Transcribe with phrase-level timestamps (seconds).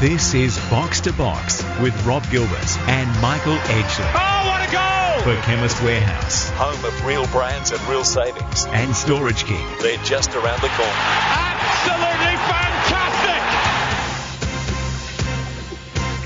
[0.00, 4.10] This is Box to Box with Rob Gilbert and Michael Edgley.
[4.14, 5.20] Oh, what a goal!
[5.20, 6.48] For Chemist Warehouse.
[6.56, 8.64] Home of real brands and real savings.
[8.68, 9.60] And Storage King.
[9.82, 10.90] They're just around the corner.
[10.96, 13.09] Absolutely fantastic!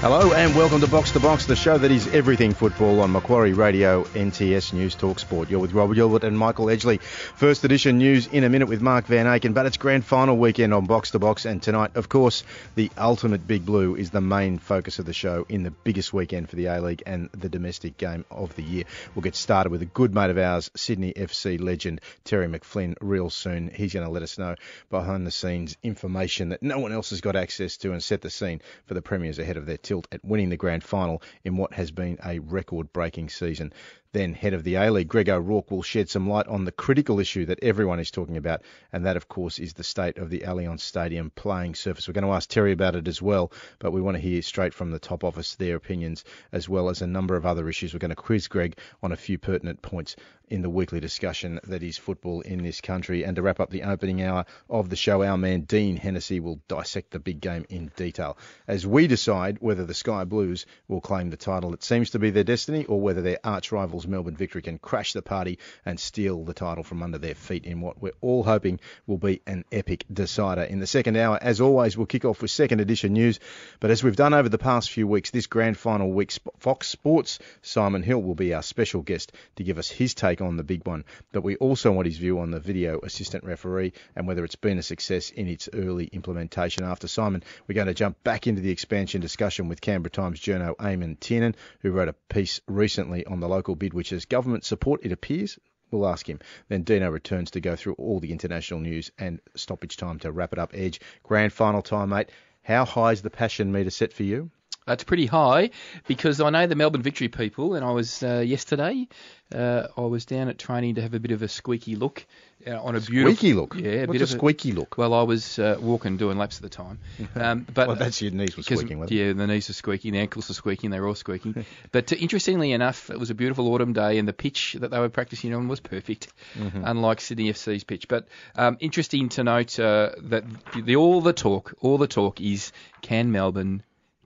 [0.04, 3.54] Hello and welcome to Box to Box, the show that is everything football on Macquarie
[3.54, 5.48] Radio, NTS News Talk Sport.
[5.48, 7.00] You're with Robert Gilbert and Michael Edgley.
[7.00, 10.74] First edition news in a minute with Mark Van Aken, but it's grand final weekend
[10.74, 12.44] on Box to Box, and tonight, of course,
[12.74, 16.50] the ultimate Big Blue is the main focus of the show in the biggest weekend
[16.50, 18.84] for the A League and the domestic game of the year.
[19.14, 23.30] We'll get started with a good mate of ours, Sydney FC legend Terry McFlynn, real
[23.30, 23.70] soon.
[23.74, 24.56] He's going to let us know
[24.90, 28.28] behind the scenes information that no one else has got access to and set the
[28.28, 29.78] scene for the Premiers ahead of their
[30.12, 33.72] at winning the grand final in what has been a record breaking season.
[34.14, 37.18] Then, head of the A League, Greg O'Rourke, will shed some light on the critical
[37.18, 40.44] issue that everyone is talking about, and that, of course, is the state of the
[40.46, 42.06] Allianz Stadium playing surface.
[42.06, 44.72] We're going to ask Terry about it as well, but we want to hear straight
[44.72, 47.92] from the top office their opinions, as well as a number of other issues.
[47.92, 50.14] We're going to quiz Greg on a few pertinent points
[50.48, 53.24] in the weekly discussion that is football in this country.
[53.24, 56.60] And to wrap up the opening hour of the show, our man Dean Hennessy will
[56.68, 58.36] dissect the big game in detail
[58.68, 61.72] as we decide whether the Sky Blues will claim the title.
[61.72, 65.12] It seems to be their destiny, or whether their arch rivals Melbourne Victory can crash
[65.12, 68.80] the party and steal the title from under their feet in what we're all hoping
[69.06, 70.62] will be an epic decider.
[70.62, 73.40] In the second hour, as always, we'll kick off with second edition news.
[73.80, 77.38] But as we've done over the past few weeks, this grand final week, Fox Sports
[77.62, 80.86] Simon Hill will be our special guest to give us his take on the big
[80.86, 81.04] one.
[81.32, 84.78] But we also want his view on the video assistant referee and whether it's been
[84.78, 86.84] a success in its early implementation.
[86.84, 90.76] After Simon, we're going to jump back into the expansion discussion with Canberra Times journo
[90.76, 95.00] Eamon Tiernan, who wrote a piece recently on the local bid, which has government support,
[95.04, 95.58] it appears.
[95.90, 96.40] We'll ask him.
[96.68, 100.52] Then Dino returns to go through all the international news and stoppage time to wrap
[100.52, 100.72] it up.
[100.74, 102.30] Edge, grand final time, mate.
[102.62, 104.50] How high is the passion meter set for you?
[104.86, 105.70] It's pretty high
[106.06, 109.08] because I know the Melbourne Victory people, and I was uh, yesterday.
[109.54, 112.26] Uh, I was down at training to have a bit of a squeaky look
[112.66, 113.76] uh, on a beautiful squeaky look.
[113.76, 114.98] Yeah, a What's bit a of squeaky look.
[114.98, 116.98] Well, I was uh, walking, doing laps at the time.
[117.34, 118.98] Um, but well, that's your knees were squeaking.
[118.98, 121.64] Wasn't yeah, the knees are squeaking, the ankles are squeaking, they were all squeaking.
[121.92, 124.98] but uh, interestingly enough, it was a beautiful autumn day, and the pitch that they
[124.98, 126.82] were practicing on was perfect, Mm-hmm.
[126.84, 128.06] unlike Sydney FC's pitch.
[128.08, 130.44] But um, interesting to note uh, that
[130.76, 132.72] the, all the talk, all the talk is
[133.02, 133.82] can Melbourne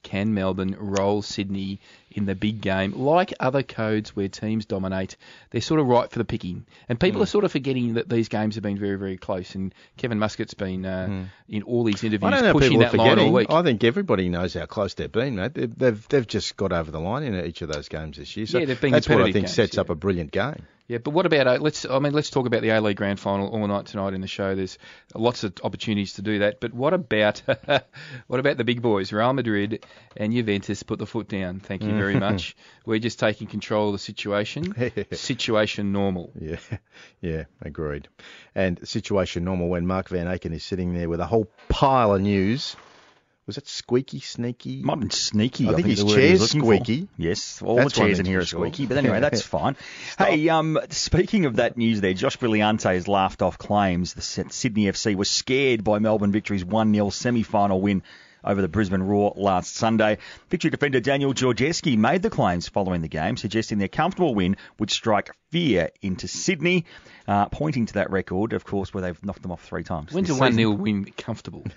[0.09, 1.81] can Melbourne roll Sydney
[2.11, 2.93] in the big game?
[2.93, 5.17] Like other codes where teams dominate,
[5.51, 6.65] they're sort of right for the picking.
[6.89, 9.55] And people are sort of forgetting that these games have been very, very close.
[9.55, 12.33] And Kevin Muscat's been uh, in all these interviews.
[12.33, 13.51] I don't know if pushing that line all week.
[13.51, 15.53] I think everybody knows how close they've been, mate.
[15.53, 18.47] They've, they've, they've just got over the line in each of those games this year.
[18.47, 19.83] So Yeah, they've been that's what I think games, sets yeah.
[19.83, 20.67] up a brilliant game.
[20.89, 21.85] Yeah, but what about uh, let's?
[21.85, 24.27] I mean, let's talk about the A League Grand Final all night tonight in the
[24.27, 24.55] show.
[24.55, 24.79] There's
[25.15, 26.61] lots of opportunities to do that.
[26.61, 27.43] But what about
[28.27, 29.85] what about the big boys, Real Madrid
[30.17, 30.83] and Juventus?
[30.83, 31.61] Put the foot down.
[31.61, 32.57] Thank you very much.
[32.87, 34.75] We're just taking control of the situation.
[35.13, 36.33] situation normal.
[36.41, 36.57] Yeah,
[37.21, 38.09] yeah, agreed.
[38.55, 42.23] And situation normal when Mark Van Aken is sitting there with a whole pile of
[42.23, 42.77] news.
[43.49, 44.83] Was that squeaky, sneaky?
[44.83, 45.71] Might have been sneaky.
[45.71, 46.67] I think his the word he chair's looking for.
[46.77, 47.09] squeaky.
[47.17, 48.85] Yes, all That's the chairs in here are squeaky.
[48.85, 49.75] But anyway, that's fine.
[50.19, 54.85] hey, um, speaking of that news there, Josh Brillante has laughed off claims the Sydney
[54.85, 58.03] FC was scared by Melbourne Victory's 1-0 semi-final win
[58.49, 60.19] over the Brisbane Roar last Sunday.
[60.49, 64.91] Victory defender Daniel Georgievski made the claims following the game, suggesting their comfortable win would
[64.91, 66.87] strike fear into Sydney,
[67.29, 70.13] uh, pointing to that record, of course, where they've knocked them off three times.
[70.13, 70.57] When's a one season.
[70.57, 71.65] 0 win comfortable?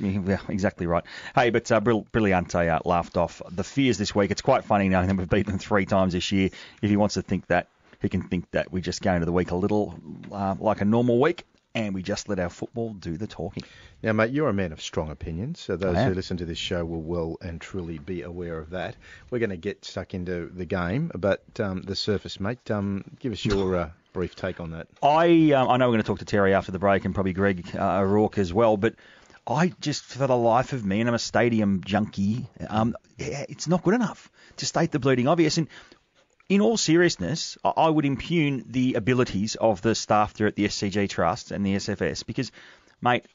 [0.00, 1.04] Yeah, exactly right.
[1.34, 4.30] Hey, but uh, Brill- Brillante uh, laughed off the fears this week.
[4.30, 6.50] It's quite funny knowing that we've beaten them three times this year.
[6.82, 7.68] If he wants to think that,
[8.02, 9.94] he can think that we just go into the week a little
[10.30, 11.44] uh, like a normal week
[11.76, 13.62] and we just let our football do the talking.
[14.02, 16.84] Now, mate, you're a man of strong opinions, so those who listen to this show
[16.84, 18.96] will well and truly be aware of that.
[19.30, 23.32] We're going to get stuck into the game, but um, the surface, mate, um, give
[23.32, 24.88] us your uh, brief take on that.
[25.02, 27.34] I um, I know we're going to talk to Terry after the break and probably
[27.34, 28.94] Greg uh, O'Rourke as well, but
[29.46, 33.68] I just, for the life of me, and I'm a stadium junkie, um, yeah, it's
[33.68, 35.58] not good enough to state the bleeding obvious.
[35.58, 35.68] And
[36.48, 41.08] in all seriousness, I- would impugn the abilities of the staff there at the SCG
[41.08, 42.52] Trust and the SFS because,
[43.00, 43.26] mate,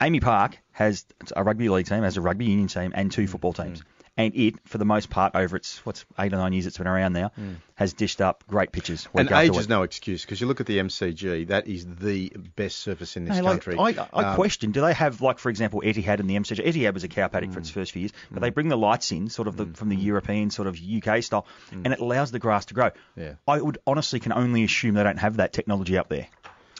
[0.00, 1.04] AAMI Park has
[1.34, 3.80] a rugby league team, has a rugby union team, and two football teams.
[3.80, 3.84] Mm.
[4.18, 6.88] And it, for the most part, over its what's eight or nine years it's been
[6.88, 7.52] around now, hmm.
[7.76, 9.06] has dished up great pitches.
[9.14, 12.78] And age is no excuse because you look at the MCG, that is the best
[12.78, 13.76] surface in this Hey, like, country.
[13.78, 16.66] I, I Um, question, do they have, like, for example, Etihad and the MCG?
[16.66, 17.74] Etihad was a cow paddock for its hmm.
[17.74, 18.42] first few years, but hmm.
[18.42, 21.46] they bring the lights in, sort of the, from the European, sort of UK style,
[21.70, 22.90] and it allows the grass to grow.
[23.14, 23.34] Yeah.
[23.46, 26.26] I would honestly can only assume they don't have that technology up there.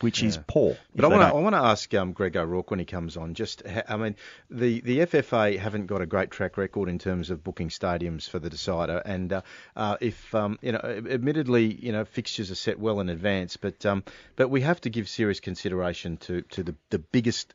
[0.00, 0.77] Which is poor.
[0.95, 3.35] But I want to I want to ask um, Greg O'Rourke when he comes on.
[3.35, 4.17] Just I mean,
[4.50, 8.39] the the FFA haven't got a great track record in terms of booking stadiums for
[8.39, 9.43] the decider, and uh,
[9.77, 13.85] uh, if um, you know, admittedly, you know, fixtures are set well in advance, but
[13.87, 14.05] um,
[14.37, 17.55] but we have to give serious consideration to to the the biggest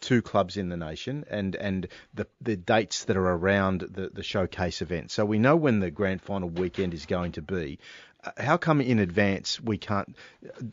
[0.00, 4.22] two clubs in the nation and and the the dates that are around the the
[4.22, 5.10] showcase event.
[5.10, 7.78] So we know when the grand final weekend is going to be.
[8.36, 10.16] How come in advance we can't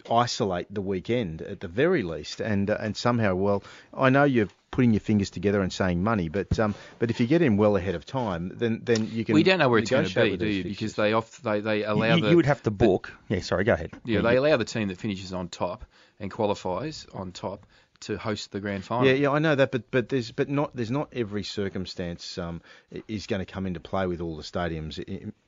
[0.09, 2.41] isolate the weekend at the very least?
[2.41, 3.63] And uh, and somehow, well,
[3.93, 7.27] I know you're putting your fingers together and saying money, but um, but if you
[7.27, 9.35] get in well ahead of time, then then you can.
[9.35, 10.63] We don't know where it's going to be, do you?
[10.63, 10.71] fixtures.
[10.77, 13.13] Because they off they, they allow You, the you would have to book.
[13.29, 13.91] Yeah, sorry, go ahead.
[14.03, 15.85] yeah they allow the team that finishes on top
[16.19, 17.65] and qualifies on top
[18.01, 19.07] to host the grand final.
[19.07, 22.61] Yeah, yeah, I know that, but but there's but not there's not every circumstance um,
[23.07, 24.95] is going to come into play with all the stadiums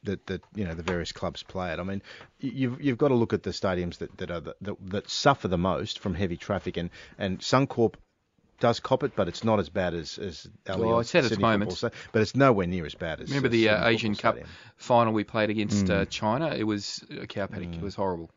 [0.04, 1.80] that that you know the various clubs play at.
[1.80, 2.02] I mean,
[2.40, 5.48] you've you've got to look at the stadiums that that are the, that, that suffer
[5.48, 7.96] the most from heavy traffic, and and Suncorp
[8.60, 11.38] does cop it, but it's not as bad as as Allianz Well, it's had its
[11.38, 11.82] moments.
[11.82, 13.30] But it's nowhere near as bad as.
[13.30, 14.50] Remember the uh, Asian Cup Stadium.
[14.78, 16.10] final we played against uh, Mm.
[16.10, 16.56] China?
[16.56, 17.76] It was a cow paddock.
[17.76, 18.32] It was horrible.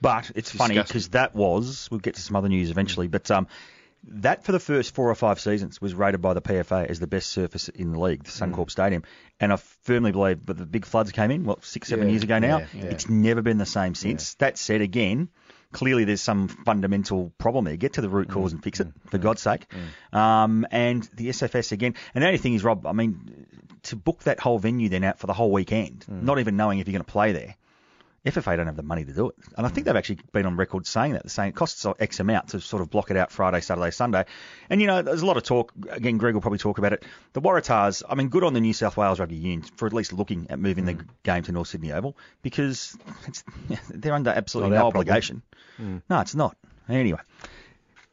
[0.00, 1.88] But it's funny because that was.
[1.90, 3.46] We'll get to some other news eventually, but um,
[4.08, 7.06] that for the first four or five seasons was rated by the PFA as the
[7.06, 8.52] best surface in the league, the hmm.
[8.54, 9.02] Suncorp Stadium.
[9.40, 12.22] And I firmly believe that the big floods came in, what six, seven Yeah, years
[12.22, 12.58] ago now.
[12.58, 12.84] yeah, yeah.
[12.84, 14.34] It's never been the same since.
[14.34, 15.28] That said, again.
[15.72, 17.76] Clearly, there's some fundamental problem there.
[17.76, 18.56] Get to the root cause hmm.
[18.56, 19.08] and fix it, hmm.
[19.08, 19.66] for God's sake.
[20.12, 21.94] Um, and the SFS again.
[22.14, 23.46] And the only thing is, Rob, I mean,
[23.84, 26.86] to book that whole venue then out for the whole weekend, not even knowing if
[26.86, 27.56] you're going to play there,
[28.26, 29.36] FFA don't have the money to do it.
[29.56, 29.90] And I think hmm.
[29.90, 32.90] they've actually been on record saying that, saying it costs X amount to sort of
[32.90, 34.24] block it out Friday, Saturday, Sunday.
[34.68, 35.72] And, you know, there's a lot of talk.
[35.88, 37.04] Again, Greg will probably talk about it.
[37.34, 40.12] The Waratahs, I mean, good on the New South Wales Rugby Union for at least
[40.12, 41.08] looking at moving the hmm.
[41.22, 42.96] game to North Sydney Oval because
[43.28, 43.44] it's,
[43.90, 45.42] they're under absolutely Not no obligation.
[45.76, 45.98] Hmm.
[46.10, 46.56] No, it's not.
[46.88, 47.20] Anyway.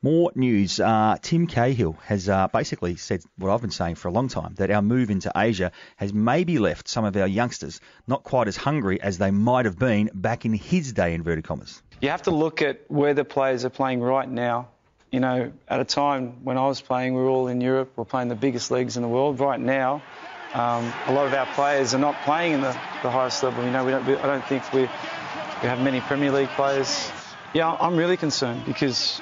[0.04, 0.82] More news.
[0.82, 4.54] Uh, Tim Cahill has uh, basically said what I've been saying for a long time
[4.56, 8.58] that our move into Asia has maybe left some of our youngsters not quite as
[8.58, 11.82] hungry as they might have been back in his day, inverted commas.
[12.02, 14.68] You have to look at where the players are playing right now.
[15.10, 17.94] You know, at a time when I was playing, we were all in Europe.
[17.96, 19.40] We're playing the biggest leagues in the world.
[19.40, 20.04] Right now,
[20.54, 23.64] um, a lot of our players are not playing in the, the highest level.
[23.64, 27.10] You know, we don't, we, I don't think we, we have many Premier League players.
[27.54, 29.22] Yeah, I'm really concerned because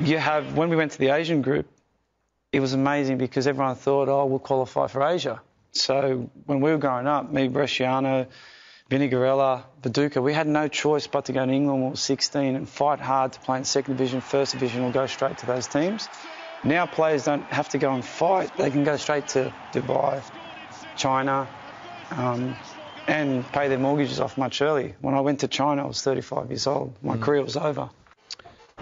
[0.00, 1.66] you have, when we went to the Asian group,
[2.52, 5.40] it was amazing because everyone thought, oh, we'll qualify for Asia.
[5.72, 8.26] So when we were growing up, me, Bresciano,
[8.88, 11.96] Vinnie Grella, Viduka, we had no choice but to go to England when we were
[11.96, 15.46] 16 and fight hard to play in second division, first division, or go straight to
[15.46, 16.08] those teams.
[16.64, 20.22] Now players don't have to go and fight; they can go straight to Dubai,
[20.96, 21.48] China,
[22.10, 22.54] um,
[23.06, 24.94] and pay their mortgages off much earlier.
[25.00, 26.96] When I went to China, I was 35 years old.
[27.02, 27.88] My career was over.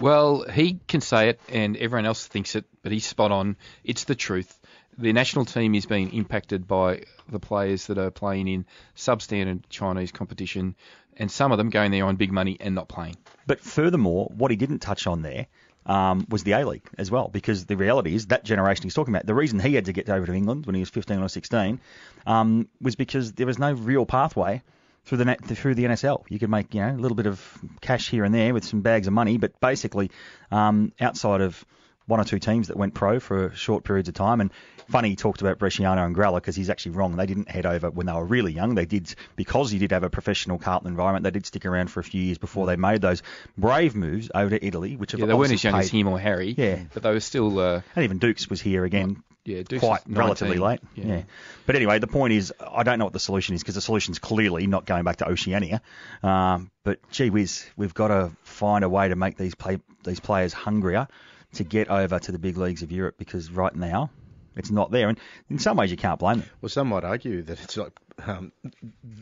[0.00, 3.56] Well, he can say it, and everyone else thinks it, but he's spot on.
[3.82, 4.60] It's the truth.
[4.96, 8.64] The national team is being impacted by the players that are playing in
[8.94, 10.76] substandard Chinese competition,
[11.16, 13.16] and some of them going there on big money and not playing.
[13.48, 15.48] But furthermore, what he didn't touch on there
[15.84, 19.12] um, was the A League as well, because the reality is that generation he's talking
[19.12, 21.28] about, the reason he had to get over to England when he was 15 or
[21.28, 21.80] 16
[22.24, 24.62] um, was because there was no real pathway
[25.08, 26.25] through the through the NSL.
[26.28, 28.81] You could make you know a little bit of cash here and there with some
[28.82, 30.10] bags of money, but basically
[30.50, 31.64] um, outside of
[32.06, 34.40] one or two teams that went pro for short periods of time.
[34.40, 34.50] And
[34.88, 37.16] funny, he talked about Bresciano and Grella because he's actually wrong.
[37.16, 38.75] They didn't head over when they were really young.
[38.75, 41.25] They did because he did have a professional Carlton environment.
[41.25, 43.23] They did stick around for a few years before they made those
[43.59, 46.54] brave moves over to Italy, which Yeah, they weren't as young as him or Harry,
[46.56, 46.78] Yeah.
[46.94, 47.59] but they were still.
[47.59, 49.23] Uh, And even Dukes was here again.
[49.49, 51.07] Yeah, Quite was 19, relatively late, Yeah.
[51.07, 51.23] yeah.
[51.67, 54.19] But anyway, the point is, I don't know what the solution is because the solution's
[54.19, 55.81] clearly not going back to Oceania.
[56.23, 60.21] Um, but gee whiz, we've got to find a way to make these play, these
[60.21, 61.09] players hungrier
[61.55, 64.11] to get over to the big leagues of Europe because right now
[64.58, 65.08] it's not there.
[65.08, 66.50] And in some ways, you can't blame them.
[66.60, 67.92] Well, some might argue that it's like
[68.26, 68.52] um,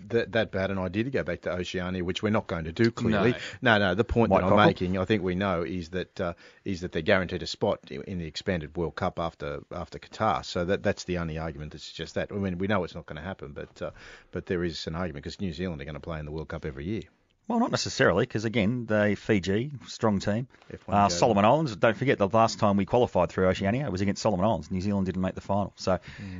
[0.08, 2.72] that, that bad an idea to go back to Oceania, which we're not going to
[2.72, 2.90] do.
[2.90, 3.94] Clearly, no, no.
[3.94, 6.32] the point White that I'm making, I think we know, is that uh,
[6.64, 10.44] is that they're guaranteed a spot in the expanded World Cup after after Qatar.
[10.44, 12.32] So that that's the only argument that suggests that.
[12.32, 13.90] I mean, we know it's not going to happen, but uh,
[14.30, 16.48] but there is an argument because New Zealand are going to play in the World
[16.48, 17.02] Cup every year.
[17.48, 20.48] Well, not necessarily, because again, they Fiji, strong team.
[20.96, 24.00] Uh, go Solomon Islands, don't forget the last time we qualified through Oceania, it was
[24.00, 24.68] against Solomon Islands.
[24.70, 25.72] New Zealand didn't make the final.
[25.76, 25.98] So,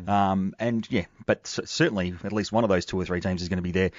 [0.09, 3.41] um, and yeah, but c- certainly at least one of those two or three teams
[3.41, 3.93] is going to be there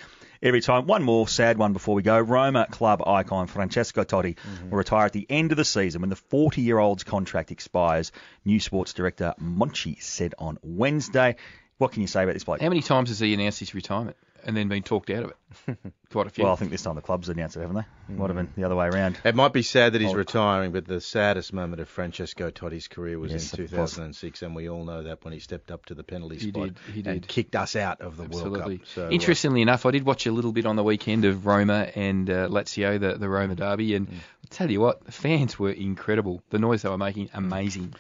[0.44, 0.86] every time.
[0.86, 2.20] One more sad one before we go.
[2.20, 4.36] Roma club icon Francesco Totti
[4.70, 8.12] will retire at the end of the season when the 40 year old's contract expires.
[8.44, 11.38] New sports director Monchi said on Wednesday.
[11.78, 12.60] What can you say about this bloke?
[12.60, 14.18] How many times has he announced his retirement?
[14.46, 15.78] And then been talked out of it.
[16.12, 16.44] Quite a few.
[16.46, 17.76] Well, I think this time the clubs announced it, haven't
[18.08, 18.14] they?
[18.16, 19.20] Might have been the other way around.
[19.26, 20.16] It might be sad that he's Oh.
[20.18, 23.92] retiring, but the saddest moment of Francesco Totti's career was Yes, in it was.
[23.92, 26.68] 2006, and we all know that when he stepped up to the penalty He spot
[26.68, 28.60] did, he and kicked us out of the Absolutely.
[28.60, 28.88] World Cup.
[28.88, 31.92] So, uh, Interestingly enough, I did watch a little bit on the weekend of Roma
[31.96, 34.14] and uh, Lazio, the, the Roma derby, and Mm.
[34.20, 36.42] I tell you what, the fans were incredible.
[36.52, 37.94] The noise they were making, amazing.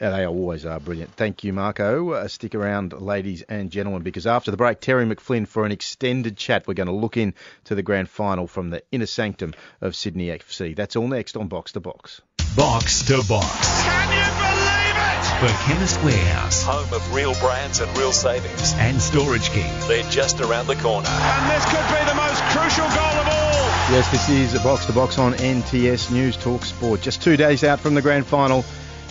[0.00, 1.12] Yeah, they always are brilliant.
[1.12, 2.12] Thank you, Marco.
[2.12, 6.38] Uh, stick around, ladies and gentlemen, because after the break, Terry McFlynn for an extended
[6.38, 6.66] chat.
[6.66, 9.52] We're going to look in to the grand final from the inner sanctum
[9.82, 10.74] of Sydney FC.
[10.74, 12.22] That's all next on Box to Box.
[12.56, 13.84] Box to Box.
[13.84, 15.26] Can you believe it?
[15.40, 18.72] For Chemist Warehouse Home of real brands and real savings.
[18.78, 19.70] and Storage King.
[19.86, 21.08] They're just around the corner.
[21.08, 23.70] And this could be the most crucial goal of all.
[23.92, 27.02] Yes, this is a Box to Box on NTS News Talk Sport.
[27.02, 28.64] Just two days out from the grand final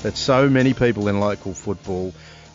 [0.04, 2.14] that so many people in local football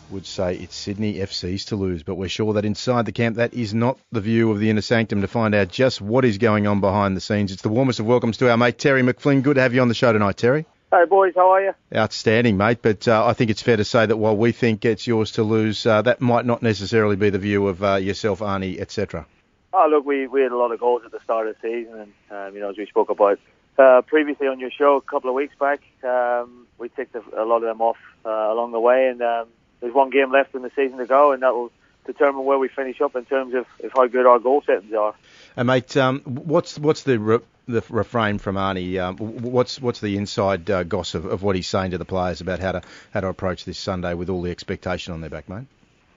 [0.09, 2.03] would say it's Sydney FC's to lose.
[2.03, 4.81] But we're sure that inside the camp, that is not the view of the inner
[4.81, 7.51] sanctum to find out just what is going on behind the scenes.
[7.51, 9.43] It's the warmest of welcomes to our mate Terry McFlynn.
[9.43, 10.65] Good to have you on the show tonight, Terry.
[10.91, 11.73] Hey boys, how are you?
[11.95, 12.79] Outstanding, mate.
[12.81, 15.43] But uh, I think it's fair to say that while we think it's yours to
[15.43, 19.25] lose, uh, that might not necessarily be the view of uh, yourself, Arnie, etc.
[19.73, 22.13] Oh look, we, we had a lot of goals at the start of the season,
[22.29, 23.39] and um, you know as we spoke about
[23.77, 27.45] uh, previously on your show a couple of weeks back, um, we ticked a, a
[27.45, 29.47] lot of them off uh, along the way, and um,
[29.79, 31.71] there's one game left in the season to go, and that will
[32.05, 35.15] determine where we finish up in terms of, of how good our goal settings are.
[35.57, 38.99] And mate, um, what's what's the re- the refrain from Arnie?
[38.99, 42.59] Um, what's what's the inside uh, gossip of what he's saying to the players about
[42.59, 42.81] how to
[43.13, 45.65] how to approach this Sunday with all the expectation on their back, mate?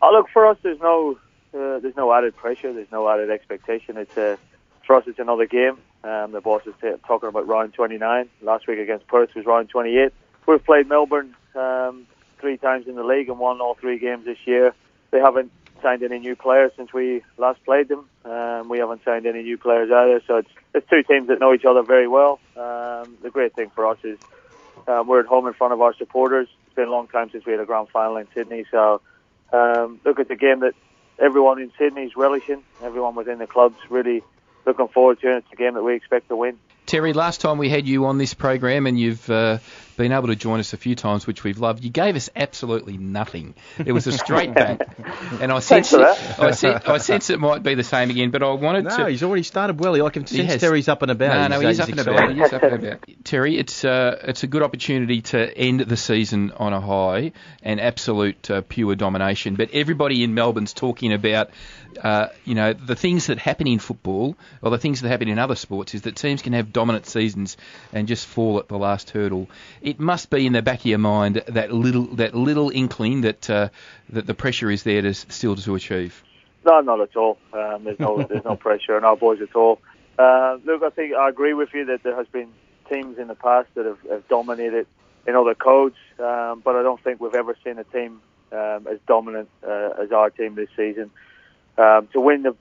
[0.00, 1.18] Oh, look, for us, there's no
[1.54, 2.72] uh, there's no added pressure.
[2.72, 3.96] There's no added expectation.
[3.96, 4.36] It's uh,
[4.86, 5.78] for us, it's another game.
[6.04, 8.28] Um, the boss is t- talking about round 29.
[8.42, 10.12] Last week against Perth was round 28.
[10.48, 12.06] We've played Melbourne um,
[12.40, 14.74] three times in the league and won all three games this year.
[15.10, 15.52] They haven't
[15.82, 18.08] signed any new players since we last played them.
[18.24, 20.22] Um, we haven't signed any new players either.
[20.26, 22.40] So it's, it's two teams that know each other very well.
[22.56, 24.18] Um, the great thing for us is
[24.86, 26.48] um, we're at home in front of our supporters.
[26.66, 28.64] It's been a long time since we had a grand final in Sydney.
[28.70, 29.02] So
[29.52, 30.72] um, look, it's a game that
[31.18, 32.64] everyone in Sydney is relishing.
[32.82, 34.22] Everyone within the club's really
[34.64, 35.36] looking forward to it.
[35.38, 36.58] It's a game that we expect to win.
[36.86, 39.58] Terry, last time we had you on this program, and you've uh,
[39.98, 41.84] been able to join us a few times, which we've loved.
[41.84, 43.54] You gave us absolutely nothing.
[43.84, 44.88] It was a straight back,
[45.42, 46.00] and I sense it.
[46.00, 48.30] I, sen- I sense it might be the same again.
[48.30, 49.08] But I wanted No, to.
[49.10, 49.94] he's already started well.
[50.06, 50.60] I can sense Yes.
[50.60, 51.50] Terry's up and about.
[51.50, 52.32] No, no, he's, up and about.
[52.34, 53.04] He's up and about.
[53.24, 57.80] Terry, it's uh, it's a good opportunity to end the season on a high and
[57.80, 59.56] absolute uh, pure domination.
[59.56, 61.50] But everybody in Melbourne's talking about,
[62.02, 65.38] uh, you know, the things that happen in football or the things that happen in
[65.38, 67.56] other sports is that teams can have dominant seasons
[67.92, 69.48] and just fall at the last hurdle.
[69.88, 73.48] It must be in the back of your mind that little that little inkling that
[73.48, 73.70] uh,
[74.10, 76.22] that the pressure is there to still to achieve.
[76.66, 77.38] No, not at all.
[77.54, 79.80] Um, there's no there's no pressure on our boys at all.
[80.18, 82.50] Uh, look, I think I agree with you that there has been
[82.90, 84.86] teams in the past that have, have dominated
[85.26, 88.20] in other codes, um, but I don't think we've ever seen a team
[88.52, 91.10] um, as dominant uh, as our team this season.
[91.78, 92.54] Um, to win the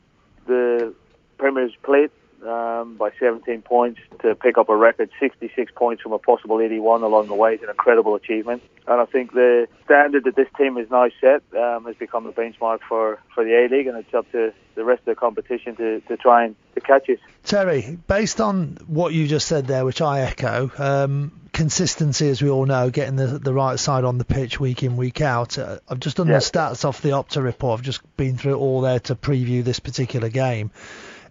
[0.46, 0.94] the
[1.38, 2.12] Premier's Plate
[2.46, 7.03] um, by 17 points, to pick up a record 66 points from a possible 81
[7.03, 8.62] along the way is an incredible achievement.
[8.88, 12.32] And I think the standard that this team is now set um, has become the
[12.32, 15.75] benchmark for, for the A League, and it's up to the rest of the competition
[15.75, 17.17] to, to try and to catch us.
[17.44, 22.50] Terry, based on what you just said there, which I echo, um, consistency, as we
[22.50, 25.58] all know, getting the, the right side on the pitch week in, week out.
[25.58, 26.36] Uh, I've just done Yeah.
[26.36, 27.79] the stats off the Opta report.
[27.79, 30.72] I've just been through it all there to preview this particular game.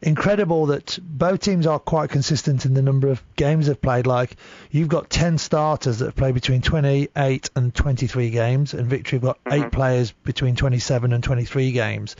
[0.02, 4.06] Incredible that both teams are quite consistent in the number of games they've played.
[4.06, 4.36] Like,
[4.70, 9.24] you've got 10 starters that have played between 28 and 23 games, and Victory have
[9.24, 9.70] got eight mm-hmm.
[9.70, 12.16] players between 27 and 23 games.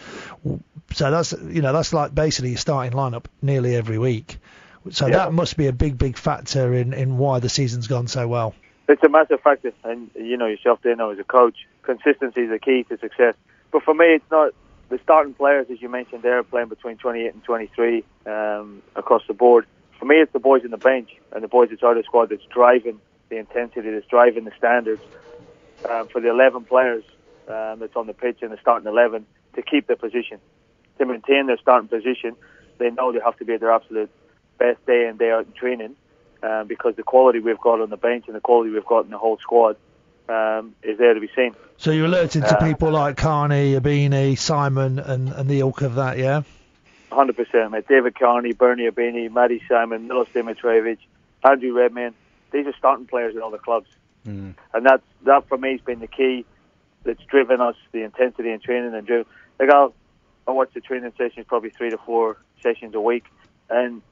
[0.93, 4.39] So that's you know that's like basically your starting lineup nearly every week.
[4.91, 5.17] So Yeah.
[5.17, 8.55] that must be a big big factor in, in why the season's gone so well.
[8.89, 12.59] It's a massive factor, and you know yourself, Dino, as a coach, consistency is the
[12.61, 13.35] key to success.
[13.73, 14.53] But for me, it's not
[14.89, 19.35] the starting players, as you mentioned, they're playing between 28 and 23 um, across the
[19.35, 19.67] board.
[19.99, 22.45] For me, it's the boys in the bench and the boys outside the squad that's
[22.45, 25.03] driving the intensity, that's driving the standards.
[25.89, 27.05] Um, for the 11 players
[27.49, 30.39] um, that's on the pitch and the starting 11 to keep their position,
[30.99, 32.35] to maintain their starting position,
[32.79, 34.11] they know they have to be at their absolute
[34.59, 35.95] best day in day out in training
[36.43, 39.11] uh, because the quality we've got on the bench and the quality we've got in
[39.11, 39.77] the whole squad
[40.29, 41.55] um, is there to be seen.
[41.79, 45.97] So you're alerting to Uh, people like Carney, Ibini, Simon, and, and the ilk of
[45.97, 46.43] that, yeah?
[47.13, 47.87] 100%, mate.
[47.89, 50.99] David Carney, Bernie Ibini, Matty Simon, Milos Dimitrijevic,
[51.45, 52.15] Andrew Redmayne.
[52.51, 53.89] These are starting players in other clubs.
[54.27, 54.55] Mm.
[54.75, 56.45] And that, that for me has been the key
[57.05, 59.27] that's driven us, the intensity in training and driven.
[59.61, 59.95] Like I'll,
[60.47, 63.25] I watch the training sessions probably three to four sessions a week,
[63.71, 64.03] and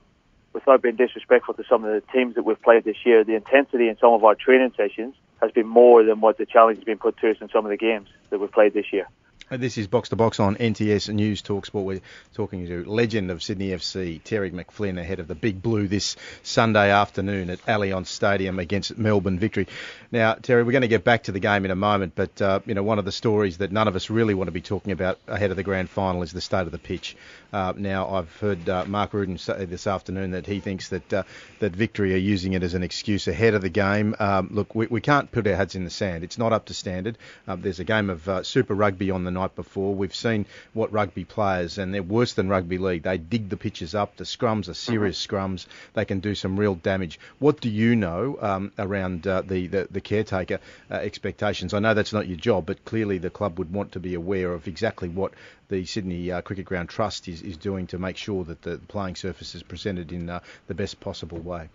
[0.52, 3.88] without being disrespectful to some of the teams that we've played this year, the intensity
[3.88, 6.98] in some of our training sessions has been more than what the challenge has been
[6.98, 9.06] put to us in some of the games that we've played this year.
[9.50, 11.84] This is Box to Box on NTS News Talk Sport.
[11.84, 12.00] We're
[12.32, 16.90] talking to legend of Sydney FC, Terry McFlynn, ahead of the Big Blue this Sunday
[16.90, 19.68] afternoon at Allianz Stadium against Melbourne Victory.
[20.10, 22.60] Now, Terry, we're going to get back to the game in a moment, but uh,
[22.64, 24.92] you know one of the stories that none of us really want to be talking
[24.92, 27.14] about ahead of the grand final is the state of the pitch.
[27.54, 31.22] Uh, now, I've heard uh, Mark Rudan say this afternoon that he thinks that uh,
[31.60, 34.16] that Victory are using it as an excuse ahead of the game.
[34.18, 36.24] Um, look, we, we can't put our heads in the sand.
[36.24, 37.16] It's not up to standard.
[37.46, 39.94] Um, there's a game of uh, Super Rugby on the night before.
[39.94, 43.04] We've seen what rugby players, and they're worse than rugby league.
[43.04, 44.16] They dig the pitches up.
[44.16, 45.36] The scrums are serious mm-hmm.
[45.36, 45.66] scrums.
[45.92, 47.20] They can do some real damage.
[47.38, 50.58] What do you know um, around uh, the, the, the caretaker
[50.90, 51.72] uh, expectations?
[51.72, 54.52] I know that's not your job, but clearly the club would want to be aware
[54.52, 55.34] of exactly what
[55.68, 59.16] the Sydney uh, Cricket Ground Trust is, is doing to make sure that the playing
[59.16, 61.68] surface is presented in uh, the best possible way.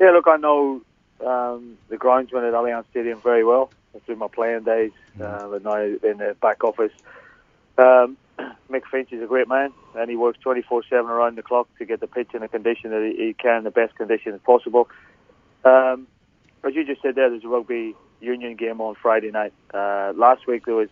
[0.00, 0.82] Yeah, look, I know
[1.24, 3.70] um, the groundsman at Allianz Stadium very well
[4.04, 5.22] through my playing days, mm.
[5.22, 6.92] uh, and now in the back office.
[7.78, 8.16] Um,
[8.70, 12.00] Mick Finch is a great man, and he works 24/7 around the clock to get
[12.00, 14.88] the pitch in a condition that he, can, the best condition possible.
[15.64, 16.06] Um,
[16.64, 19.52] as you just said there, there's a rugby union game on Friday night.
[19.72, 20.88] Uh, last week there was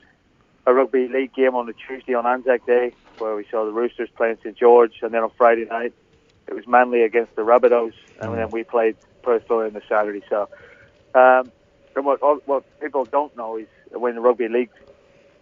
[0.66, 4.08] a rugby league game on the Tuesday on Anzac Day, where we saw the Roosters
[4.16, 5.92] playing St George, and then on Friday night
[6.46, 10.22] it was Manly against the Rabbitohs, and then we played Perth Glory on the Saturday.
[10.28, 10.48] So,
[11.14, 11.50] um,
[11.94, 14.70] and what what people don't know is when the rugby league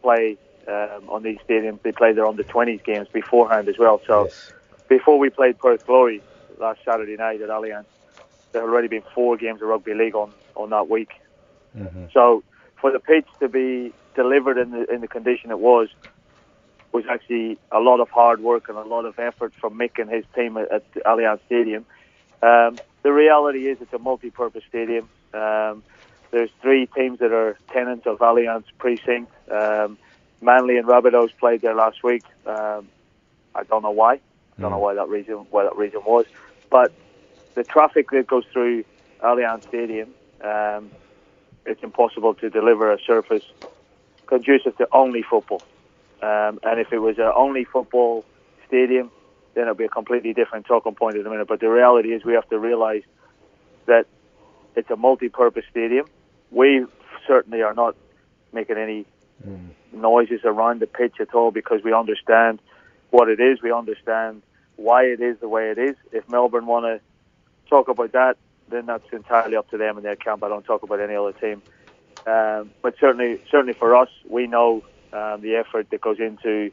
[0.02, 4.00] play um, on these stadiums, they play their under 20s games beforehand as well.
[4.06, 4.52] So, yes.
[4.88, 6.22] before we played Perth Glory
[6.58, 7.86] last Saturday night at Allianz,
[8.52, 11.10] there had already been four games of rugby league on on that week.
[11.76, 12.06] Mm-hmm.
[12.12, 12.42] So,
[12.80, 15.88] for the pitch to be delivered in the in the condition it was
[16.92, 20.10] was actually a lot of hard work and a lot of effort from Mick and
[20.10, 21.84] his team at, at Allianz Stadium.
[22.42, 25.08] Um, the reality is it's a multi-purpose stadium.
[25.34, 25.82] Um,
[26.30, 29.30] there's three teams that are tenants of Allianz Precinct.
[29.50, 29.98] Um,
[30.40, 32.24] Manly and Rabbitohs played there last week.
[32.46, 32.88] Um,
[33.54, 34.14] I don't know why.
[34.14, 34.82] I don't know hmm.
[34.82, 36.26] why that reason why that reason was,
[36.70, 36.90] but
[37.54, 38.84] the traffic that goes through
[39.22, 40.08] Allianz Stadium,
[40.42, 40.90] um,
[41.66, 43.44] it's impossible to deliver a surface
[44.28, 45.62] conducive to only football.
[46.22, 48.24] Um, and if it was an only football
[48.66, 49.10] stadium,
[49.54, 51.48] then it'd be a completely different talking point in a minute.
[51.48, 53.04] But the reality is, we have to realise
[53.86, 54.06] that
[54.76, 56.06] it's a multi-purpose stadium.
[56.50, 56.86] We
[57.26, 57.96] certainly are not
[58.52, 59.06] making any
[59.46, 59.70] mm.
[59.92, 62.60] noises around the pitch at all because we understand
[63.10, 63.62] what it is.
[63.62, 64.42] We understand
[64.76, 65.96] why it is the way it is.
[66.12, 67.00] If Melbourne want to
[67.68, 68.36] talk about that,
[68.68, 70.44] then that's entirely up to them and their camp.
[70.44, 71.62] I don't talk about any other team.
[72.26, 76.70] Um, but certainly, certainly for us, we know um, the effort that goes into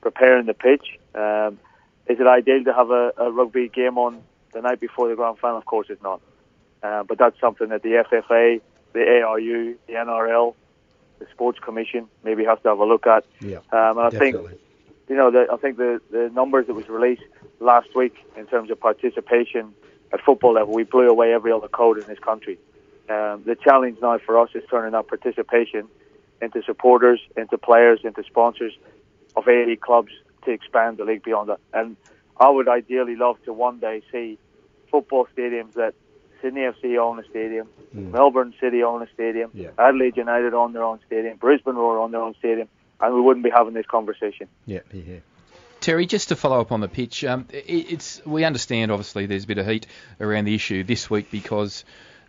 [0.00, 0.98] preparing the pitch.
[1.14, 1.58] Um,
[2.06, 5.38] is it ideal to have a, a, rugby game on the night before the grand
[5.38, 5.58] final?
[5.58, 6.20] Of course, it's not.
[6.82, 8.60] Uh, but that's something that the FFA,
[8.92, 10.54] the ARU, the NRL,
[11.18, 13.24] the Sports Commission maybe have to have a look at.
[13.40, 14.48] Yeah, um, and I definitely.
[14.48, 14.60] think,
[15.08, 17.22] you know, the, I think the, the numbers that was released
[17.60, 19.74] last week in terms of participation
[20.12, 22.58] at football level, we blew away every other code in this country.
[23.08, 25.88] Um, the challenge now for us is turning that participation
[26.40, 28.72] into supporters, into players, into sponsors
[29.36, 30.12] of A clubs
[30.44, 31.60] to expand the league beyond that.
[31.72, 31.96] And
[32.36, 34.38] I would ideally love to one day see
[34.90, 35.94] football stadiums that
[36.40, 38.10] Sydney FC own a stadium, mm.
[38.10, 39.70] Melbourne City own a stadium, yeah.
[39.78, 42.68] Adelaide United own their own stadium, Brisbane Roar own their own stadium,
[43.00, 44.48] and we wouldn't be having this conversation.
[44.66, 45.20] Yeah, yeah.
[45.80, 49.44] Terry, just to follow up on the pitch, um, it, it's we understand obviously there's
[49.44, 49.86] a bit of heat
[50.20, 51.84] around the issue this week because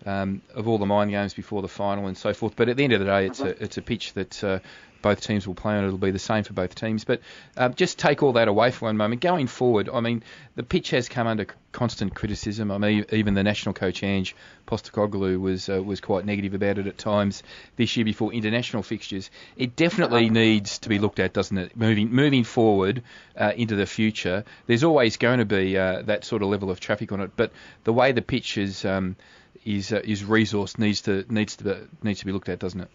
[0.06, 2.56] um, of all the mind games before the final and so forth.
[2.56, 4.60] But at the end of the day, it's a it's a pitch that uh,
[5.06, 5.86] both teams will play on.
[5.86, 7.04] It'll be the same for both teams.
[7.04, 7.22] But
[7.56, 9.22] uh, just take all that away for one moment.
[9.22, 10.24] Going forward, I mean,
[10.56, 12.72] the pitch has come under constant criticism.
[12.72, 16.88] I mean, even the national coach Ange Postecoglou was uh, was quite negative about it
[16.88, 17.44] at times
[17.76, 19.30] this year before international fixtures.
[19.58, 21.78] It definitely needs to be looked at, doesn't it?
[21.78, 23.04] Moving moving forward
[23.38, 26.80] uh, into the future, there's always going to be uh, that sort of level of
[26.80, 27.30] traffic on it.
[27.36, 27.52] But
[27.84, 29.18] the way the pitch is um,
[29.65, 32.82] is uh, is resource needs to needs to be, needs to be looked at, doesn't
[32.82, 32.89] it?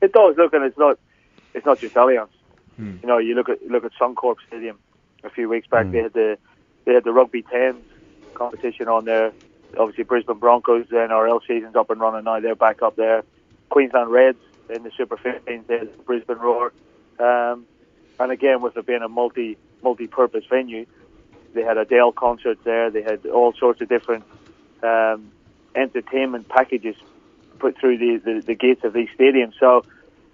[0.00, 0.36] It does.
[0.36, 0.98] Look, and it's not
[1.54, 2.28] it's not just Allianz.
[2.76, 2.96] Hmm.
[3.02, 4.78] You know, you look at look at Suncorp Stadium
[5.22, 5.86] a few weeks back.
[5.86, 5.92] Hmm.
[5.92, 6.38] They had the
[6.84, 7.84] they had the rugby tens
[8.34, 9.32] competition on there.
[9.78, 12.40] Obviously, Brisbane Broncos the NRL season's up and running now.
[12.40, 13.22] They're back up there.
[13.68, 15.66] Queensland Reds in the Super 15s.
[15.66, 16.72] There's Brisbane Roar.
[17.18, 17.66] Um,
[18.18, 20.86] and again, with it being a multi multi-purpose venue,
[21.54, 22.90] they had Adele concert there.
[22.90, 24.24] They had all sorts of different
[24.82, 25.32] um,
[25.74, 26.96] entertainment packages
[27.58, 29.52] put through the, the, the gates of these stadiums.
[29.58, 29.84] So,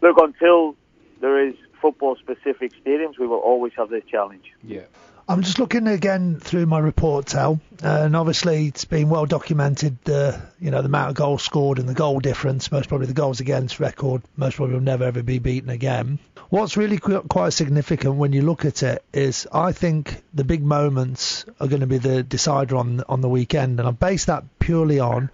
[0.01, 0.77] look, until
[1.21, 4.53] there is football-specific stadiums, we will always have this challenge.
[4.63, 4.83] Yeah.
[5.31, 9.99] I'm just looking again through my report, Tel, and obviously it's been well documented.
[10.09, 12.73] Uh, you know the amount of goals scored and the goal difference.
[12.73, 14.23] Most probably the goals against record.
[14.39, 16.19] Most probably will never ever be beaten again.
[16.49, 21.45] What's really quite significant when you look at it is I think the big moments
[21.61, 24.99] are going to be the decider on on the weekend, and I base that purely
[24.99, 25.29] on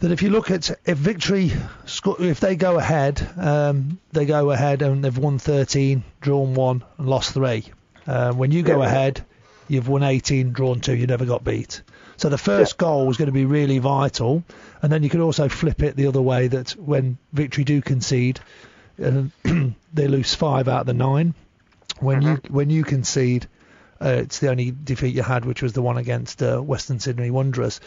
[0.00, 1.52] that if you look at if victory
[2.18, 7.08] if they go ahead um, they go ahead and they've won 13 drawn one and
[7.08, 7.66] lost three
[8.08, 9.24] uh, when you go ahead
[9.68, 11.82] you've won 18 drawn two you never got beat
[12.16, 12.86] so the first yeah.
[12.86, 14.42] goal was going to be really vital
[14.82, 18.40] and then you could also flip it the other way that when victory do concede
[19.02, 19.22] uh,
[19.92, 21.34] they lose five out of the nine
[22.00, 22.54] when you Mm-hmm.
[22.54, 23.48] when you concede
[24.00, 27.30] uh, it's the only defeat you had, which was the one against uh, Western Sydney
[27.30, 27.80] Wanderers.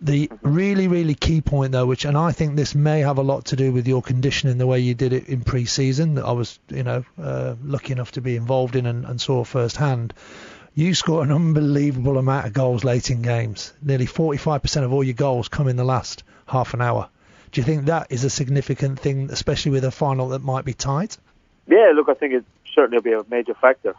[0.00, 3.46] The really, really key point, though, which and I think this may have a lot
[3.46, 6.58] to do with your conditioning, the way you did it in pre-season, that I was,
[6.68, 10.12] you know, uh, lucky enough to be involved in and, and saw firsthand.
[10.78, 13.72] You score an unbelievable amount of goals late in games.
[13.80, 17.08] Nearly 45% of all your goals come in the last half an hour.
[17.50, 20.74] Do you think that is a significant thing, especially with a final that might be
[20.74, 21.16] tight?
[21.66, 23.94] Yeah, look, I think it certainly will be a major factor.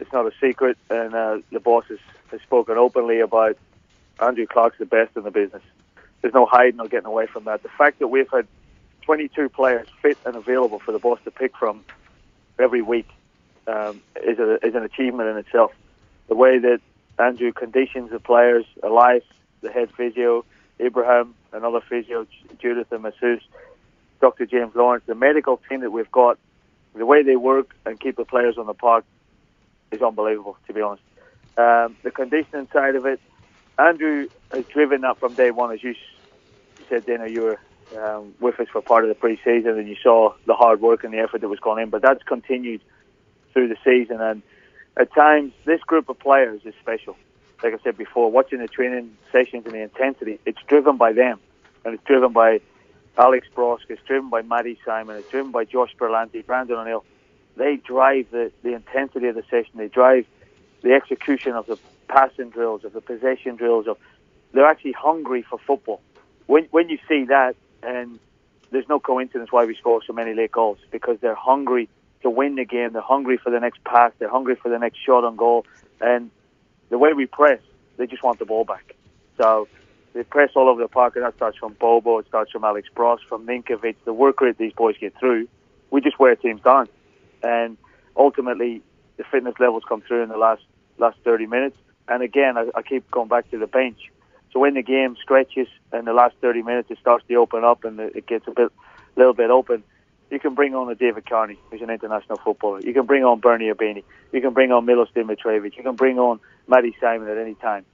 [0.00, 1.98] It's not a secret, and uh, the boss has,
[2.30, 3.58] has spoken openly about
[4.18, 5.62] Andrew Clark's the best in the business.
[6.22, 7.62] There's no hiding or getting away from that.
[7.62, 8.46] The fact that we've had
[9.02, 11.84] 22 players fit and available for the boss to pick from
[12.58, 13.10] every week
[13.66, 15.72] um, is, a, is an achievement in itself.
[16.28, 16.80] The way that
[17.18, 19.24] Andrew conditions the players, Elias,
[19.60, 20.44] the head physio,
[20.80, 22.26] Ibrahim, another physio,
[22.58, 23.42] Judith and Masseuse,
[24.20, 24.46] Dr.
[24.46, 26.38] James Lawrence, the medical team that we've got,
[26.94, 29.04] the way they work and keep the players on the park
[29.90, 31.02] is unbelievable, to be honest.
[31.56, 33.20] Um, the conditioning side of it,
[33.78, 35.94] Andrew has driven that from day one, as you
[36.88, 37.28] said, Dana.
[37.28, 37.60] You were
[37.96, 41.12] um, with us for part of the pre-season, and you saw the hard work and
[41.12, 41.90] the effort that was going in.
[41.90, 42.80] But that's continued
[43.52, 44.42] through the season, and
[44.96, 47.16] at times this group of players is special.
[47.62, 51.40] Like I said before, watching the training sessions and the intensity, it's driven by them,
[51.84, 52.60] and it's driven by
[53.16, 57.04] Alex Brosque, it's driven by Matty Simon, it's driven by Josh Brillante, Brandon O'Neill.
[57.56, 59.72] They drive the, the intensity of the session.
[59.76, 60.26] They drive
[60.82, 61.78] the execution of the
[62.08, 63.86] passing drills, of the possession drills.
[63.86, 63.98] Of
[64.52, 66.00] they're actually hungry for football.
[66.46, 68.18] When when you see that, and
[68.70, 71.88] there's no coincidence why we score so many late goals because they're hungry
[72.24, 72.92] to win the game.
[72.92, 74.12] They're hungry for the next pass.
[74.18, 75.64] They're hungry for the next shot on goal.
[76.00, 76.30] And
[76.90, 77.60] the way we press,
[77.96, 78.94] they just want the ball back.
[79.38, 79.68] So
[80.14, 82.88] they press all over the park, and that starts from Bobo, it starts from Alex
[82.94, 83.96] Brosque, from Ninkovic.
[84.04, 85.48] The work rate these boys get through,
[85.90, 86.88] we just wear teams down.
[87.42, 87.76] And
[88.16, 88.82] ultimately,
[89.16, 90.62] the fitness levels come through in the last
[90.98, 91.76] last 30 minutes.
[92.08, 93.98] And again, I, I keep going back to the bench.
[94.52, 97.84] So when the game stretches in the last 30 minutes, it starts to open up
[97.84, 98.70] and it gets a bit,
[99.16, 99.82] little bit open.
[100.34, 102.80] You can bring on a David Carney, who's an international footballer.
[102.80, 104.02] You can bring on Bernie Ibini.
[104.32, 105.76] You can bring on Milos Dimitrijevic.
[105.76, 107.84] You can bring on Matty Simon at any time.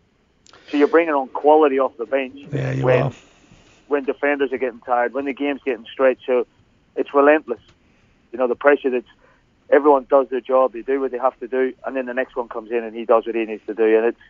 [0.71, 3.13] So you're bringing on quality off the bench Yeah, you when are.
[3.89, 6.23] when defenders are getting tired, when the game's getting stretched.
[6.25, 6.47] So
[6.97, 7.61] it's relentless.
[8.33, 9.07] You know the pressure that's
[9.69, 12.37] everyone does their job, they do what they have to do, and then the next
[12.37, 13.99] one comes in and he does what he needs to do.
[13.99, 14.21] And it's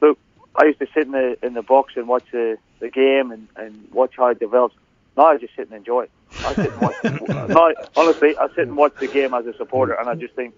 [0.00, 0.20] look,
[0.54, 3.48] I used to sit in the in the box and watch the the game and
[3.56, 4.76] and watch how it develops.
[5.16, 6.10] Now I just sit and enjoy it.
[6.44, 6.96] I sit and watch.
[7.48, 10.54] no, honestly, I sit and watch the game as a supporter, and I just think,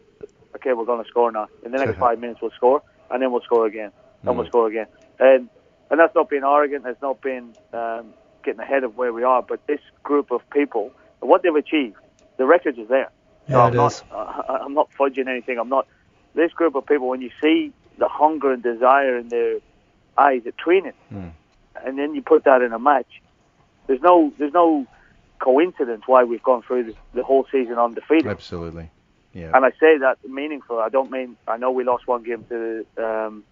[0.56, 1.48] okay, we're going to score now.
[1.64, 3.92] In the next five minutes, we'll score, and then we'll score again,
[4.24, 4.86] and we'll score again.
[5.20, 5.48] And
[5.90, 6.84] and that's not being arrogant.
[6.84, 8.12] That's not being um,
[8.44, 9.42] getting ahead of where we are.
[9.42, 10.90] But this group of people,
[11.20, 11.96] what they've achieved,
[12.36, 13.10] the record is there.
[13.48, 14.02] So Yeah, I'm it not, is.
[14.12, 15.58] I, I'm not fudging anything.
[15.58, 15.86] I'm not.
[16.34, 19.58] This group of people, when you see the hunger and desire in their
[20.16, 20.92] eyes at training,
[21.84, 23.22] and then you put that in a match,
[23.88, 24.87] there's no, there's no
[25.40, 28.29] coincidence why we've gone through the, the whole season undefeated.
[28.29, 28.90] Absolutely.
[29.33, 29.51] Yeah.
[29.55, 30.79] And I say that meaningful.
[30.79, 33.44] I don't mean I know we lost one game to um,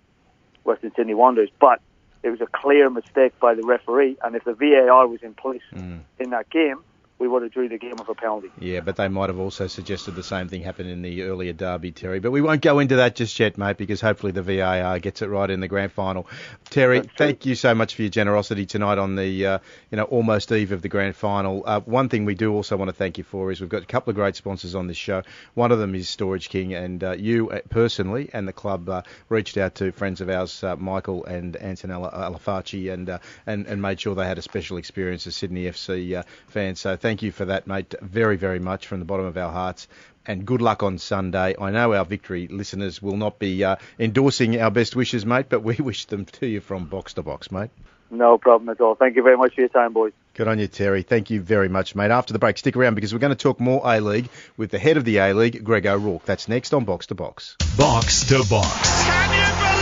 [0.64, 1.80] Western Sydney Wanderers, but
[2.22, 4.16] it was a clear mistake by the referee.
[4.22, 6.78] And if the VAR was in place in that game,
[7.18, 8.50] we would have drew the game with a penalty.
[8.58, 11.92] Yeah, but they might have also suggested the same thing happened in the earlier derby,
[11.92, 12.20] Terry.
[12.20, 15.28] But we won't go into that just yet, mate, because hopefully the VAR gets it
[15.28, 16.26] right in the grand final.
[16.68, 19.58] Terry, thank you so much for your generosity tonight on the uh,
[19.90, 21.62] you know almost eve of the grand final.
[21.64, 23.86] Uh, one thing we do also want to thank you for is we've got a
[23.86, 25.22] couple of great sponsors on this show.
[25.54, 29.02] One of them is Storage King, and uh, you uh, personally and the club uh,
[29.28, 33.80] reached out to friends of ours, uh, Michael and Antonella Alafaci, and, uh, and and
[33.80, 36.80] made sure they had a special experience as Sydney FC uh, fans.
[36.80, 39.86] So thank you for that, mate, very very much from the bottom of our hearts.
[40.26, 41.54] And good luck on Sunday.
[41.56, 45.62] I know our victory listeners will not be uh, endorsing our best wishes, mate, but
[45.62, 47.70] we wish them to you from box to box, mate.
[48.10, 48.96] No problem at all.
[48.96, 50.14] Thank you very much for your time, boys.
[50.34, 51.02] Good on you, Terry.
[51.02, 52.10] Thank you very much, mate.
[52.10, 54.78] After the break, stick around because we're going to talk more A League with the
[54.80, 56.24] head of the A League, Greg O'Rourke.
[56.24, 57.56] That's next on Box to Box.
[57.76, 59.75] Box to Box.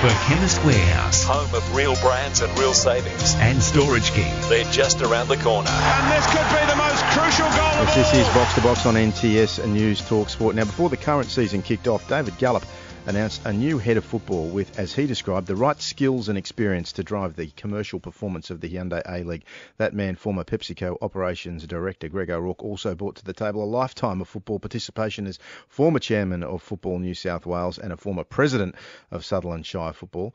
[0.00, 0.18] Can you believe it?
[0.18, 3.34] For Chemist Warehouse Home of real brands and real savings.
[3.36, 4.32] and Storage King.
[4.48, 5.68] They're just around the corner.
[5.70, 8.20] And this could be the most crucial goal of Yes, this all.
[8.20, 10.54] is Box to Box on NTS and News Talk Sport.
[10.54, 12.64] Now, before the current season kicked off, David Gallop
[13.06, 16.90] announced a new head of football with, as he described, the right skills and experience
[16.90, 19.44] to drive the commercial performance of the Hyundai A League.
[19.76, 24.20] That man, former PepsiCo operations director Greg O'Rourke, also brought to the table a lifetime
[24.20, 25.38] of football participation as
[25.68, 28.74] former chairman of Football New South Wales and a former president
[29.12, 30.34] of Sutherland Shire Football.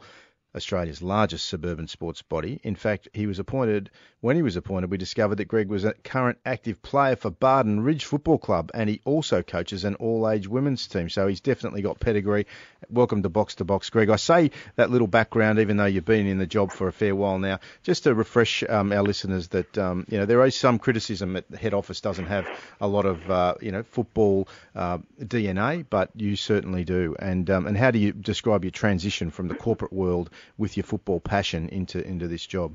[0.55, 2.59] Australia's largest suburban sports body.
[2.63, 5.93] In fact, he was appointed, when he was appointed, we discovered that Greg was a
[5.93, 10.47] current active player for Barden Ridge Football Club and he also coaches an all age
[10.47, 11.09] women's team.
[11.09, 12.47] So he's definitely got pedigree.
[12.89, 14.09] Welcome to Box to Box, Greg.
[14.09, 17.15] I say that little background, even though you've been in the job for a fair
[17.15, 20.79] while now, just to refresh um, our listeners that, um, you know, there is some
[20.79, 22.47] criticism that the head office doesn't have
[22.81, 27.15] a lot of, uh, you know, football uh, DNA, but you certainly do.
[27.17, 30.83] And, um, and how do you describe your transition from the corporate world with your
[30.83, 32.73] football passion into into this job?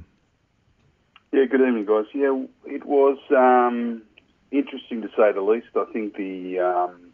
[1.33, 2.07] Yeah, good evening, guys.
[2.15, 4.03] Yeah, it was um,
[4.51, 5.69] interesting to say the least.
[5.75, 7.13] I think the um,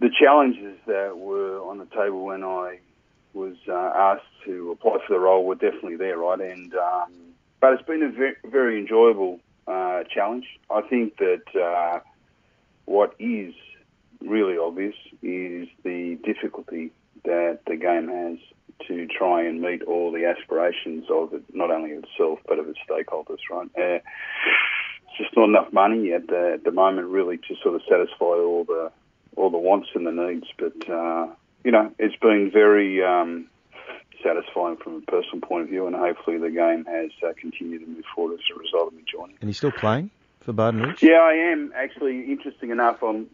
[0.00, 2.78] the challenges that were on the table when I
[3.32, 6.40] was uh, asked to apply for the role were definitely there, right?
[6.40, 7.12] And um,
[7.60, 10.46] but it's been a very, very enjoyable uh, challenge.
[10.70, 12.00] I think that uh,
[12.84, 13.54] what is
[14.20, 16.92] really obvious is the difficulty
[17.24, 18.38] that the game has
[18.88, 22.78] to try and meet all the aspirations of it, not only itself but of its
[22.88, 23.38] stakeholders.
[23.50, 23.68] Right?
[23.76, 24.00] Uh,
[25.06, 28.24] it's just not enough money at the at the moment, really, to sort of satisfy
[28.24, 28.90] all the
[29.36, 30.46] all the wants and the needs.
[30.58, 31.28] But uh,
[31.64, 33.48] you know, it's been very um,
[34.22, 37.86] satisfying from a personal point of view, and hopefully the game has uh, continued to
[37.86, 39.36] move forward as a result of me joining.
[39.40, 40.10] And he's still playing
[40.44, 41.02] for Ridge?
[41.02, 42.30] Yeah, I am actually.
[42.30, 43.28] Interesting enough, I'm.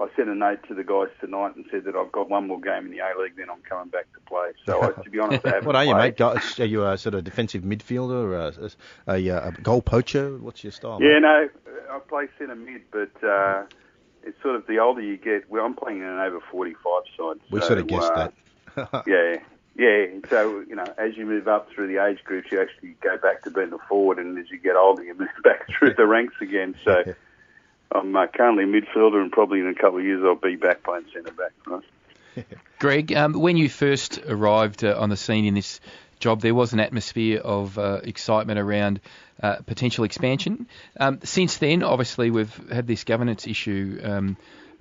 [0.00, 2.60] I sent a note to the guys tonight and said that I've got one more
[2.60, 4.52] game in the A League, then I'm coming back to play.
[4.64, 6.18] So, I, to be honest, I haven't what are you, played.
[6.18, 6.58] mate?
[6.60, 8.74] Are you a sort of defensive midfielder,
[9.06, 10.38] a, a, a goal poacher?
[10.38, 10.98] What's your style?
[11.02, 11.22] Yeah, mate?
[11.22, 11.48] no,
[11.90, 13.64] I play centre mid, but uh,
[14.24, 15.50] it's sort of the older you get.
[15.50, 17.36] Well, I'm playing in an over 45 side.
[17.50, 18.28] We so, sort of guessed uh,
[18.74, 19.04] that.
[19.06, 19.36] yeah,
[19.76, 20.20] yeah.
[20.30, 23.42] So you know, as you move up through the age groups, you actually go back
[23.42, 26.36] to being the forward, and as you get older, you move back through the ranks
[26.40, 26.74] again.
[26.84, 27.02] So
[27.92, 30.82] I'm uh, currently a midfielder, and probably in a couple of years I'll be back
[30.82, 31.52] playing centre back.
[31.66, 32.46] Right?
[32.78, 35.80] Greg, um, when you first arrived uh, on the scene in this
[36.20, 39.00] job, there was an atmosphere of uh, excitement around
[39.42, 40.68] uh, potential expansion.
[40.98, 44.36] Um, since then, obviously, we've had this governance issue um,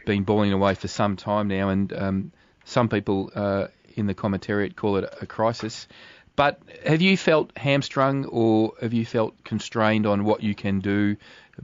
[0.05, 2.31] been boiling away for some time now, and um,
[2.65, 5.87] some people uh, in the commentariat call it a crisis.
[6.35, 11.17] But have you felt hamstrung or have you felt constrained on what you can do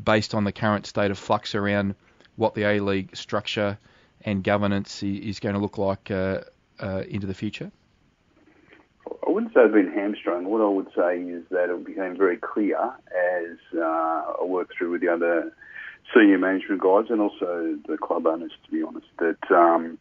[0.03, 1.95] based on the current state of flux around
[2.36, 3.77] what the A League structure
[4.21, 6.41] and governance is going to look like uh,
[6.79, 7.71] uh, into the future?
[9.25, 10.45] I wouldn't say I've been hamstrung.
[10.45, 13.81] What I would say is that it became very clear as uh,
[14.41, 15.53] I worked through with the other
[16.13, 19.97] senior management guys and also the club owners, to be honest, that um,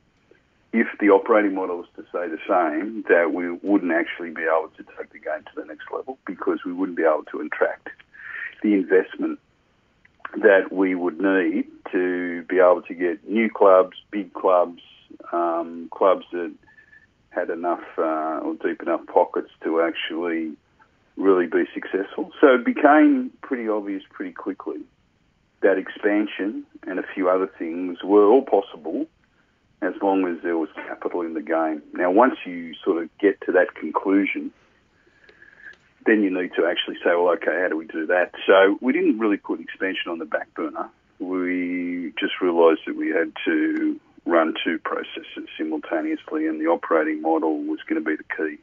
[0.73, 4.71] if the operating model was to stay the same, that we wouldn't actually be able
[4.77, 7.89] to take the game to the next level because we wouldn't be able to attract
[8.63, 9.39] the investment
[10.37, 14.83] that we would need to be able to get new clubs, big clubs,
[15.33, 16.53] um, clubs that
[17.31, 20.53] had enough uh, or deep enough pockets to actually
[21.17, 22.31] really be successful.
[22.41, 24.81] So it became pretty obvious pretty quickly
[25.63, 29.07] that expansion and a few other things were all possible
[29.83, 31.83] as long as there was capital in the game.
[31.93, 34.53] Now, once you sort of get to that conclusion,
[36.07, 38.33] then you need to actually say, well, okay, how do we do that?
[38.47, 40.91] So we didn't really put expansion on the back burner.
[41.19, 47.59] We just realised that we had to run two processes simultaneously, and the operating model
[47.59, 48.59] was going to be the key.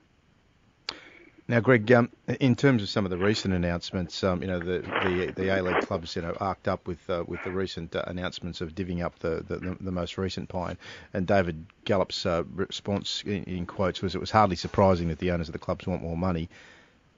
[1.48, 4.80] Now, Greg, um, in terms of some of the recent announcements, um, you know, the
[5.04, 8.04] the, the A League clubs, you know, arced up with uh, with the recent uh,
[8.08, 10.78] announcements of divvying up the, the, the most recent pie.
[11.14, 15.32] And David Gallop's uh, response in, in quotes was, "It was hardly surprising that the
[15.32, 16.48] owners of the clubs want more money,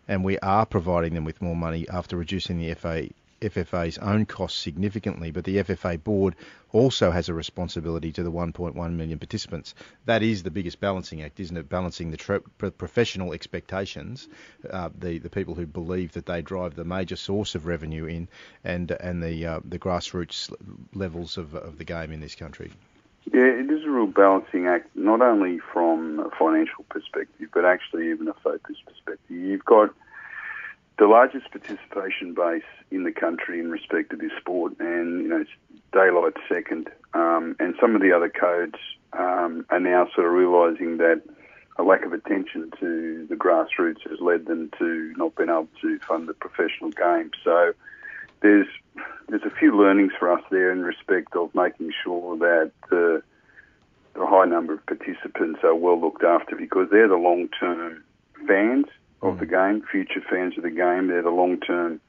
[0.07, 3.09] and we are providing them with more money after reducing the FA."
[3.43, 6.35] FFA's own costs significantly, but the FFA board
[6.71, 9.75] also has a responsibility to the 1.1 million participants.
[10.05, 11.69] That is the biggest balancing act, isn't it?
[11.69, 14.27] Balancing the tra- professional expectations,
[14.69, 18.27] uh, the the people who believe that they drive the major source of revenue in,
[18.63, 20.51] and and the uh, the grassroots
[20.93, 22.71] levels of of the game in this country.
[23.31, 28.09] Yeah, it is a real balancing act, not only from a financial perspective, but actually
[28.09, 29.19] even a focus perspective.
[29.29, 29.93] You've got
[30.99, 35.41] the largest participation base in the country in respect to this sport, and you know,
[35.41, 35.49] it's
[35.93, 36.89] daylight second.
[37.13, 38.77] Um, and some of the other codes
[39.13, 41.21] um, are now sort of realising that
[41.77, 45.97] a lack of attention to the grassroots has led them to not being able to
[45.99, 47.31] fund the professional game.
[47.43, 47.73] So
[48.43, 48.67] there's
[49.29, 53.23] there's a few learnings for us there in respect of making sure that the
[54.13, 58.03] the high number of participants are well looked after because they're the long term
[58.47, 58.85] fans
[59.23, 59.49] of the mm.
[59.49, 61.07] game, future fans of the game.
[61.07, 61.99] They're the long term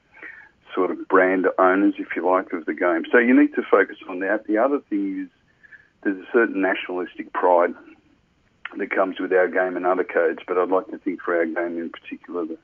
[0.75, 3.05] sort of brand owners, if you like, of the game.
[3.11, 4.45] So you need to focus on that.
[4.45, 5.29] The other thing is
[6.03, 7.73] there's a certain nationalistic pride
[8.77, 11.45] that comes with our game and other codes, but I'd like to think for our
[11.45, 12.57] game in particular, the,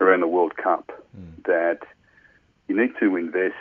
[0.00, 1.44] around the World Cup, mm.
[1.44, 1.86] that
[2.68, 3.54] you need to invest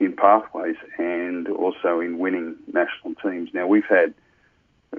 [0.00, 3.50] in pathways and also in winning national teams.
[3.52, 4.14] Now we've had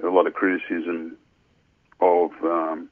[0.02, 1.16] a lot of criticism
[2.00, 2.88] of um,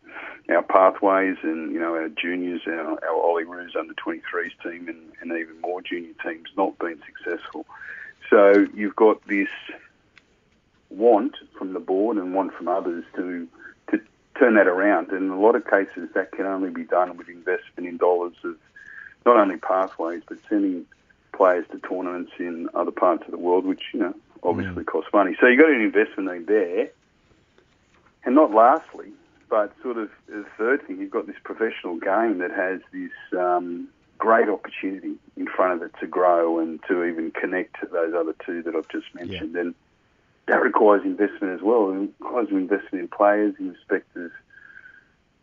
[0.48, 5.38] our pathways and you know our juniors, our, our Olyroos under 23s team, and, and
[5.38, 7.66] even more junior teams not being successful.
[8.30, 9.48] So you've got this
[10.90, 13.46] want from the board and want from others to
[13.90, 14.00] to
[14.38, 15.10] turn that around.
[15.10, 18.34] And in a lot of cases, that can only be done with investment in dollars
[18.44, 18.56] of
[19.24, 20.86] not only pathways but sending
[21.32, 25.36] players to tournaments in other parts of the world, which you know obviously costs money.
[25.40, 26.90] So you've got an investment need there.
[28.26, 29.08] And not lastly,
[29.50, 33.88] but sort of the third thing, you've got this professional game that has this um,
[34.18, 38.34] great opportunity in front of it to grow and to even connect to those other
[38.44, 39.54] two that I've just mentioned.
[39.56, 39.74] And
[40.46, 41.90] that requires investment as well.
[41.90, 44.30] It requires investment in players in respect of,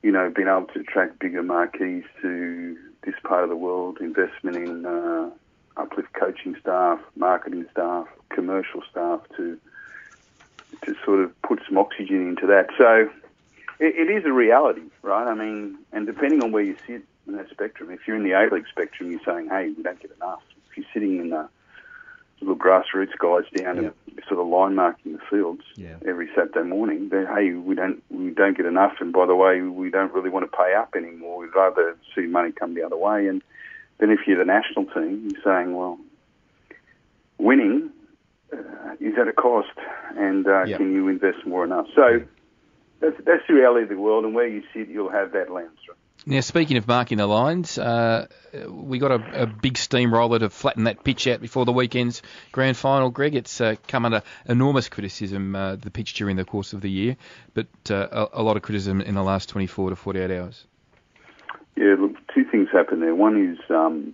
[0.01, 4.57] you know, being able to attract bigger marquees to this part of the world, investment
[4.57, 5.29] in uh,
[5.77, 9.59] uplift coaching staff, marketing staff, commercial staff to
[10.85, 12.67] to sort of put some oxygen into that.
[12.77, 13.09] So
[13.79, 15.27] it, it is a reality, right?
[15.27, 18.31] I mean, and depending on where you sit in that spectrum, if you're in the
[18.31, 20.41] A League spectrum, you're saying, hey, we don't get enough.
[20.69, 21.49] If you're sitting in the
[22.41, 23.93] little grassroots guys down and
[24.27, 25.95] sort of line marking the fields Yeah.
[26.05, 29.61] every Saturday morning, then hey, we don't we don't get enough, and by the way,
[29.61, 31.37] we don't really want to pay up anymore.
[31.37, 33.27] We'd rather see money come the other way.
[33.27, 33.41] And
[33.99, 35.99] then if you're the national team, you're saying, well,
[37.37, 37.91] winning
[38.51, 38.57] uh,
[38.99, 39.69] is at a cost,
[40.17, 40.77] and uh, Yep.
[40.77, 41.87] can you invest more enough?
[41.95, 42.21] So
[42.99, 45.77] that's that's the reality of the world, and where you sit, you'll have that lens.
[45.87, 45.97] Right?
[46.23, 48.27] Now, speaking of marking the lines, uh,
[48.67, 52.77] we got a, a big steamroller to flatten that pitch out before the weekend's grand
[52.77, 53.09] final.
[53.09, 56.91] Greg, it's uh, come under enormous criticism, uh, the pitch during the course of the
[56.91, 57.17] year,
[57.55, 60.65] but uh, a, a lot of criticism in the last 24 to 48 hours.
[61.75, 63.15] Yeah, look, two things happen there.
[63.15, 64.13] One is, um,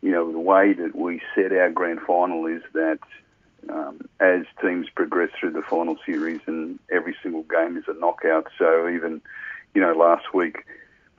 [0.00, 3.00] you know, the way that we set our grand final is that
[3.68, 8.46] um, as teams progress through the final series and every single game is a knockout.
[8.58, 9.20] So even,
[9.74, 10.64] you know, last week,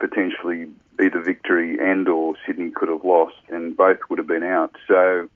[0.00, 0.66] potentially
[1.00, 4.74] either victory and or Sydney could have lost and both would have been out.
[4.88, 5.28] So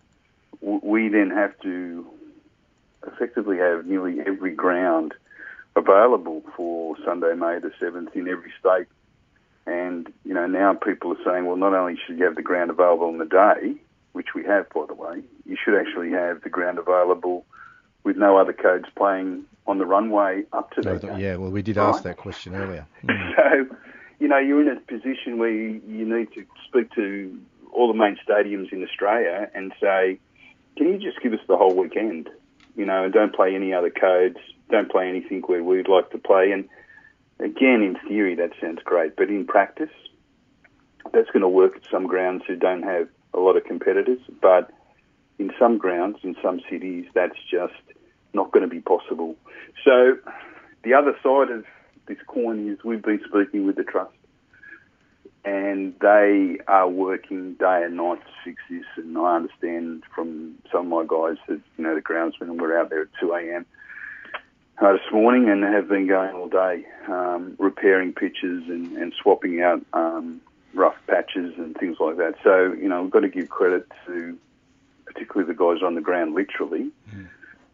[0.60, 2.06] we then have to
[3.06, 5.14] effectively have nearly every ground
[5.76, 8.86] available for Sunday, May the 7th in every state.
[9.66, 12.70] And, you know, now people are saying, well, not only should you have the ground
[12.70, 13.74] available on the day,
[14.12, 17.44] which we have, by the way, you should actually have the ground available
[18.04, 21.18] with no other codes playing on the runway up to that.
[21.18, 21.88] Yeah, well, we did Right.
[21.88, 22.86] ask that question earlier.
[23.04, 23.36] Mm.
[23.68, 23.76] So,
[24.18, 27.38] you know, you're in a position where you, you need to speak to
[27.72, 30.18] all the main stadiums in Australia and say,
[30.76, 32.30] can you just give us the whole weekend?
[32.76, 34.38] You know, and don't play any other codes,
[34.70, 36.50] don't play anything where we'd like to play.
[36.52, 36.68] And
[37.38, 39.90] again, in theory, that sounds great, but in practice,
[41.12, 44.20] that's going to work at some grounds who don't have a lot of competitors.
[44.40, 44.70] But
[45.38, 47.74] in some grounds, in some cities, that's just
[48.32, 49.36] not going to be possible.
[49.84, 50.16] So
[50.82, 51.64] the other side of
[52.06, 54.14] this coin is we've been speaking with the trust,
[55.44, 58.84] and they are working day and night to fix this.
[58.96, 62.90] And I understand from some of my guys that you know the groundsmen were out
[62.90, 63.66] there at 2 a.m.
[64.78, 69.62] Uh, this morning and have been going all day, um, repairing pitches and, and swapping
[69.62, 70.40] out um,
[70.74, 72.34] rough patches and things like that.
[72.42, 74.36] So you know we've got to give credit to
[75.06, 76.90] particularly the guys on the ground, literally,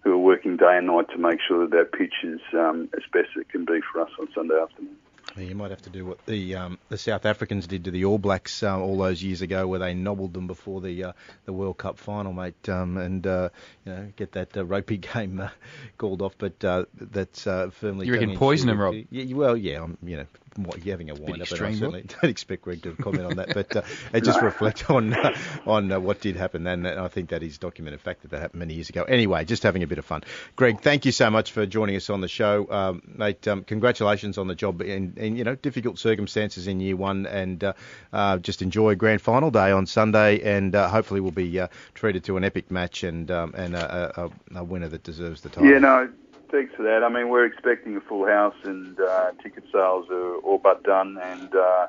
[0.03, 3.03] who are working day and night to make sure that that pitch is um, as
[3.13, 4.97] best it can be for us on Sunday afternoon.
[5.37, 8.05] Yeah, you might have to do what the um, the South Africans did to the
[8.05, 11.13] All Blacks uh, all those years ago, where they nobbled them before the uh,
[11.45, 13.51] the World Cup final, mate, um, and uh,
[13.85, 15.51] you know get that uh, rugby game uh,
[15.99, 16.35] called off.
[16.37, 18.07] But uh, that's uh, firmly.
[18.07, 18.41] You reckon tongue-in-cheek.
[18.41, 18.95] poison 'em, Rob?
[19.11, 20.27] Yeah, well, yeah, I'm, you know,
[20.57, 23.25] what, you're having a wind up, and I extreme, certainly don't expect Greg to comment
[23.27, 23.55] on that.
[23.55, 23.83] But uh,
[24.13, 25.37] and just reflect on uh,
[25.67, 26.67] on uh, what did happen.
[26.67, 29.05] And I think that is documented fact that that happened many years ago.
[29.05, 30.23] Anyway, just having a bit of fun.
[30.57, 33.47] Greg, thank you so much for joining us on the show, um, mate.
[33.47, 37.63] Um, congratulations on the job in, in you know difficult circumstances in year one, and
[37.63, 37.73] uh,
[38.13, 42.25] uh, just enjoy grand final day on Sunday, and uh, hopefully we'll be uh, treated
[42.25, 45.71] to an epic match and um, and a, a, a winner that deserves the title.
[45.71, 46.11] Yeah, no,
[46.51, 47.03] thanks for that.
[47.05, 51.19] I mean, we're expecting a full house, and uh, ticket sales are all but done,
[51.23, 51.87] and uh,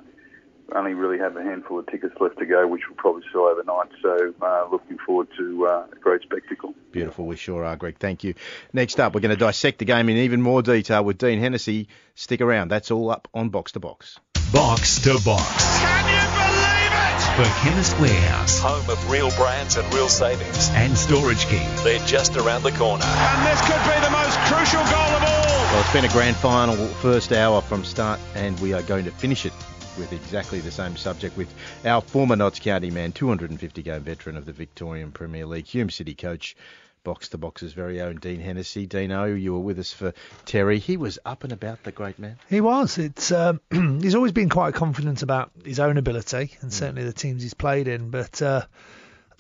[0.74, 3.90] only really have a handful of tickets left to go, which we'll probably sell overnight.
[4.02, 6.74] So, uh, looking forward to uh, a great spectacle.
[6.92, 7.98] Beautiful, we sure are, Greg.
[8.00, 8.36] Thank you.
[8.74, 11.88] Next up, we're going to dissect the game in even more detail with Dean Hennessy.
[12.16, 12.70] Stick around.
[12.70, 14.20] That's all up on Box to Box.
[14.54, 15.80] Box to Box.
[15.80, 17.02] Can you believe it?
[17.32, 20.70] For Chemist Warehouse Home of real brands and real savings.
[20.74, 21.66] and Storage King.
[21.84, 23.06] They're just around the corner.
[23.06, 25.64] And this could be the most crucial goal of all.
[25.72, 29.12] Well, it's been a grand final first hour from start, and we are going to
[29.12, 29.54] finish it
[29.98, 31.54] with exactly the same subject with
[31.86, 36.14] our former Notts County man, 250 game veteran of the Victorian Premier League, Hume City
[36.14, 36.58] coach,
[37.06, 38.86] box to box's very own Dean Hennessy.
[38.86, 40.14] Dino, you were with us for
[40.46, 40.80] Terry.
[40.80, 42.38] He was up and about the great man.
[42.50, 42.98] He was.
[42.98, 47.42] It's um, he's always been quite confident about his own ability and certainly the teams
[47.42, 48.10] he's played in.
[48.10, 48.66] But uh,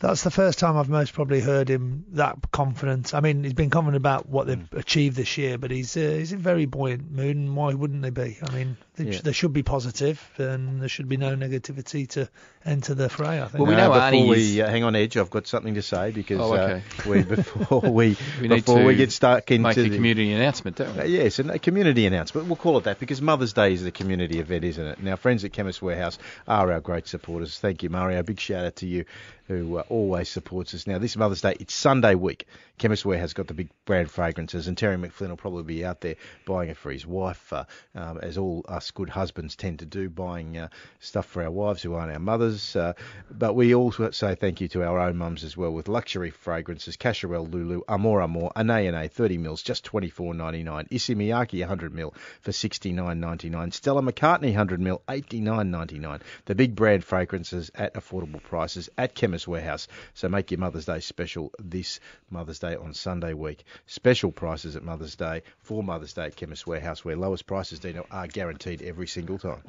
[0.01, 3.13] that's the first time I've most probably heard him that confident.
[3.13, 6.31] I mean, he's been confident about what they've achieved this year, but he's uh, he's
[6.33, 8.37] in very buoyant mood, and why wouldn't they be?
[8.43, 9.19] I mean, they, Yeah.
[9.23, 12.29] they should be positive, and there should be no negativity to
[12.65, 13.41] enter the fray.
[13.41, 13.63] I think.
[13.63, 15.81] Well, we No, know before Arnie we uh, hang on edge, I've got something to
[15.81, 16.83] say because Oh, okay.
[17.05, 19.95] uh, we before we, We need before to we get stuck into Make the the-
[19.95, 21.01] community announcement, don't we?
[21.01, 22.47] Uh, yes, a community announcement.
[22.47, 24.97] We'll call it that because Mother's Day is the community event, isn't it?
[24.99, 27.59] And our friends at Chemist Warehouse are our great supporters.
[27.59, 28.21] Thank you, Mario.
[28.23, 29.05] Big shout out to you
[29.51, 30.87] who uh, always supports us.
[30.87, 32.47] Now, this Mother's Day, it's Sunday week.
[32.77, 36.15] Chemist Warehouse got the big brand fragrances, and Terry McFlynn will probably be out there
[36.45, 40.09] buying it for his wife, uh, um, as all us good husbands tend to do,
[40.09, 42.75] buying uh, stuff for our wives who aren't our mothers.
[42.75, 42.93] Uh,
[43.29, 46.97] but we also say thank you to our own mums as well with luxury fragrances,
[46.97, 50.87] Cacharel, Lulu, Amor Amor, Ane, 30 mils, just 24.99.
[50.89, 53.73] Issey Miyake, 100 mil for 69.99.
[53.73, 56.21] Stella McCartney, 100 mil, 89.99.
[56.45, 59.87] The big brand fragrances at affordable prices at Chemist Warehouse.
[60.13, 63.63] So make your Mother's Day special this Mother's Day on Sunday week.
[63.87, 68.05] Special prices at Mother's Day for Mother's Day at Chemist Warehouse, where lowest prices, Dino,
[68.11, 69.61] are guaranteed every single time.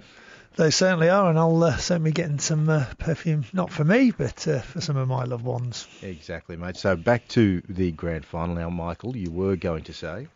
[0.57, 4.11] They certainly are, and I'll uh, certainly be getting some uh, perfume, not for me,
[4.11, 5.87] but uh, for some of my loved ones.
[6.03, 6.77] Exactly, mate.
[6.77, 9.17] So back to the grand final now, Michael.
[9.17, 10.29] You were going to say.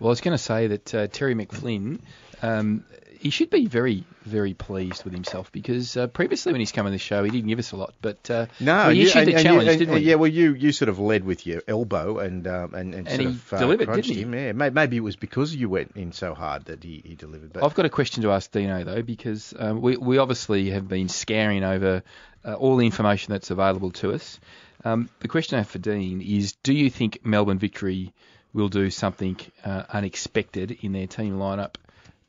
[0.00, 2.00] Well, I was going to say that uh, Terry McFlynn,
[2.42, 2.84] um,
[3.20, 6.92] he should be very, very pleased with himself because uh, previously when he's come on
[6.92, 7.92] the show, he didn't give us a lot.
[8.00, 10.00] But uh, No, we you, issued and, the and challenge, and, didn't we?
[10.00, 13.20] Yeah, well, you, you sort of led with your elbow and um, and, and, And
[13.22, 14.48] sort of uh, delivered, crunched didn't he?
[14.48, 14.58] him.
[14.58, 17.52] Yeah, maybe it was because you went in so hard that he, he delivered.
[17.52, 20.88] But I've got a question to ask Dino though, because um, we we obviously have
[20.88, 22.02] been scouring over
[22.42, 24.40] uh, all the information that's available to us.
[24.82, 28.14] Um, the question I have for Dean is: Do you think Melbourne Victory
[28.54, 31.74] will do something uh, unexpected in their team lineup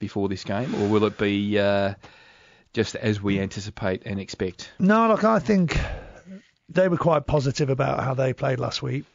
[0.01, 1.93] before this game, or will it be uh,
[2.73, 4.69] just as we anticipate and expect?
[4.79, 5.79] No, look, I think
[6.67, 9.05] they were quite positive about how they played last week.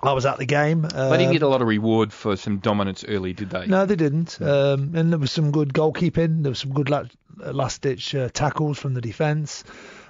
[0.00, 0.84] I was at the game.
[0.84, 3.66] Uh, they didn't get a lot of reward for some dominance early, did they?
[3.66, 4.40] No, they didn't.
[4.40, 6.44] Um, and there was some good goalkeeping.
[6.44, 7.02] There was some good la-
[7.38, 9.64] last-ditch uh, tackles from the defence.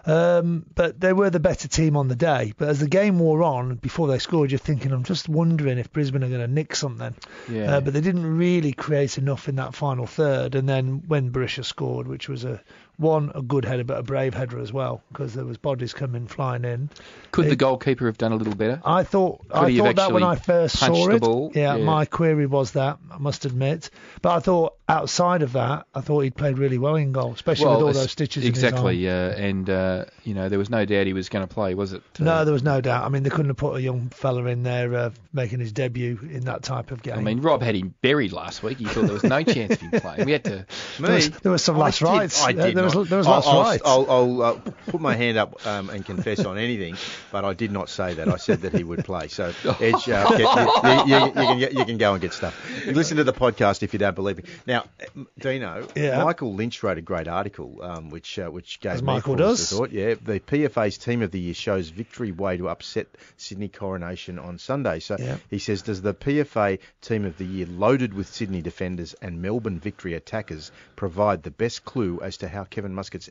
[0.07, 2.53] Um, but they were the better team on the day.
[2.57, 5.93] But as the game wore on, before they scored, you're thinking, I'm just wondering if
[5.93, 7.15] Brisbane are going to nick something.
[7.49, 7.77] Yeah.
[7.77, 10.55] Uh, but they didn't really create enough in that final third.
[10.55, 12.63] And then when Berisha scored, which was a
[12.99, 16.27] one a good header, but a brave header as well, because there was bodies coming
[16.27, 16.91] flying in.
[17.31, 18.81] Could It- the goalkeeper have done a little better?
[18.85, 21.21] I thought Could I thought that when I actually first punched saw the it.
[21.23, 21.53] ball?
[21.55, 21.85] Yeah, Yeah.
[21.85, 23.91] my query was that I must admit.
[24.21, 27.67] But I thought outside of that, I thought he'd played really well in goal, especially
[27.67, 28.45] with all those stitches.
[28.45, 28.73] in his arm.
[28.75, 31.75] Exactly, uh, and uh, you know there was no doubt he was going to play,
[31.75, 32.03] was it?
[32.21, 33.05] Uh, No, there was no doubt.
[33.05, 36.19] I mean, they couldn't have put a young fella in there uh, making his debut
[36.33, 37.15] in that type of game.
[37.19, 38.79] I mean, Rob had him buried last week.
[38.79, 40.25] He thought there was no chance of him playing.
[40.27, 40.67] We had to.
[41.01, 42.43] there was, there was some I last did- rights.
[42.43, 43.79] I Uh, did there was there was I'll, I'll.
[43.85, 44.53] I'll, I'll uh,
[44.87, 46.97] put my hand up um, and confess on anything,
[47.33, 48.29] but I did not say that.
[48.29, 49.29] I said that he would play.
[49.29, 52.55] So, Edge, uh, get- you, you, you, can, get- you can go and get stuff.
[52.87, 54.45] Listen to the podcast if you don't believe me.
[54.67, 54.85] Now,
[55.39, 56.25] Dino, Yeah.
[56.25, 59.71] Michael Lynch wrote a great article, um, which uh, which gave As me Michael does.
[59.71, 59.91] thought.
[59.93, 64.59] Yeah, the PFA's team of the year shows victory way to upset Sydney Coronation on
[64.59, 65.01] Sunday.
[65.01, 65.37] So Yeah.
[65.51, 69.79] he says, does the PFA team of the year, loaded with Sydney defenders and Melbourne
[69.79, 73.29] victory attackers, provide the best clue as to how Kevin Muscat's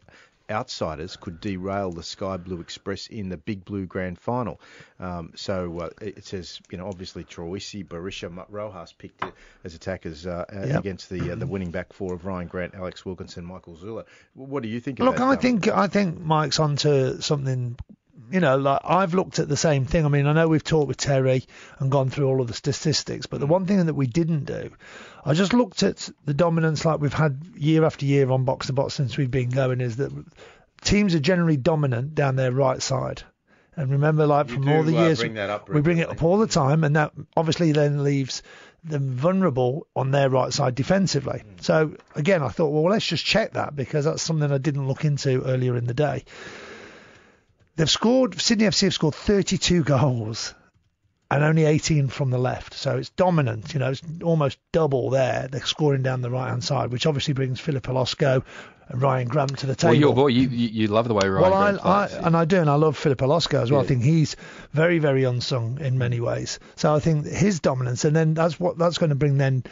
[0.50, 4.60] outsiders could derail the Sky Blue Express in the Big Blue Grand Final.
[5.00, 9.34] Um, so uh, it says, you know, obviously Troisi, Berisha, Rojas picked it
[9.64, 10.80] as attackers uh, Yep.
[10.80, 14.04] against the uh, the winning back four of Rhyan Grant, Alex Wilkinson, Michael Zullo.
[14.34, 15.00] What do you think?
[15.00, 15.42] Look, about I that?
[15.42, 17.78] think I think Mike's onto something.
[18.32, 20.06] You know, like I've looked at the same thing.
[20.06, 21.46] I mean, I know we've talked with Terry
[21.80, 24.72] and gone through all of the statistics, but the one thing that we didn't do,
[25.24, 28.74] I just looked at the dominance like we've had year after year on box to
[28.74, 29.82] box since we've been going.
[29.82, 30.12] Is that
[30.82, 33.24] teams are generally dominant down their right side.
[33.76, 36.00] And remember, like You from do, all the uh, years, bring that up we bring
[36.00, 38.42] it up all the time, and that obviously then leaves
[38.84, 41.40] them vulnerable on their right side defensively.
[41.40, 41.62] Hmm.
[41.62, 45.06] So again, I thought, well, let's just check that because that's something I didn't look
[45.06, 46.24] into earlier in the day.
[47.78, 50.54] They've scored, Sydney FC have scored 32 goals
[51.30, 52.74] and only 18 from the left.
[52.74, 55.48] So it's dominant, you know, it's almost double there.
[55.50, 58.44] They're scoring down the right hand side, which obviously brings Filip Holosko
[58.88, 59.92] and Ryan Graham to the table.
[59.92, 62.26] Well, your boy, you, you love the way Ryan Well, I, Grant I, plays.
[62.26, 63.82] and I do, and I love Filip Holosko as well.
[63.82, 64.38] I think he's
[64.72, 66.60] very, very unsung in many ways.
[66.78, 69.66] So I think his dominance, and then that's what that's going to bring then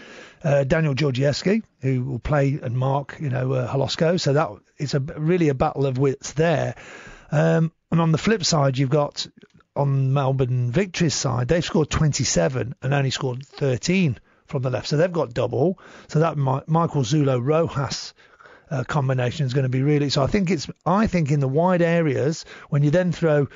[0.43, 4.19] uh, Daniel Georgievski, who will play and mark, you know, uh, Holosko.
[4.19, 6.75] So that it's a really a battle of wits there.
[7.31, 9.25] Um, and on the flip side, you've got
[9.73, 14.89] on Melbourne Victory's side, they've scored 27 and only scored 13 from the left.
[14.89, 15.79] So they've got double.
[16.09, 18.13] So that Michael Zullo Rojas
[18.69, 20.09] uh, combination is going to be really.
[20.09, 20.67] So I think it's.
[20.85, 23.47] I think in the wide areas when you then throw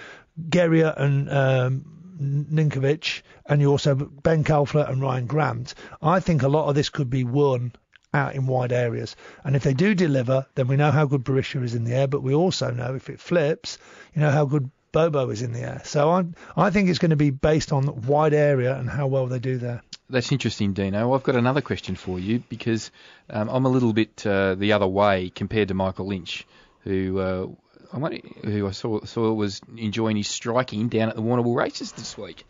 [0.48, 6.48] Geria and um, Ninkovic and you also Ben Kalfler and Rhyan Grant, I think a
[6.48, 7.74] lot of this could be won
[8.14, 9.16] out in wide areas.
[9.44, 12.08] And if they do deliver, then we know how good Berisha is in the air,
[12.08, 13.78] but we also know if it flips,
[14.14, 15.82] you know how good Bobo is in the air.
[15.86, 16.26] So I
[16.58, 19.58] I think it's going to be based on wide area and how well they do
[19.58, 19.84] there.
[20.10, 21.14] That's interesting, Dino.
[21.14, 22.90] I've got another question for you because
[23.30, 26.48] um, I'm a little bit uh, the other way compared to Michael Lynch,
[26.80, 27.48] who uh,
[27.92, 31.92] I wonder, who I saw saw was enjoying his striking down at the Warrnambool races
[31.94, 32.46] this week.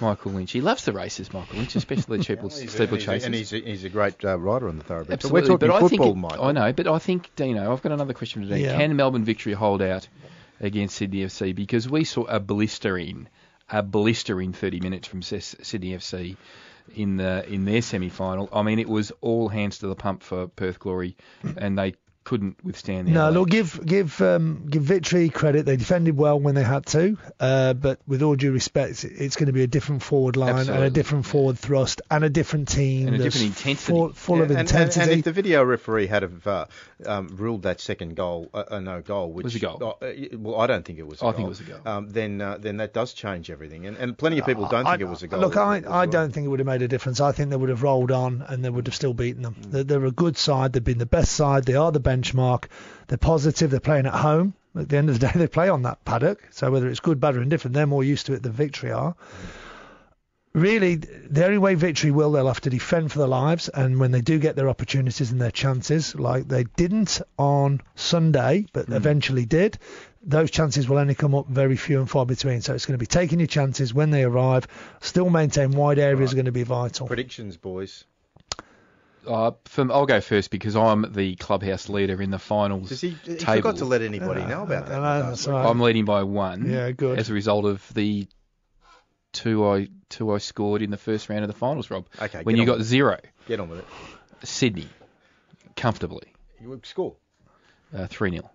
[0.00, 3.02] Michael Lynch, he loves the races, Michael Lynch, especially the steeple, He's a- and he's
[3.02, 3.26] a- chases.
[3.26, 5.12] and he's a, he's a great uh, rider on the thoroughbred.
[5.14, 6.44] Absolutely, but we're talking I football, think it, Michael.
[6.44, 8.62] I know, but I think Dino, I've got another question today.
[8.62, 8.76] Yeah.
[8.76, 10.06] Can Melbourne Victory hold out
[10.60, 11.54] against Sydney FC?
[11.54, 13.28] Because we saw a blistering,
[13.68, 16.36] a blistering 30 minutes from S- Sydney FC
[16.94, 18.48] in the in their semi-final.
[18.52, 21.16] I mean, it was all hands to the pump for Perth Glory,
[21.56, 21.94] and they
[22.30, 23.12] couldn't withstand the.
[23.12, 23.40] No, Adelaide.
[23.40, 25.66] look, give give um, give Victory credit.
[25.66, 29.48] They defended well when they had to, uh, but with all due respect, it's going
[29.48, 33.08] to be a different forward line and a different forward thrust and a different team
[33.08, 33.74] And a different intensity.
[33.92, 35.10] full, full Yeah, of and- and- intensity.
[35.10, 36.66] And, if the video referee had have, uh,
[37.04, 39.78] um, ruled that second goal uh, a no goal, which Was a goal.
[40.00, 41.20] uh, uh, well, I don't think it was.
[41.20, 41.32] A I goal.
[41.32, 41.80] think it was a goal.
[41.84, 44.92] Um, then uh, then that does change everything, and, and plenty of people don't I-
[44.92, 45.40] think it was a goal.
[45.40, 47.20] Look, I, as I don't think it would have made a difference.
[47.20, 49.56] I think they would have rolled on and they would have still beaten them.
[49.60, 49.70] Mm.
[49.72, 50.72] They're, they're a good side.
[50.72, 51.64] They've been the best side.
[51.64, 52.64] They are the benchmark.
[53.08, 53.70] They're positive.
[53.70, 54.54] They're playing at home.
[54.76, 56.46] At the end of the day, they play on that paddock.
[56.50, 59.14] So whether it's good, bad, or indifferent, they're more used to it than Victory are.
[60.52, 63.68] Really, the only way Victory will, they'll have to defend for their lives.
[63.68, 68.66] And when they do get their opportunities and their chances, like they didn't on Sunday,
[68.72, 68.96] but Mm.
[68.96, 69.78] eventually did,
[70.22, 72.62] those chances will only come up very few and far between.
[72.62, 74.66] So it's going to be taking your chances when they arrive.
[75.00, 77.06] Still maintain wide areas are going to be vital.
[77.06, 78.04] predictions, boys.
[79.26, 82.88] Uh, from, I'll go first because I'm the clubhouse leader in the finals.
[82.88, 83.10] Does he?
[83.10, 83.56] He table.
[83.56, 84.94] forgot to let anybody know about that.
[85.00, 85.54] I know, last that's week.
[85.54, 85.66] right.
[85.66, 86.68] I'm leading by one.
[86.70, 87.18] Yeah, good.
[87.18, 88.26] As a result of the
[89.32, 92.06] two I two I scored in the first round of the finals, Rob.
[92.20, 92.90] Okay, When you got with it.
[92.90, 93.86] zero, Get on with it.
[94.42, 94.88] Sydney,
[95.76, 97.14] comfortably, You would score.
[97.94, 98.50] uh, three 0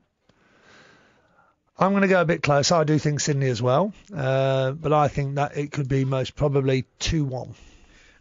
[1.77, 2.71] I'm going to go a bit close.
[2.71, 6.35] I do think Sydney as well, uh, but I think that it could be most
[6.35, 7.53] probably 2 1.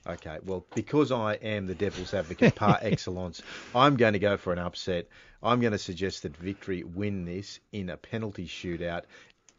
[0.06, 3.42] Okay, well, because I am the devil's advocate par excellence,
[3.74, 5.08] I'm going to go for an upset.
[5.42, 9.02] I'm going to suggest that Victory win this in a penalty shootout.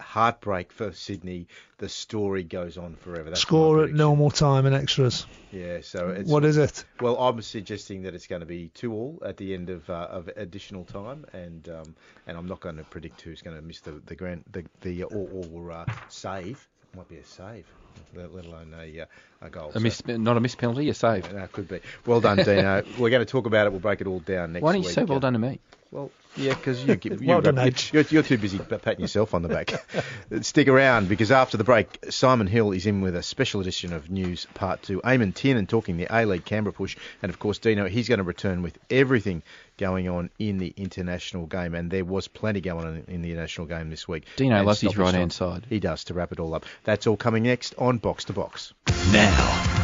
[0.01, 1.47] Heartbreak for Sydney.
[1.77, 3.29] The story goes on forever.
[3.29, 5.25] That's Score at normal time and extras.
[5.51, 6.83] Yeah, so it's, What is it?
[6.99, 10.07] Well, I'm suggesting that it's going to be two all at the end of, uh,
[10.11, 11.95] of additional time, and um,
[12.27, 15.03] and I'm not going to predict who's going to miss the the grand the the
[15.03, 16.67] or, or uh, save.
[16.93, 17.65] Might be a save,
[18.13, 19.05] let, let alone a uh,
[19.45, 19.71] a goal.
[19.73, 21.31] A miss, not a missed penalty, a save.
[21.31, 21.79] That could be.
[22.05, 22.83] Well done, Dino.
[22.97, 23.71] We're going to talk about it.
[23.71, 24.63] We'll break it all down next week.
[24.63, 24.95] Why don't you week.
[24.95, 25.59] say well done to me?
[25.91, 29.47] Well, yeah, because you, you, well you, you're, you're too busy patting yourself on the
[29.47, 29.71] back.
[30.41, 34.09] Stick around because after the break, Simon Hill is in with a special edition of
[34.09, 35.01] News Part 2.
[35.01, 36.97] Eamon Tiernan talking the A-League Canberra push.
[37.21, 39.43] And, of course, Dino, he's going to return with everything
[39.77, 41.73] going on in the international game.
[41.73, 44.25] And there was plenty going on in the international game this week.
[44.35, 45.65] Dino And loves his right-hand side.
[45.69, 46.65] He does, to wrap it all up.
[46.83, 48.73] That's all coming next on Box to Box.
[49.11, 49.34] Now,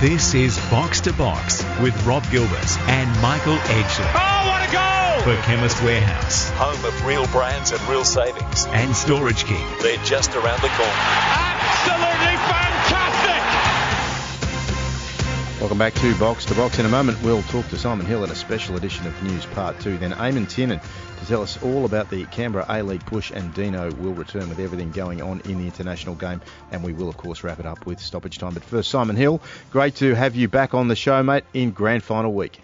[0.02, 4.10] this is Box to Box with Rob Gilbert and Michael Edgley.
[4.16, 5.22] Oh, what a goal!
[5.22, 8.66] For Chemist Warehouse Home of real brands and real savings.
[8.72, 9.64] and Storage King.
[9.80, 10.92] They're just around the corner.
[10.92, 13.01] Absolutely fantastic!
[15.62, 16.80] Welcome back to Box to Box.
[16.80, 19.80] In a moment, we'll talk to Simon Hill in a special edition of News Part
[19.82, 20.00] 2.
[20.00, 20.80] Then Eamon Tiernan
[21.20, 24.90] to tell us all about the Canberra A-League push, and Dino will return with everything
[24.90, 26.42] going on in the international game.
[26.72, 28.56] And we will, of course, wrap it up with stoppage time.
[28.56, 29.40] But first, Simon Hill,
[29.70, 32.60] great to have you back on the show, mate, in grand final week.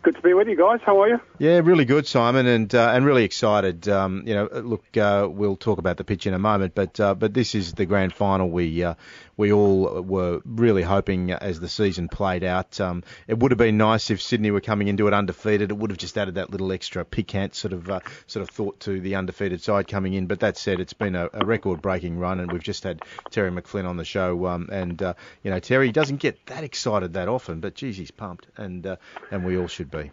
[0.00, 0.80] Good to be with you guys.
[0.86, 1.20] How are you?
[1.38, 3.88] Yeah, really good, Simon, and uh, and really excited.
[3.88, 7.14] Um, you know, look, uh, we'll talk about the pitch in a moment, but uh,
[7.14, 8.48] but this is the grand final.
[8.48, 8.94] We uh,
[9.38, 12.78] we all were really hoping as the season played out.
[12.80, 15.70] Um, it would have been nice if Sydney were coming into it undefeated.
[15.70, 18.80] It would have just added that little extra piquant sort of uh, sort of thought
[18.80, 20.26] to the undefeated side coming in.
[20.26, 23.88] But that said, it's been a, a record-breaking run, and we've just had Terry McFlynn
[23.88, 25.14] on the show, um, and uh,
[25.44, 28.96] you know Terry doesn't get that excited that often, but geez, he's pumped, and uh,
[29.30, 30.10] and we all should be.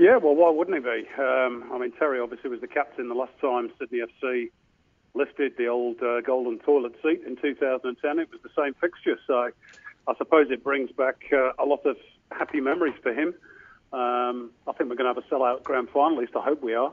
[0.00, 1.08] Yeah, well, why wouldn't he be?
[1.16, 4.50] Um, I mean, Terry obviously was the captain the last time Sydney FC
[5.14, 8.18] lifted the old uh, golden toilet seat in 2010.
[8.18, 9.50] It was the same fixture, so
[10.06, 11.96] I suppose it brings back uh, a lot of
[12.30, 13.34] happy memories for him.
[13.92, 16.62] Um, I think we're going to have a sellout grand final, at least I hope
[16.62, 16.92] we are.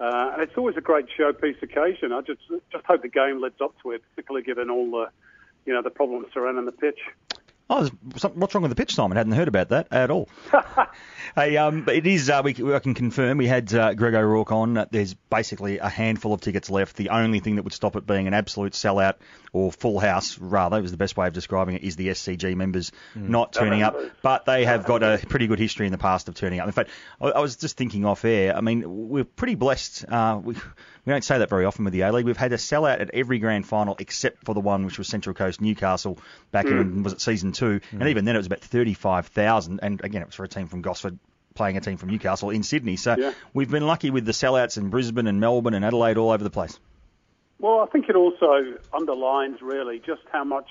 [0.00, 2.12] Uh, and it's always a great showpiece occasion.
[2.12, 2.40] I just
[2.72, 5.10] just hope the game lives up to it, particularly given all the
[5.66, 7.00] you know the problems surrounding the pitch.
[7.68, 7.86] Oh,
[8.34, 9.18] what's wrong with the pitch, Simon?
[9.18, 10.28] I Hadn't heard about that at all.
[11.34, 12.30] hey, um, it is.
[12.30, 14.86] Uh, we, I can confirm we had uh, Greg O'Rourke on.
[14.90, 16.96] There's basically a handful of tickets left.
[16.96, 19.14] The only thing that would stop it being an absolute sellout
[19.52, 22.92] or full house, rather, was the best way of describing it, is the SCG members
[23.14, 23.96] not turning up.
[24.22, 26.66] But they have got a pretty good history in the past of turning up.
[26.66, 28.56] In fact, I, I was just thinking off air.
[28.56, 30.04] I mean, we're pretty blessed.
[30.08, 32.26] Uh, we, we don't say that very often with the A League.
[32.26, 35.34] We've had a sellout at every grand final except for the one which was Central
[35.34, 36.18] Coast Newcastle
[36.50, 39.80] back in was it season two, and even then it was about thirty-five thousand.
[39.82, 41.18] And again, it was for a team from Gosford
[41.58, 42.96] playing a team from Newcastle in Sydney.
[42.96, 43.32] So Yeah.
[43.52, 46.50] we've been lucky with the sellouts in Brisbane and Melbourne and Adelaide all over the
[46.50, 46.78] place.
[47.58, 50.68] Well, I think it also underlines really just how much,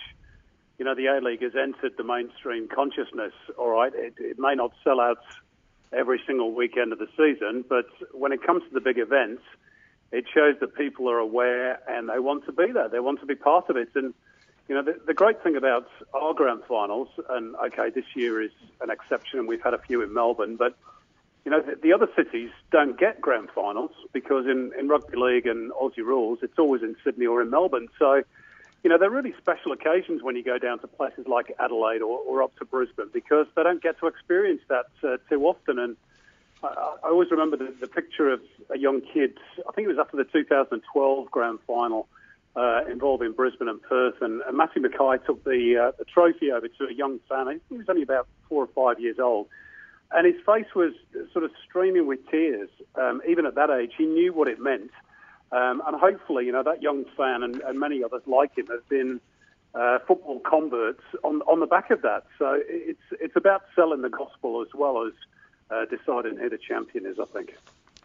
[0.80, 3.34] you know, the A League has entered the mainstream consciousness.
[3.58, 5.20] All right, it, it may not sell out
[5.92, 9.44] every single weekend of the season, but when it comes to the big events,
[10.14, 12.88] it shows that people are aware and they want to be there.
[12.88, 13.90] They want to be part of it.
[13.96, 14.14] And
[14.68, 18.52] you know, the, the great thing about our grand finals, and okay, this year is
[18.82, 20.76] an exception, and we've had a few in Melbourne, but
[21.48, 25.48] you know, the, the other cities don't get grand finals because in, in rugby league
[25.48, 27.88] and Aussie rules, it's always in Sydney or in Melbourne.
[27.98, 28.22] So,
[28.84, 32.20] you know, they're really special occasions when you go down to places like Adelaide or,
[32.20, 35.80] or up to Brisbane because they don't get to experience that uh, too often.
[35.80, 35.96] And
[36.62, 40.00] I, I always remember the, the picture of a young kid, I think it was
[40.00, 42.10] after the 2012 grand final
[42.58, 46.68] uh, involving Brisbane and Perth, and, and Matthew Mackay took the, uh, the trophy over
[46.68, 47.62] to a young fan.
[47.70, 49.48] He was only about four or five years old.
[50.12, 50.94] And his face was
[51.34, 52.70] sort of streaming with tears.
[52.96, 54.90] Um, even at that age, he knew what it meant.
[55.52, 58.88] Um, and hopefully, you know, that young fan and, and many others like him have
[58.90, 59.22] been
[59.76, 62.24] uh, football converts on, on the back of that.
[62.40, 65.14] So it's, it's about selling the gospel as well as
[65.70, 67.56] uh, deciding who the champion is, I think.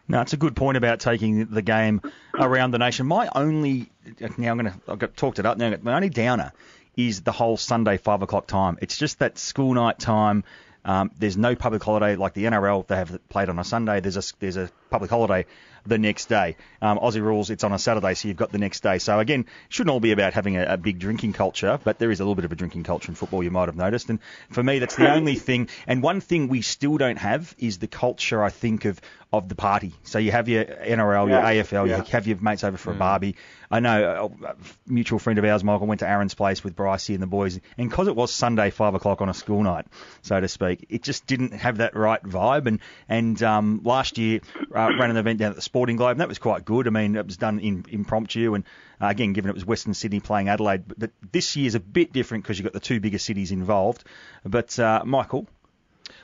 [0.07, 2.01] No, it's a good point about taking the game
[2.33, 3.07] around the nation.
[3.07, 3.89] My only
[4.37, 5.73] now I'm going to I've got talked it up now.
[5.81, 6.51] My only downer
[6.97, 8.77] is the whole Sunday five o'clock time.
[8.81, 10.43] It's just that school night time.
[10.85, 12.85] Um, there's no public holiday like the NRL.
[12.85, 14.01] They have played on a Sunday.
[14.01, 15.45] There's a there's a public holiday
[15.85, 16.55] the next day.
[16.81, 18.97] Um, Aussie rules, it's on a Saturday, so you've got the next day.
[18.99, 22.19] So again, shouldn't all be about having a, a big drinking culture, but there is
[22.19, 23.43] a little bit of a drinking culture in football.
[23.43, 24.19] You might have noticed, and
[24.49, 25.69] for me, that's the only thing.
[25.87, 28.43] And one thing we still don't have is the culture.
[28.43, 28.99] I think of
[29.31, 29.91] of the party.
[30.03, 31.97] So you have your NRL, Yeah, your AFL, yeah.
[31.97, 33.35] you have your mates over for a barbie.
[33.71, 34.55] I know a a
[34.85, 37.89] mutual friend of ours, Michael, went to Aaron's place with Brycey and the boys, and
[37.89, 39.87] because it was Sunday five o'clock on a school night,
[40.21, 42.67] so to speak, it just didn't have that right vibe.
[42.67, 42.79] And
[43.09, 44.41] and um, last year
[44.75, 46.85] uh, ran an event down at the Sporting Globe, and that was quite good.
[46.85, 48.63] I mean, it was done in impromptu, and
[49.01, 52.13] uh, again, given it was Western Sydney playing Adelaide, but, but this year's a bit
[52.13, 54.03] different because you've got the two bigger cities involved.
[54.45, 55.47] But uh, Michael.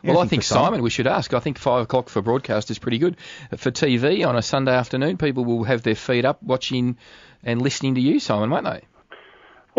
[0.04, 0.66] Well, I think Simon?
[0.66, 1.34] Simon, we should ask.
[1.34, 3.18] I think five o'clock for broadcast is pretty good.
[3.58, 6.98] For TV on a Sunday afternoon, people will have their feet up, watching
[7.44, 8.84] and listening to you, Simon, won't they?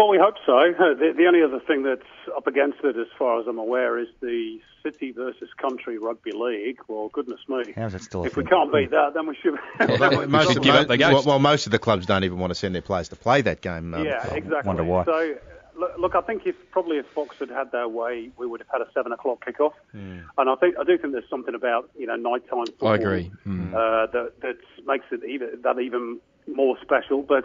[0.01, 0.57] Well, we hope so.
[1.01, 2.01] The, the only other thing that's
[2.35, 6.79] up against it, as far as I'm aware, is the city versus country rugby league.
[6.89, 7.73] Well, goodness me.
[7.77, 9.59] How's that still If we can't beat that, then we should.
[10.21, 11.27] We most, should give up the ghost.
[11.27, 13.43] well, well, most of the clubs don't even want to send their players to play
[13.43, 13.93] that game.
[13.93, 14.67] Um, yeah, exactly.
[14.67, 15.05] wonder why.
[15.05, 15.35] So,
[15.77, 18.69] look, look, I think if probably if Fox had had their way, we would have
[18.73, 19.75] had a seven o'clock kickoff.
[19.93, 23.31] And I think I do think there's something about you know nighttime football I agree.
[23.47, 23.75] Mm.
[23.75, 27.23] uh, that that makes it even that even more special.
[27.23, 27.45] But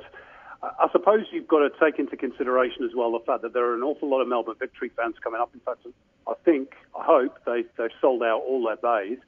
[0.80, 3.76] I suppose you've got to take into consideration as well the fact that there are
[3.76, 5.52] an awful lot of Melbourne Victory fans coming up.
[5.54, 5.86] In fact,
[6.28, 9.20] I think, I hope they they've sold out all their bays.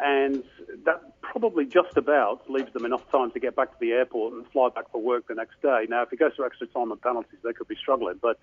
[0.00, 0.42] and
[0.84, 4.46] that probably just about leaves them enough time to get back to the airport and
[4.48, 5.86] fly back for work the next day.
[5.88, 8.38] Now, if it goes to extra time and penalties, they could be struggling, but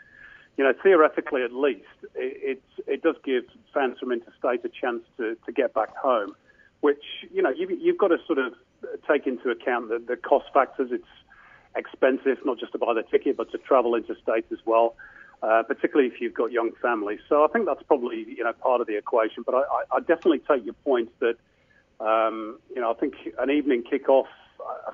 [0.58, 5.04] you know, theoretically at least, it, it, it does give fans from interstate a chance
[5.18, 6.36] to, to get back home,
[6.82, 7.04] which,
[7.34, 8.54] you know, you've, you've got to sort of
[9.10, 10.90] take into account the, the cost factors.
[10.92, 11.06] It's
[11.76, 14.96] expensive, not just to buy the ticket, but to travel interstate as well,
[15.44, 17.20] uh, particularly if you've got young families.
[17.30, 19.44] So I think that's probably, you know, part of the equation.
[19.46, 21.36] But I, I, I definitely take your point that,
[22.00, 24.26] um, you know, I think an evening kickoff,
[24.60, 24.92] uh,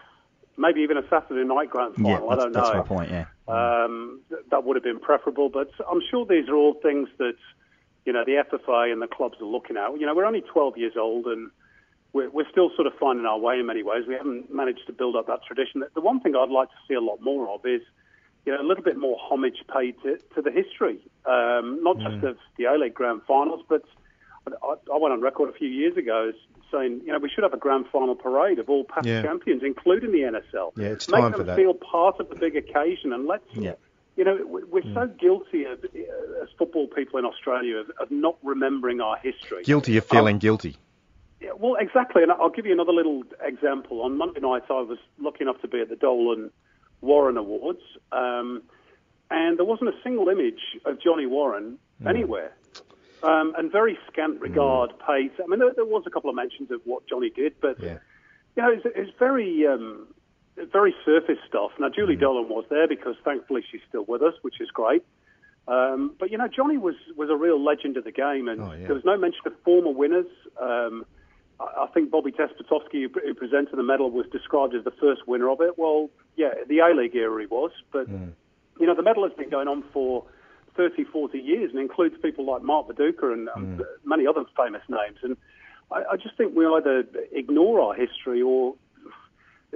[0.58, 2.62] maybe even a Saturday night grand final, Yeah, I don't know.
[2.62, 3.12] that's my point.
[3.12, 3.26] Yeah.
[3.48, 7.36] Um, th- that would have been preferable, but I'm sure these are all things that
[8.06, 10.00] you know the FFA and the clubs are looking at.
[10.00, 11.52] You know, we're only 12 years old, and
[12.16, 14.06] we're, we're still sort of finding our way in many ways.
[14.08, 15.84] We haven't managed to build up that tradition.
[15.94, 17.82] The one thing I'd like to see a lot more of is
[18.46, 22.16] you know a little bit more homage paid to, to the history, um, not just
[22.16, 22.30] mm.
[22.30, 23.84] of the A League Grand Finals, but
[24.48, 26.32] I, I went on record a few years ago
[26.72, 29.22] saying, you know, we should have a grand final parade of all past Yeah.
[29.22, 30.72] champions, including the NSL.
[30.78, 31.58] Yeah, it's Make time them for that.
[31.58, 33.74] feel part of the big occasion, and let's Yeah.
[34.16, 35.20] you know, we- we're so mm.
[35.20, 39.64] guilty of, as football people in Australia of, of not remembering our history.
[39.64, 40.78] Guilty of feeling um, guilty.
[41.42, 42.24] Yeah, well, exactly.
[42.24, 44.02] And I'll give you another little example.
[44.02, 46.50] On Monday night, I was lucky enough to be at the Dolan
[47.02, 47.82] Warren Awards,
[48.12, 48.64] um,
[49.30, 51.78] and there wasn't a single image of Johnny Warren
[52.08, 52.54] anywhere.
[53.24, 55.32] Um, and very scant regard paid.
[55.44, 57.98] I mean, there, there was a couple of mentions of what Johnny did, but Yeah.
[58.56, 60.08] you know, it's, it's very, um,
[60.72, 61.72] very surface stuff.
[61.80, 65.04] Now, Julie Dolan was there because thankfully she's still with us, which is great.
[65.68, 68.72] Um, but you know, Johnny was was a real legend of the game, and Oh,
[68.74, 68.86] yeah.
[68.86, 70.28] there was no mention of former winners.
[70.62, 71.04] Um,
[71.60, 75.28] I, I think Bobby Despotovski, who, who presented the medal, was described as the first
[75.28, 75.78] winner of it.
[75.78, 78.08] Well, yeah, the A League era he was, but
[78.80, 80.26] you know, the medal has been going on for
[80.76, 85.18] 30, 40 years and includes people like Mark Viduka and um, many other famous names.
[85.24, 85.38] And
[85.92, 88.76] I, I just think we either ignore our history or,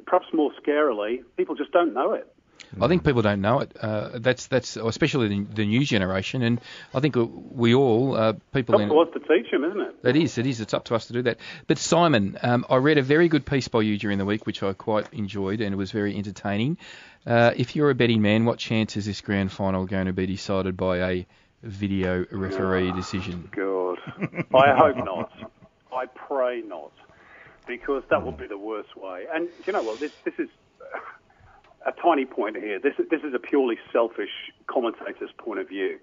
[0.05, 2.33] perhaps more scarily, people just don't know it.
[2.79, 3.75] I think people don't know it.
[3.79, 6.61] Uh, that's that's especially the, the new generation, and
[6.93, 9.95] I think we all uh, people Up in to us to teach them, isn't it?
[10.03, 10.61] It is, it is.
[10.61, 11.37] It's up to us to do that.
[11.67, 14.61] But Simon, um, I read a very good piece by you during the week, which
[14.63, 16.77] I quite enjoyed, and it was very entertaining.
[17.25, 20.25] Uh, if you're a betting man, what chance is this grand final going to be
[20.25, 21.27] decided by a
[21.63, 23.49] video referee decision?
[23.51, 23.97] God.
[24.53, 25.31] I hope not.
[25.93, 26.91] I pray not.
[27.67, 29.25] Because that would be the worst way.
[29.31, 29.99] And you know what?
[29.99, 30.49] This, this is
[31.85, 32.79] a tiny point here.
[32.79, 35.99] This, is- this is a purely selfish commentator's point of view.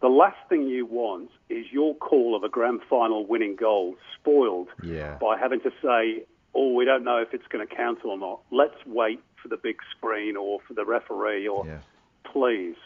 [0.00, 4.68] The last thing you want is your call of a grand final winning goal spoiled
[4.82, 5.18] Yeah.
[5.20, 8.40] by having to say, oh, we don't know if it's going to count or not.
[8.50, 11.78] Let's wait for the big screen or for the referee or Yeah.
[12.24, 12.76] please.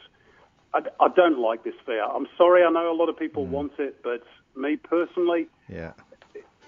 [0.75, 2.05] I, I don't like this fair.
[2.05, 3.21] I'm sorry, I know a lot of Mm.
[3.21, 4.25] people want it, but
[4.57, 5.93] me personally, Yeah.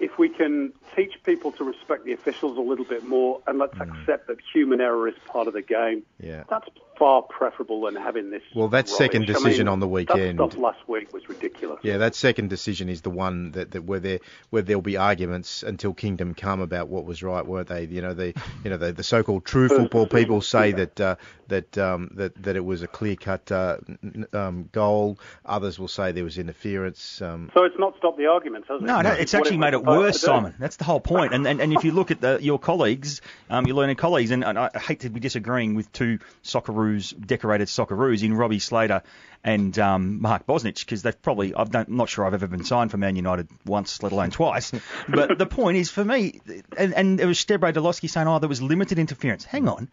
[0.01, 3.75] If we can teach people to respect the officials a little bit more and let's
[3.75, 4.01] Mm.
[4.01, 6.45] accept that human error is part of the game, Yeah.
[6.49, 6.69] that's
[6.99, 8.43] far preferable than having this.
[8.55, 9.37] Well, that second rubbish.
[9.37, 11.81] I decision mean, on the weekend- That stuff last week was ridiculous.
[11.83, 14.19] Yeah, that second decision is the one that, that where there
[14.49, 17.85] where there'll be arguments until kingdom come about what was right, weren't they?
[17.85, 18.33] You know, the
[18.65, 20.77] you know the, the so-called true First football decision, people say yeah.
[20.77, 21.17] that uh,
[21.49, 25.19] that um, that that it was a clear-cut uh, n- um, goal.
[25.45, 27.21] Others will say there was interference.
[27.21, 28.85] Um, So it's not stopped the arguments, has it?
[28.87, 30.21] No, no, Which it's what actually was made it supposed worse.
[30.21, 30.55] Simon.
[30.59, 31.35] That's the whole point.
[31.35, 33.21] And and, and if you look at the, your colleagues,
[33.51, 37.69] um, your learned colleagues, and, and I hate to be disagreeing with two Socceroos, decorated
[37.69, 39.03] Socceroos in Robbie Slater
[39.47, 42.65] and um, Mark Bosnich, because they've probably, I've don't, I'm not sure I've ever been
[42.65, 44.73] signed for Man United once, let alone twice.
[45.09, 46.41] but the point is, for me,
[46.77, 49.45] and, and it was Stebre Dolowski saying, oh, there was limited interference.
[49.45, 49.89] Hang on.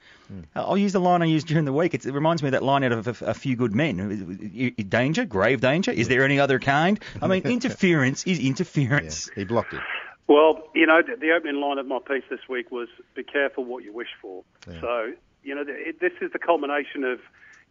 [0.55, 1.93] I'll use the line I used during the week.
[1.93, 4.73] It's, it reminds me of that line out of a, a few good men.
[4.89, 5.91] Danger, grave danger.
[5.91, 6.99] Is there any other kind?
[7.21, 9.29] I mean, interference is interference.
[9.35, 9.81] he blocked it.
[10.25, 13.65] Well, you know, the, the opening line of my piece this week was "Be careful
[13.65, 15.11] what you wish for." So,
[15.43, 17.19] you know, this is the culmination of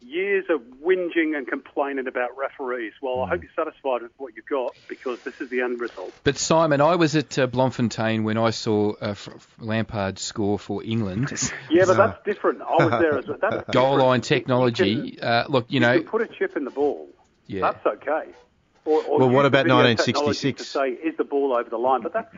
[0.03, 2.92] years of whinging and complaining about referees.
[3.00, 6.12] Well, I hope you're satisfied with what you've got because this is the end result.
[6.24, 10.59] But Simon, I was at uh, Bloemfontein when I saw uh, F- F- Lampard score
[10.59, 11.32] for England.
[11.70, 12.61] Yeah, but that's different.
[12.61, 13.38] I was there as well.
[13.40, 13.98] That's Goal different.
[14.09, 15.18] line technology.
[15.20, 17.09] Uh, look, you know, you put a chip in the ball.
[17.46, 17.72] Yeah.
[17.72, 18.30] That's okay.
[18.84, 20.62] Or, or Well, what about the 1966?
[20.62, 22.34] To say is the ball over the line, but that's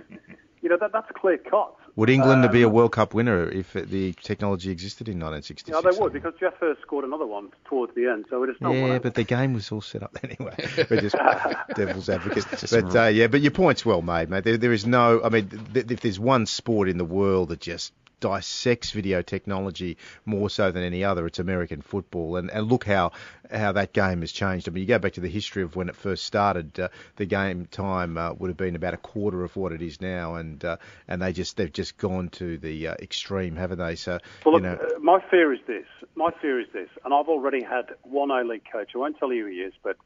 [0.64, 1.72] you know that that's clear cut.
[1.96, 5.68] Would England be a Um, World Cup winner if the technology existed in 1966?
[5.84, 8.56] Yeah, they would because Geoff Hurst scored another one towards the end, so it is
[8.60, 10.56] not Yeah, of- but the game was all set up anyway.
[10.90, 11.14] We're just
[11.76, 12.46] devil's advocate.
[12.70, 14.42] But uh, yeah, but your point's well made, mate.
[14.42, 15.20] There, there is no.
[15.22, 17.92] I mean, th- if there's one sport in the world that just
[18.24, 21.26] dissects video technology more so than any other.
[21.26, 23.12] It's American football, and, and look how
[23.52, 24.66] how that game has changed.
[24.66, 26.80] I mean, you go back to the history of when it first started.
[26.80, 30.00] Uh, the game time uh, would have been about a quarter of what it is
[30.00, 33.94] now, and uh, and they just they've just gone to the uh, extreme, haven't they?
[33.96, 35.84] So Well, you look, know, uh, my fear is this.
[36.14, 38.92] My fear is this, and I've already had one A-League coach.
[38.94, 39.98] I won't tell you who he is, but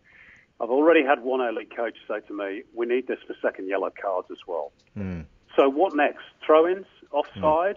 [0.61, 3.91] I've already had one A-League coach say to me, "We need this for second yellow
[4.03, 5.25] cards as well." mm,
[5.57, 6.25] So what next?
[6.45, 7.77] Throw-ins, offside.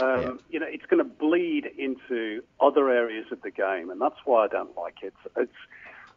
[0.00, 4.18] Um, You know, it's going to bleed into other areas of the game, and that's
[4.24, 5.14] why I don't like it.
[5.36, 5.52] It's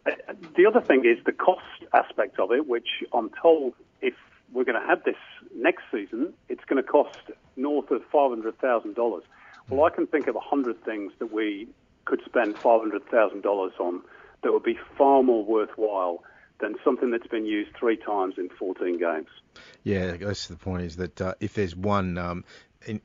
[0.06, 1.64] uh, the other thing is the cost
[1.94, 4.14] aspect of it, which I'm told if
[4.54, 5.18] we're going to have this
[5.56, 7.18] next season, it's going to cost
[7.56, 9.24] north of five hundred thousand dollars.
[9.70, 11.68] Well, I can think of a hundred things that we
[12.06, 14.02] could spend five hundred thousand dollars on
[14.44, 16.24] that would be far more worthwhile
[16.60, 19.28] than something that's been used three times in 14 games.
[19.84, 22.46] Yeah, I guess the point is that uh, if there's one um,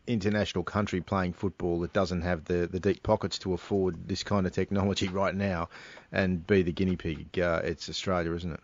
[0.07, 4.47] international country playing football that doesn't have the, the deep pockets to afford this kind
[4.47, 5.69] of technology right now
[6.13, 8.61] and be the guinea pig, uh, it's Australia, isn't it?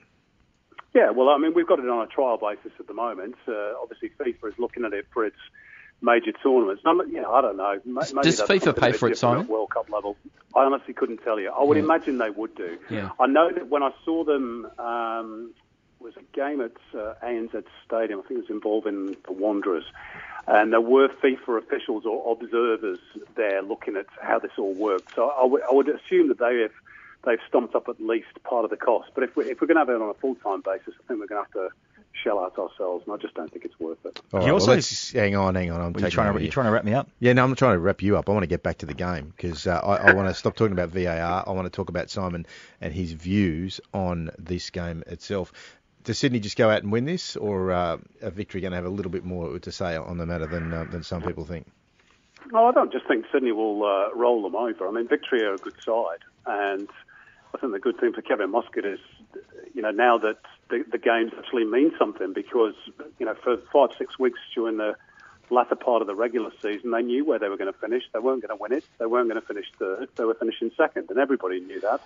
[0.94, 3.34] Yeah, well, I mean, we've got it on a trial basis at the moment.
[3.46, 5.36] Uh, obviously, FIFA is looking at it for its
[6.00, 6.82] major tournaments.
[6.86, 7.78] No, you know, I don't know.
[7.84, 9.46] Maybe Does FIFA pay for it, different Simon?
[9.46, 10.16] World Cup level,
[10.54, 11.50] I honestly couldn't tell you.
[11.50, 11.82] I would Yeah.
[11.84, 12.78] imagine they would do.
[12.88, 13.10] Yeah.
[13.20, 15.52] I know that when I saw them, um,
[15.98, 18.20] was a game at uh, ANZ Stadium.
[18.20, 19.84] I think it was involving the Wanderers,
[20.47, 22.99] and there were FIFA officials or observers
[23.34, 25.14] there looking at how this all worked.
[25.14, 26.72] So I would- assume that they have
[27.24, 29.11] they've stumped up at least part of the cost.
[29.14, 31.03] But if we if we're going to have it on a full time basis, I
[31.09, 31.68] think we're going to have to
[32.12, 34.20] shell out ourselves, and I just don't think it's worth it.
[34.32, 35.80] All You right, also- well, hang on, hang on.
[35.80, 36.51] I'm you trying to, you here.
[36.51, 37.09] trying to wrap me up?
[37.20, 38.28] Yeah, no, I'm not trying to wrap you up.
[38.28, 40.57] I want to get back to the game because uh, I, I want to stop
[40.57, 41.44] talking about VAR.
[41.47, 42.47] I want to talk about Simon
[42.80, 45.53] and his views on this game itself.
[46.07, 48.84] Does Sydney just go out and win this, or uh, are Victory going to have
[48.84, 51.66] a little bit more to say on the matter than uh, than some people think?
[52.52, 54.86] No, I don't just think Sydney will uh, roll them over.
[54.86, 56.88] I mean, Victory are a good side, and
[57.52, 59.00] I think the good thing for Kevin Muscat is,
[59.74, 60.38] you know, now that
[60.70, 62.74] the, the games actually mean something because,
[63.18, 64.94] you know, for five, six weeks during the
[65.50, 68.04] latter part of the regular season, they knew where they were going to finish.
[68.12, 68.84] They weren't going to win it.
[68.98, 70.09] They weren't going to finish third.
[70.14, 72.00] They were finishing second, and everybody knew that.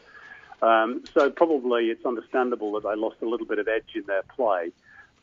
[0.62, 4.22] Um, so probably it's understandable that they lost a little bit of edge in their
[4.34, 4.72] play.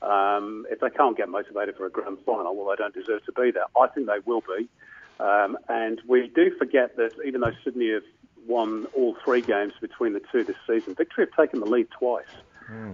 [0.02, 3.32] Um, if they can't get motivated for a grand final, well, they don't deserve to
[3.32, 3.66] be there.
[3.80, 4.68] I think they will be.
[5.20, 8.04] Um, and we do forget that even though Sydney have
[8.48, 12.26] won all three games between the two this season, Victory have taken the lead twice.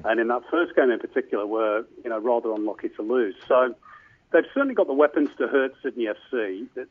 [0.06, 3.36] And in that first game in particular, were you know rather unlucky to lose.
[3.48, 3.74] So
[4.32, 6.68] they've certainly got the weapons to hurt Sydney FC.
[6.76, 6.88] The,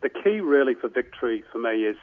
[0.00, 1.96] the key really for Victory for me is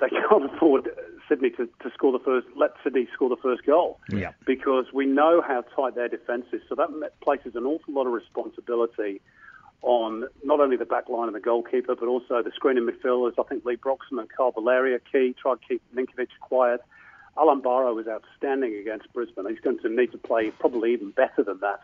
[0.00, 0.88] they can't afford
[1.28, 2.46] Sydney to, to score the first.
[2.56, 4.32] Let Sydney score the first goal Yeah.
[4.46, 6.62] because we know how tight their defence is.
[6.68, 6.88] So that
[7.20, 9.20] places an awful lot of responsibility
[9.82, 13.32] on not only the back line and the goalkeeper, but also the screening midfielders.
[13.38, 15.34] I think Leigh Broxham and Carl Valeria key.
[15.40, 16.80] Tried to keep Ninkovic quiet.
[17.38, 19.46] Alan Barrow was outstanding against Brisbane.
[19.48, 21.80] He's going to need to play probably even better than that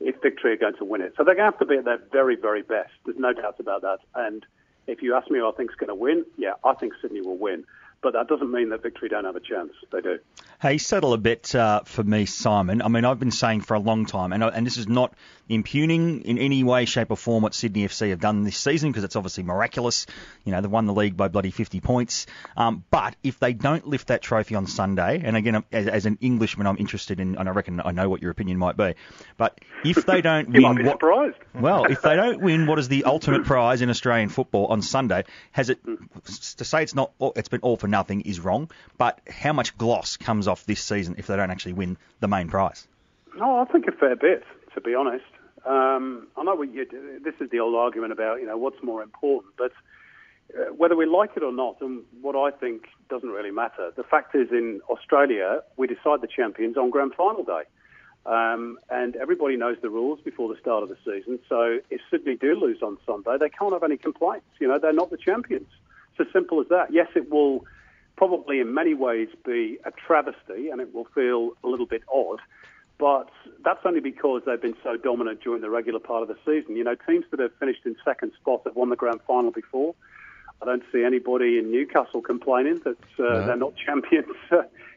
[0.00, 1.14] if Victory are going to win it.
[1.16, 2.92] So they're going to have to be at their very, very best.
[3.04, 3.98] There's no doubt about that.
[4.14, 4.46] And
[4.86, 7.38] if you ask me who I think's going to win, yeah, I think Sydney will
[7.38, 7.64] win.
[8.04, 9.72] But that doesn't mean that Victory don't have a chance.
[9.90, 10.18] They do.
[10.60, 12.82] Hey, settle a bit uh, for me, Simon.
[12.82, 15.14] I mean, I've been saying for a long time, and, and this is not
[15.48, 19.04] impugning in any way, shape, or form what Sydney FC have done this season because
[19.04, 20.06] it's obviously miraculous.
[20.44, 22.26] You know, they've won the league by bloody 50 points.
[22.58, 26.18] Um, but if they don't lift that trophy on Sunday, and again, as, as an
[26.20, 28.94] Englishman, I'm interested in, and I reckon I know what your opinion might be,
[29.38, 30.94] but if they don't You might win be what.
[30.94, 31.36] surprised.
[31.54, 35.24] Well, if they don't win what is the ultimate prize in Australian football on Sunday,
[35.52, 35.78] has it
[36.56, 40.16] to say it's not it's been all for nothing is wrong, but how much gloss
[40.16, 42.80] comes off this season if they don't actually win the main prize?
[43.36, 44.42] No, I think a fair bit,
[44.74, 45.30] to be honest.
[45.64, 46.84] Um, I know you,
[47.22, 49.72] this is the old argument about, you know, what's more important, but
[50.52, 52.78] uh, whether we like it or not, and what I think
[53.08, 53.92] doesn't really matter.
[53.96, 57.64] The fact is, in Australia, we decide the champions on grand final day.
[58.26, 61.38] Um, and everybody knows the rules before the start of the season.
[61.48, 64.46] So if Sydney do lose on Sunday, they can't have any complaints.
[64.60, 65.68] You know, they're not the champions.
[66.10, 66.92] It's as simple as that.
[66.92, 67.64] Yes, it will
[68.16, 72.40] probably in many ways be a travesty and it will feel a little bit odd.
[72.98, 73.30] But
[73.64, 76.76] that's only because they've been so dominant during the regular part of the season.
[76.76, 79.94] You know, teams that have finished in second spot have won the grand final before.
[80.62, 84.36] I don't see anybody in Newcastle complaining that uh, they're not champions,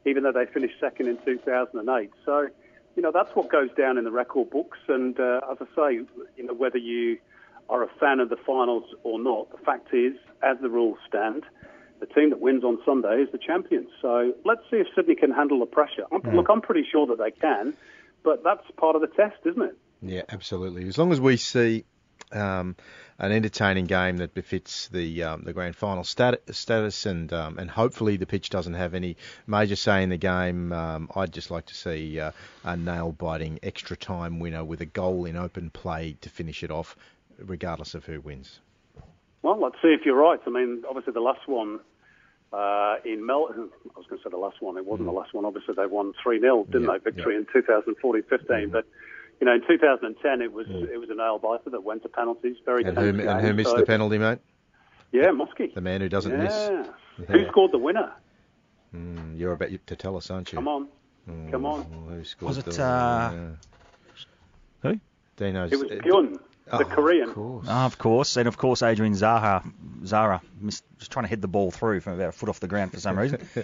[0.06, 2.12] even though they finished second in 2008.
[2.24, 2.48] So,
[2.96, 4.78] you know, that's what goes down in the record books.
[4.88, 5.94] And uh, as I say,
[6.38, 7.18] you know, whether you
[7.70, 10.14] are a fan of the finals or not, the fact is,
[10.44, 11.44] as the rules stand,
[12.00, 13.90] the team that wins on Sunday is the champions.
[14.02, 16.06] So let's see if Sydney can handle the pressure.
[16.12, 17.74] I'm, Look, I'm pretty sure that they can,
[18.24, 19.78] but that's part of the test, isn't it?
[20.02, 20.88] Yeah, absolutely.
[20.88, 21.86] As long as we see
[22.32, 22.76] um,
[23.20, 27.70] an entertaining game that befits the um, the grand final stat- status, and um, and
[27.70, 30.72] hopefully the pitch doesn't have any major say in the game.
[30.72, 32.32] Um, I'd just like to see uh,
[32.64, 36.72] a nail biting extra time winner with a goal in open play to finish it
[36.72, 36.96] off,
[37.40, 38.60] regardless of who wins.
[39.44, 40.40] Well, let's see if you're right.
[40.46, 41.80] I mean, obviously the last one
[42.54, 43.48] uh, in Mel.
[43.54, 43.60] I
[43.98, 44.78] was going to say the last one.
[44.78, 45.46] It wasn't the last one.
[45.46, 47.12] Obviously they won three 0 didn't Yeah, they?
[47.12, 47.62] Victory yeah.
[47.62, 48.72] in 2014-15.
[48.72, 48.86] But
[49.40, 52.58] you know, in 2010 it was it was a nail biter that went to penalties.
[52.66, 53.28] Very And who, game.
[53.28, 54.40] and who missed So- the penalty, mate?
[55.12, 55.74] Yeah, Muskie.
[55.74, 56.84] The man who doesn't yeah.
[57.18, 57.28] miss.
[57.30, 58.12] Who scored the winner?
[58.94, 60.58] Mm, you're about to tell us, aren't you?
[60.58, 60.88] Come on.
[61.30, 61.84] Mm, Come on.
[62.10, 63.50] Who scored Was it, the- uh, yeah.
[64.92, 65.00] Who?
[65.38, 65.72] Dino's.
[65.72, 65.96] It was uh,
[66.68, 67.30] Byun, oh, the Korean.
[67.30, 67.66] Of course.
[67.70, 69.64] Ah, of course, and of course Adrian Zaha,
[70.06, 72.68] Zara, missed, just trying to head the ball through from about a foot off the
[72.68, 73.40] ground for some reason.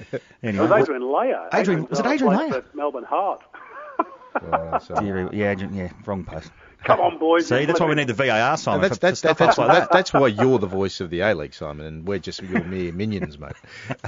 [0.41, 1.47] It was Adrian Leijer.
[1.53, 2.63] Adrian- was it Adrian played Leijer?
[2.71, 3.41] for Melbourne Heart.
[4.35, 6.49] Oh, yeah, Adrian, yeah, wrong post.
[6.83, 7.47] Come on, boys.
[7.47, 9.57] See, that's why we need the VAR, And Simon, that's, for, for that's, stuff that's,
[9.57, 9.91] like why, that.
[9.91, 12.91] that's why you're the voice of the A League, Simon, and we're just your mere
[12.91, 13.53] minions, mate.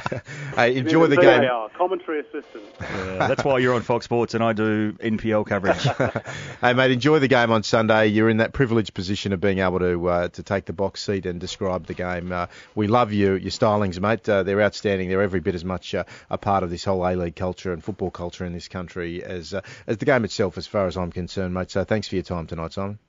[0.55, 1.41] hey, enjoy the game.
[1.41, 2.63] VAR, commentary assistant.
[2.81, 5.81] Yeah, that's why you're on Fox Sports and I do NPL coverage.
[6.61, 8.07] hey, mate, enjoy the game on Sunday.
[8.07, 11.25] You're in that privileged position of being able to uh, to take the box seat
[11.25, 12.31] and describe the game.
[12.31, 14.27] Uh, we love you, your stylings, mate.
[14.27, 15.09] Uh, they're outstanding.
[15.09, 17.83] They're every bit as much uh, a part of this whole A League culture and
[17.83, 21.11] football culture in this country as uh, as the game itself, as far as I'm
[21.11, 21.71] concerned, mate.
[21.71, 22.99] So thanks for your time tonight, Simon.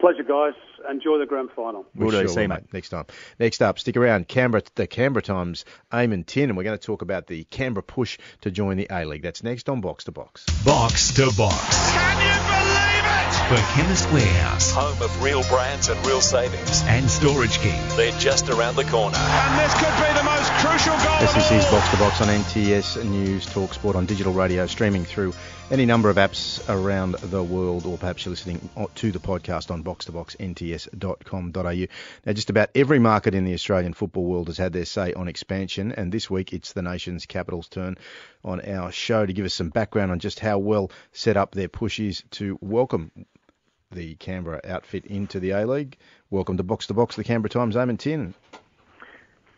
[0.00, 0.54] Pleasure, guys.
[0.90, 1.86] Enjoy the grand final.
[1.94, 2.20] We'll, We do.
[2.22, 2.72] sure See you, mate.
[2.72, 3.06] Next time.
[3.38, 4.28] Next up, stick around.
[4.28, 8.18] Canberra, the Canberra Times, Eamon Tiernan, and we're going to talk about the Canberra push
[8.42, 9.22] to join the A League.
[9.22, 10.44] That's next on Box to Box.
[10.64, 11.92] Box to Box.
[11.92, 13.22] Can you believe it?
[13.48, 16.82] For Chemist Warehouse Home of real brands and real savings.
[16.86, 17.78] and Storage King.
[17.96, 19.16] They're just around the corner.
[19.18, 21.58] And this could be the most crucial goal This of all.
[21.58, 25.34] is Box to Box on NTS News Talk Sport on digital radio, streaming through
[25.70, 29.82] any number of apps around the world, or perhaps you're listening to the podcast on
[30.72, 31.86] box2boxnts.com.au.
[32.26, 35.28] Now, just about every market in the Australian football world has had their say on
[35.28, 37.96] expansion, and this week it's the nation's capital's turn
[38.44, 41.68] on our show to give us some background on just how well set up their
[41.68, 43.10] push is to welcome
[43.90, 45.98] the Canberra outfit into the A League.
[46.30, 48.34] Welcome to Box to Box, the Canberra Times, Eamon Tiernan.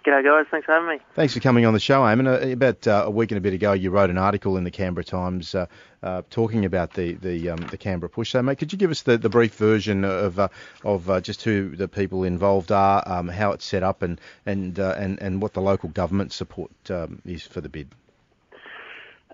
[0.04, 0.98] G'day guys, thanks for having me.
[1.14, 2.26] Thanks for coming on the show, Eamon.
[2.26, 4.70] Uh, about uh, a week and a bit ago, you wrote an article in the
[4.70, 5.64] Canberra Times uh,
[6.02, 8.32] uh, talking about the the, um, the Canberra push.
[8.32, 10.48] So, mate, could you give us the, the brief version of uh,
[10.84, 14.78] of uh, just who the people involved are, um, how it's set up, and and
[14.78, 17.88] uh, and and what the local government support um, is for the bid?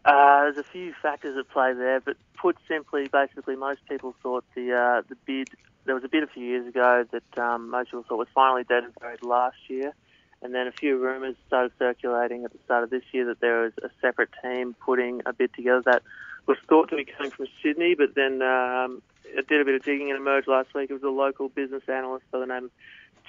[0.05, 4.45] Uh, there's a few factors at play there, but put simply, basically, most people thought
[4.55, 5.49] the uh, the bid.
[5.85, 8.62] There was a bid a few years ago that um, most people thought was finally
[8.62, 9.95] dead and buried last year,
[10.43, 13.62] and then a few rumours started circulating at the start of this year that there
[13.62, 16.03] was a separate team putting a bid together that
[16.47, 19.84] was thought to be coming from Sydney, but then um, it did a bit of
[19.84, 20.91] digging and emerged last week.
[20.91, 22.70] It was a local business analyst by the name of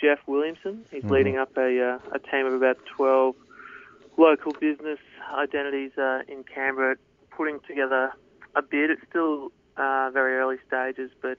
[0.01, 0.85] Jeff Williamson.
[0.91, 1.11] He's Mhm.
[1.11, 3.35] leading up a uh, a team of about 12
[4.17, 4.99] local business
[5.33, 6.95] identities uh, in Canberra
[7.31, 8.13] putting together
[8.55, 8.89] a bid.
[8.89, 11.37] It's still uh, very early stages, but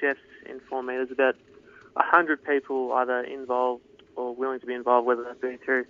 [0.00, 1.36] Jeff's informed me there's about
[1.94, 3.82] 100 people either involved
[4.18, 5.84] or willing to be involved, whether that be through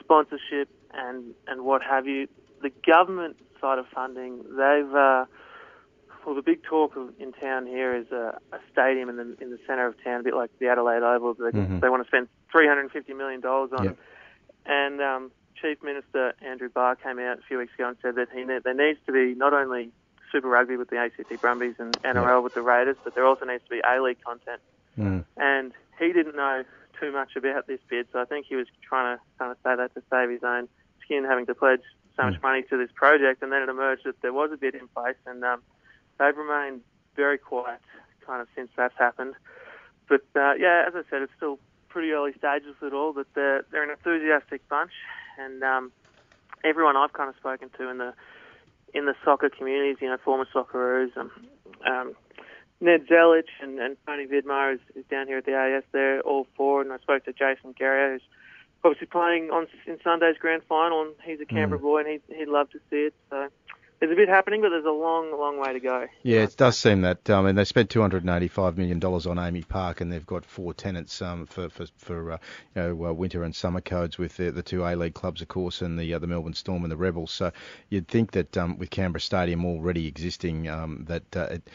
[0.00, 2.28] sponsorship and, and what have you.
[2.62, 5.24] The government side of funding, they've, uh,
[6.24, 9.50] well, the big talk of, in town here is a, a stadium in the in
[9.50, 11.34] the centre of town, a bit like the Adelaide Oval.
[11.34, 11.80] They, Mhm.
[11.80, 13.92] they want to spend $350 million on Yep.
[13.92, 13.98] it.
[14.66, 18.28] And um, Chief Minister Andrew Barr came out a few weeks ago and said that
[18.34, 19.90] he ne- there needs to be not only
[20.32, 23.62] Super Rugby with the ACT Brumbies and NRL with the Raiders, but there also needs
[23.64, 24.60] to be A League content.
[24.98, 25.24] Mm.
[25.36, 26.64] And he didn't know
[27.00, 29.76] too much about this bid, so I think he was trying to kind of say
[29.76, 30.68] that to save his own
[31.02, 31.82] skin, having to pledge
[32.16, 33.42] so much money to this project.
[33.42, 35.62] And then it emerged that there was a bid in place, and um,
[36.18, 36.80] they've remained
[37.16, 37.80] very quiet
[38.26, 39.34] kind of since that's happened.
[40.08, 43.26] But uh, yeah, as I said, it's still pretty early stages with it all, but
[43.34, 44.92] they're, they're an enthusiastic bunch,
[45.38, 45.92] and um,
[46.64, 48.14] everyone I've kind of spoken to in the
[48.94, 51.30] in the soccer communities, you know, former Socceroos, um,
[51.84, 52.14] um,
[52.84, 55.84] Ned Zelic and, and Tony Vidmar is, is down here at the AIS.
[55.90, 56.82] They're all for.
[56.82, 58.22] and I spoke to Jason Geria, who's
[58.84, 62.48] obviously playing on in Sunday's grand final, and he's a Canberra boy, and he'd, he'd
[62.48, 63.14] love to see it.
[63.30, 63.48] So
[64.00, 66.06] there's a bit happening, but there's a long, long way to go.
[66.22, 67.30] Yeah, it does seem that.
[67.30, 71.22] Um, and they spent 285 million dollars on AAMI Park, and they've got four tenants
[71.22, 72.38] um, for for, for uh,
[72.76, 75.48] you know uh, winter and summer codes with the, the two A League clubs, of
[75.48, 77.32] course, and the uh, the Melbourne Storm and the Rebels.
[77.32, 77.50] So
[77.88, 81.70] you'd think that um, with Canberra Stadium already existing, um, that uh, it,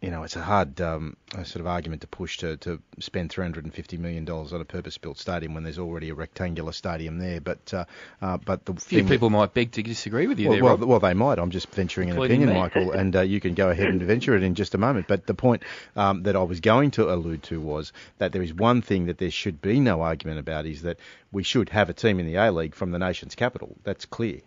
[0.00, 3.98] you know, it's a hard um, sort of argument to push to, to spend $350
[3.98, 7.40] million on a purpose-built stadium when there's already a rectangular stadium there.
[7.40, 7.84] But uh,
[8.22, 10.76] uh, but the A few people might beg to disagree with you well, there, well,
[10.76, 11.40] well, they might.
[11.40, 12.54] I'm just venturing an opinion, me.
[12.54, 15.08] Michael, and uh, you can go ahead and venture it in just a moment.
[15.08, 15.64] But the point
[15.96, 19.18] um, that I was going to allude to was that there is one thing that
[19.18, 20.98] there should be no argument about is that
[21.32, 23.76] we should have a team in the A League from the nation's capital.
[23.82, 24.42] That's clear.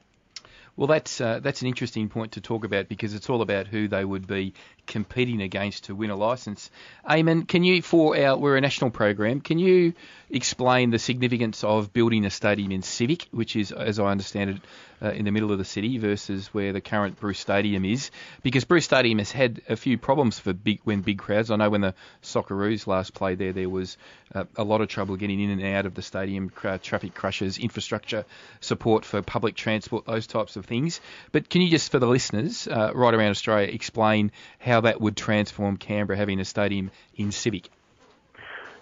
[0.77, 3.87] Well, that's uh, that's an interesting point to talk about because it's all about who
[3.87, 4.53] they would be
[4.85, 6.69] competing against to win a license.
[7.09, 9.93] Eamon, can you, for our we're a national program, can you
[10.29, 14.57] explain the significance of building a stadium in Civic, which is, as I understand it,
[15.03, 18.11] uh, in the middle of the city versus where the current Bruce Stadium is?
[18.43, 21.51] Because Bruce Stadium has had a few problems for big when big crowds.
[21.51, 23.97] I know when the Socceroos last played there, there was
[24.33, 28.25] uh, a lot of trouble getting in and out of the stadium, traffic crushes, infrastructure
[28.61, 31.01] support for public transport, those types of things.
[31.31, 35.17] But can you just, for the listeners uh, right around Australia, explain how that would
[35.17, 37.69] transform Canberra having a stadium in Civic?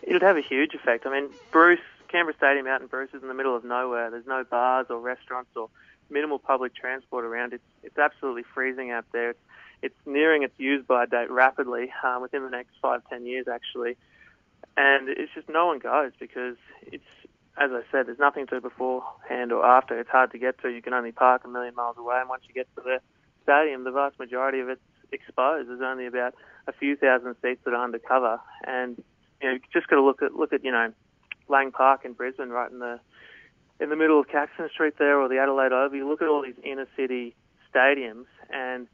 [0.04, 1.08] It'd have a huge effect.
[1.08, 4.12] I mean, Bruce, Canberra Stadium out in Bruce is in the middle of nowhere.
[4.12, 5.70] There's no bars or restaurants or
[6.10, 7.54] minimal public transport around.
[7.54, 9.32] It's it's absolutely freezing out there.
[9.32, 9.40] It's,
[9.82, 13.98] it's nearing its use by date rapidly, uh, within the next five ten years actually,
[14.78, 17.04] and it's just no one goes because it's
[17.58, 20.00] as I said, there's nothing to beforehand or after.
[20.00, 20.70] It's hard to get to.
[20.70, 23.00] You can only park a million miles away, and once you get to the
[23.44, 24.82] stadium, the vast majority of it's
[25.12, 25.70] exposed.
[25.70, 26.36] There's only about
[26.68, 29.02] a few thousand seats that are undercover, and
[29.42, 30.92] you know, just got to look at look at you know
[31.48, 33.00] Lang Park in Brisbane, right in the
[33.80, 35.98] in the middle of Caxton Street there, or the Adelaide Oval.
[35.98, 37.36] You look at all these inner city
[37.74, 38.88] stadiums, and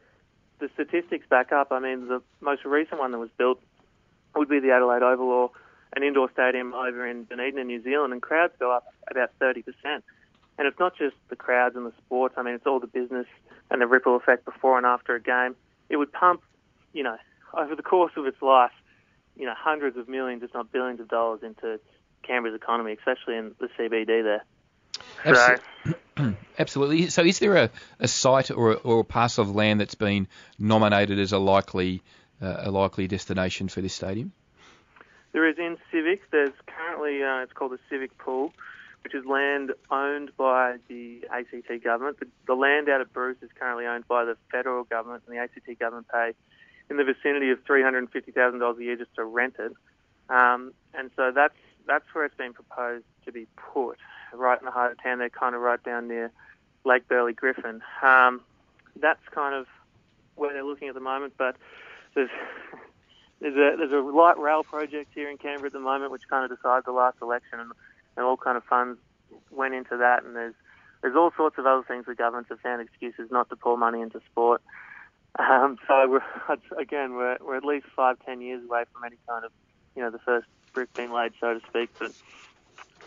[0.59, 1.71] the statistics back up.
[1.71, 3.59] I mean, the most recent one that was built
[4.35, 5.51] would be the Adelaide Oval or
[5.95, 9.63] an indoor stadium over in Dunedin in New Zealand, and crowds go up about 30%.
[10.57, 12.35] And it's not just the crowds and the sports.
[12.37, 13.27] I mean, it's all the business
[13.69, 15.55] and the ripple effect before and after a game.
[15.89, 16.41] It would pump,
[16.93, 17.17] you know,
[17.53, 18.71] over the course of its life,
[19.35, 21.79] you know, hundreds of millions, if not billions of dollars into
[22.23, 24.43] Canberra's economy, especially in the CBD there.
[25.23, 25.55] So,
[26.59, 27.09] Absolutely.
[27.09, 27.69] So, is there a,
[27.99, 30.27] a site or a, or a parcel of land that's been
[30.57, 32.01] nominated as a likely
[32.41, 34.31] uh, a likely destination for this stadium?
[35.31, 36.29] There is in Civic.
[36.31, 38.53] There's currently uh, it's called the Civic Pool,
[39.05, 42.19] which is land owned by the ACT government.
[42.19, 45.39] The, the land out at Bruce is currently owned by the federal government, and the
[45.39, 46.33] ACT government pay
[46.89, 49.57] in the vicinity of three hundred and fifty thousand dollars a year just to rent
[49.59, 49.73] it.
[50.27, 51.53] Um, and so that's
[51.85, 53.99] that's where it's been proposed to be put,
[54.33, 55.19] right in the heart of town.
[55.19, 56.31] They're kind of right down near
[56.83, 57.83] Lake Burley Griffin.
[58.01, 58.41] Um,
[58.99, 59.67] that's kind of
[60.33, 61.57] where they're looking at the moment, but
[62.15, 62.31] there's
[63.39, 66.43] there's a there's a light rail project here in Canberra at the moment, which kind
[66.43, 67.71] of decided the last election, and,
[68.15, 68.99] and all kind of funds
[69.51, 70.23] went into that.
[70.23, 70.55] And there's
[71.01, 74.01] there's all sorts of other things the governments have found excuses not to pour money
[74.01, 74.61] into sport.
[75.37, 76.21] Um, so we're
[76.79, 79.51] again we're we're at least five ten years away from any kind of
[79.95, 81.89] you know the first brick being laid, so to speak.
[81.99, 82.11] But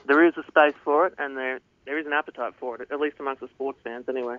[0.07, 3.01] there is a space for it, and there there is an appetite for it, at
[3.01, 4.37] least amongst the sports fans, anyway.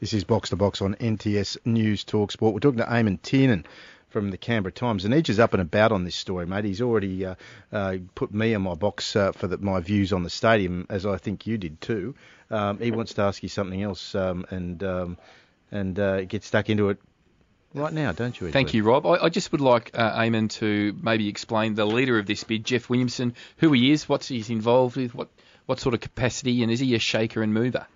[0.00, 2.54] This is Box to Box on NTS News Talk Sport.
[2.54, 3.66] We're talking to Eamon Tiernan
[4.10, 6.64] from the Canberra Times, and Edge is up and about on this story, mate.
[6.64, 7.36] He's already uh,
[7.72, 11.06] uh, put me in my box uh, for the, my views on the stadium, as
[11.06, 12.14] I think you did too.
[12.50, 15.18] Um, he wants to ask you something else, um, and um,
[15.70, 16.98] and uh, get stuck into it
[17.72, 18.48] right now, don't you?
[18.48, 18.52] Edgley?
[18.52, 19.06] Thank you, Rob.
[19.06, 22.64] I, I just would like uh, Eamon to maybe explain the leader of this bid,
[22.64, 25.28] Jeff Williamson, who he is, what he's involved with, what
[25.66, 27.86] what sort of capacity, and is he a shaker and mover?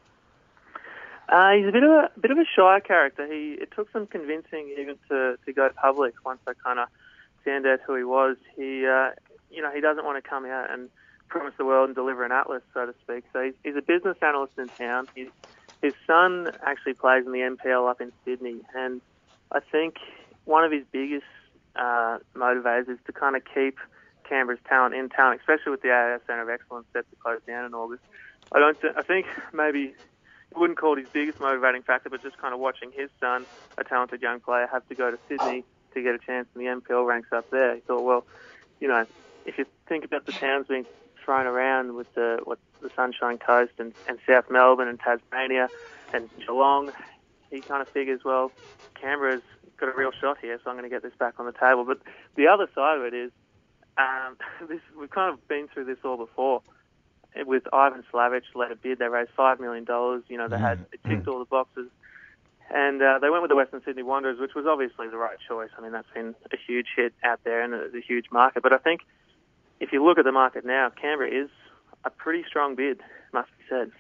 [1.29, 3.27] Uh, he's a bit of a, bit of a shy character.
[3.27, 6.15] He it took some convincing even to, to go public.
[6.25, 6.89] Once I kind of
[7.45, 9.11] found out who he was, he uh,
[9.51, 10.91] you know he doesn't want to come out and
[11.29, 13.25] promise the world and deliver an atlas, so to speak.
[13.33, 15.09] So he's, he's a business analyst in town.
[15.15, 15.29] He's,
[15.83, 19.01] his son actually plays in the NPL up in Sydney, and
[19.51, 19.97] I think
[20.45, 21.27] one of his biggest
[21.77, 23.79] uh, motivators is to kind of keep
[24.29, 27.65] Canberra's talent in town, especially with the AIS Centre of Excellence set to close down
[27.65, 28.03] in August.
[28.53, 28.81] I don't.
[28.81, 29.95] Th- I think maybe
[30.57, 33.47] wouldn't call it his biggest motivating factor, but just kind of watching his son,
[33.79, 36.67] a talented young player, have to go to Sydney to get a chance in the
[36.67, 37.75] NPL ranks up there.
[37.75, 38.27] He thought, well,
[38.81, 39.07] you know,
[39.47, 40.87] if you think about the towns being
[41.25, 45.69] thrown around with the what the Sunshine Coast and, and South Melbourne and Tasmania
[46.13, 46.93] and Geelong,
[47.51, 48.53] he kind of figures, well,
[48.95, 49.43] Canberra's
[49.79, 51.85] got a real shot here, so I'm going to get this back on the table.
[51.85, 52.01] But
[52.37, 53.31] the other side of it is,
[53.97, 54.37] um,
[54.69, 56.63] this we've kind of been through this all before
[57.47, 58.99] with Ivan Slavich, led a bid.
[58.99, 60.23] They raised five million dollars.
[60.29, 61.89] You know, they had it ticked all the boxes,
[62.71, 65.71] and uh, they went with the Western Sydney Wanderers, which was obviously the right choice.
[65.77, 68.63] I mean, that's been a huge hit out there and it's a huge market.
[68.63, 69.03] But I think
[69.81, 71.51] if you look at the market now, Canberra is
[72.05, 73.01] a pretty strong bid,
[73.33, 73.93] must be said.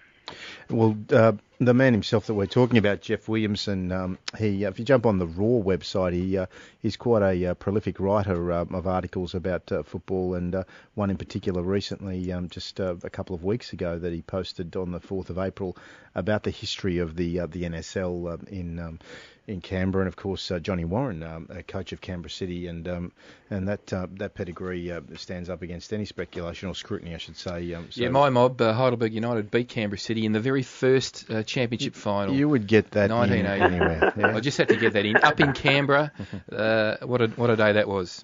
[0.70, 4.78] Well, uh, the man himself that we're talking about, Jeff Williamson, um, he, uh, if
[4.78, 6.46] you jump on the Roar website, he uh,
[6.80, 10.64] he's quite a uh, prolific writer um, of articles about uh, football, and uh,
[10.94, 14.74] one in particular recently, um, just uh, a couple of weeks ago, that he posted
[14.76, 15.76] on the 4th of April
[16.14, 18.98] about the history of the the NSL um, in um,
[19.46, 22.88] in Canberra, and of course uh, Johnny Warren, um, a coach of Canberra City, and
[22.88, 23.12] um,
[23.50, 27.36] and that uh, that pedigree uh, stands up against any speculation or scrutiny, I should
[27.36, 27.74] say.
[27.74, 31.30] Um, so yeah, my mob, uh, Heidelberg United, beat Canberra City in the very first
[31.30, 32.34] uh, championship final.
[32.34, 33.74] You would get that in 1980.
[33.74, 34.12] anywhere.
[34.24, 34.36] Yeah.
[34.36, 35.16] I just had to get that in.
[35.16, 36.12] Up in Canberra,
[36.52, 38.22] uh, what a what a day that was.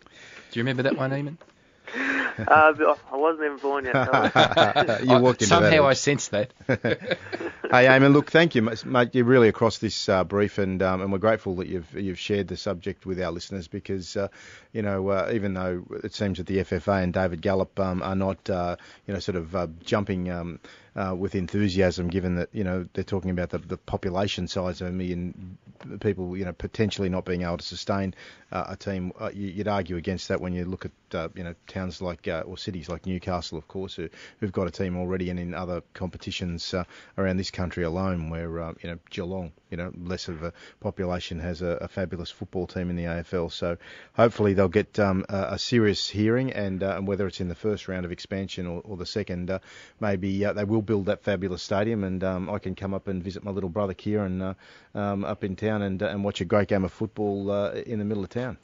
[0.51, 1.37] Do you remember that one, Eamon?
[2.49, 3.95] uh, I wasn't even born yet.
[3.95, 5.83] so- you walked into Somehow that.
[5.83, 6.53] I sensed that.
[6.67, 8.85] hey, Eamon, look, thank you, mate.
[8.85, 9.15] mate.
[9.15, 12.49] You're really across this uh, brief, and um, and we're grateful that you've you've shared
[12.49, 14.29] the subject with our listeners because uh,
[14.73, 18.17] you know uh, even though it seems that the FFA and David Gallop um, are
[18.17, 18.77] not uh,
[19.07, 20.31] you know sort of uh, jumping.
[20.31, 20.61] Um,
[20.97, 24.89] uh, with enthusiasm, given that you know they're talking about the, the population size of
[24.89, 25.59] a million
[26.01, 28.15] people, you know potentially not being able to sustain
[28.53, 29.13] uh, a team.
[29.19, 32.27] Uh, you, you'd argue against that when you look at uh, you know towns like
[32.29, 34.09] uh, or cities like Newcastle, of course, who,
[34.39, 36.85] who've got a team already, and in other competitions uh,
[37.17, 38.51] around this country alone, where
[38.83, 42.91] you know Geelong, you know less of a population, has a, a fabulous football team
[42.91, 43.53] in the AFL.
[43.53, 43.77] So
[44.15, 47.55] hopefully they'll get um, a, a serious hearing, and, uh, and whether it's in the
[47.55, 49.59] first round of expansion or, or the second, uh,
[50.01, 53.23] maybe uh, they will build that fabulous stadium, and um, I can come up and
[53.23, 54.55] visit my little brother Kieran uh,
[54.95, 57.99] um, up in town and uh, and watch a great game of football uh, in
[57.99, 58.59] the middle of town.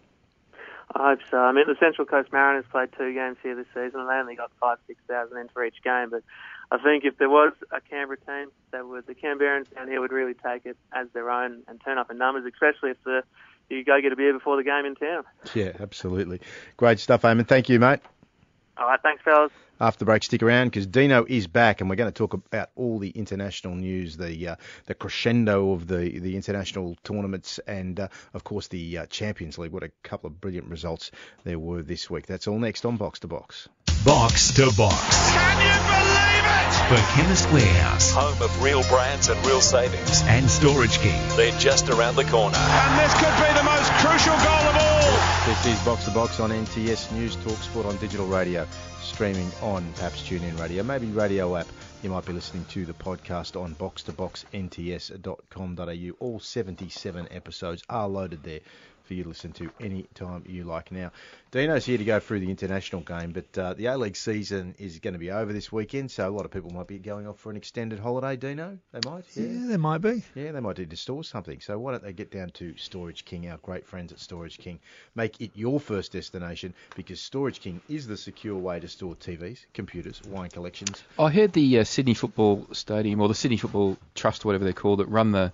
[0.94, 1.38] I hope so.
[1.38, 4.36] I mean, the Central Coast Mariners played two games here this season, and they only
[4.36, 6.10] got five, six thousand in for each game.
[6.10, 6.22] But
[6.70, 10.12] I think if there was a Canberra team, that would the Canberrans down here would
[10.12, 13.22] really take it as their own and turn up in numbers, especially if the
[13.68, 15.24] you go get a beer before the game in town.
[15.54, 16.40] Yeah, absolutely.
[16.76, 17.46] Great stuff, Eamon.
[17.46, 18.00] Thank you, mate.
[18.76, 19.52] All right, thanks, fellas.
[19.78, 22.70] After the break, stick around because Dino is back, and we're going to talk about
[22.76, 28.08] all the international news, the uh, the crescendo of the the international tournaments, and uh,
[28.32, 29.72] of course the uh, Champions League.
[29.72, 31.10] What a couple of brilliant results
[31.44, 32.26] there were this week.
[32.26, 33.68] That's all next on Box to Box.
[34.04, 35.30] Box to Box.
[35.32, 36.56] Can you believe it?
[36.86, 40.22] For Chemist Warehouse Home of real brands and real savings.
[40.24, 41.20] and Storage King.
[41.36, 42.56] They're just around the corner.
[42.56, 44.85] And this could be the most crucial goal of all.
[45.46, 48.66] This is Box to Box on NTS News Talk Sport on digital radio,
[49.00, 51.68] streaming on perhaps TuneIn Radio, maybe Radio app.
[52.02, 56.16] You might be listening to the podcast on box2boxnts.com.au.
[56.18, 58.58] All 77 episodes are loaded there
[59.06, 60.90] for you to listen to any time you like.
[60.90, 61.12] Now,
[61.52, 65.14] Dino's here to go through the international game, but uh, the A-League season is going
[65.14, 67.50] to be over this weekend, so a lot of people might be going off for
[67.50, 68.36] an extended holiday.
[68.36, 69.24] Dino, they might.
[69.34, 70.22] Yeah, they might be.
[70.34, 71.60] Yeah, they might need to store something.
[71.60, 74.80] So why don't they get down to Storage King, our great friends at Storage King?
[75.14, 79.64] Make it your first destination because Storage King is the secure way to store TVs,
[79.72, 81.02] computers, wine collections.
[81.18, 84.98] I heard the uh, Sydney Football Stadium or the Sydney Football Trust, whatever they're called,
[84.98, 85.52] that run the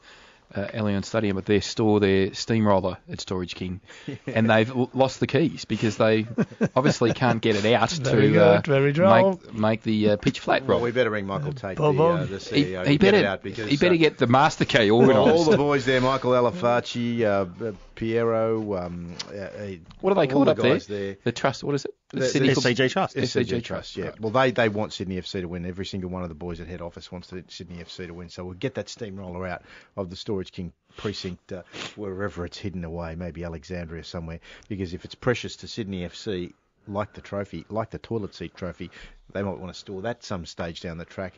[0.54, 3.80] uh, Allianz Stadium, but they store their steamroller at Storage King,
[4.26, 6.26] and they've l- lost the keys because they
[6.76, 10.40] obviously can't get it out Very to good, uh, very make make the uh, pitch
[10.40, 10.84] flat Well, right.
[10.84, 13.24] we better ring Michael Tate, the, uh, the he, CEO, he to get better it
[13.24, 15.36] out because he better uh, get the master key well, organised.
[15.36, 19.66] all the boys there, Michael Alafaci, uh, Piero, um, uh, uh,
[20.00, 20.78] what are they called the up there?
[20.78, 21.16] there.
[21.24, 21.62] The trust.
[21.64, 21.94] What is it?
[22.12, 23.16] The- Sydney the Football- SCG Trust.
[23.16, 24.04] SCG, Trust, Trust, yeah.
[24.06, 24.20] right.
[24.20, 25.64] Well, they, they want Sydney FC to win.
[25.64, 28.28] Every single one of the boys at head office wants the Sydney FC to win.
[28.28, 29.62] So we'll get that steamroller out
[29.96, 31.62] of the Storage King precinct uh,
[31.96, 34.40] wherever it's hidden away, maybe Alexandria somewhere.
[34.68, 36.52] Because if it's precious to Sydney FC,
[36.86, 38.90] like the trophy, like the toilet seat trophy,
[39.32, 41.34] they might want to store that some stage down the track.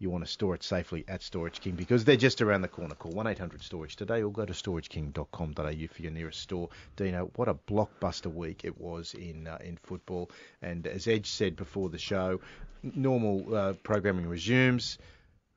[0.00, 2.94] You want to store it safely at Storage King because they're just around the corner.
[2.94, 6.68] Call 1-800 Storage today or go to storageking.com.au for your nearest store.
[6.94, 10.30] Dino, what a blockbuster week it was in uh, in football.
[10.62, 12.40] And as Edge said before the show,
[12.82, 14.98] normal uh, programming resumes.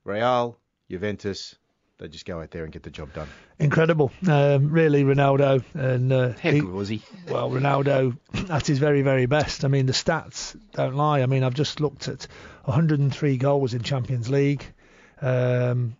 [0.03, 0.57] Real,
[0.89, 1.55] Juventus,
[2.01, 3.27] they just go out there and get the job done.
[3.59, 4.11] Incredible.
[4.27, 5.63] Um, really, Ronaldo.
[5.73, 7.01] And uh, How he- good was he?
[7.29, 8.17] well, Ronaldo
[8.49, 9.63] at his very, very best.
[9.63, 11.21] I mean, the stats don't lie.
[11.21, 12.27] I mean, I've just looked at
[12.65, 14.65] 103 goals in Champions League.
[15.21, 15.95] Um,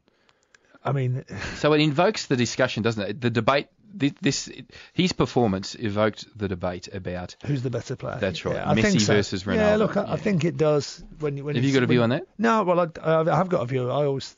[0.83, 1.23] I mean,
[1.57, 3.21] So it invokes the discussion, doesn't it?
[3.21, 3.67] The debate.
[3.97, 4.49] thi- This
[4.93, 7.35] his performance evoked the debate about.
[7.45, 8.17] who's the better player?
[8.19, 8.55] That's right.
[8.55, 9.13] Yeah, I Messi think so.
[9.13, 9.55] versus Ronaldo.
[9.55, 11.03] Yeah, look, I, I think it does.
[11.19, 12.27] When, when Have you got a view when- on that?
[12.39, 12.87] No, well, I,
[13.21, 13.91] I have got a view.
[13.91, 14.35] I always,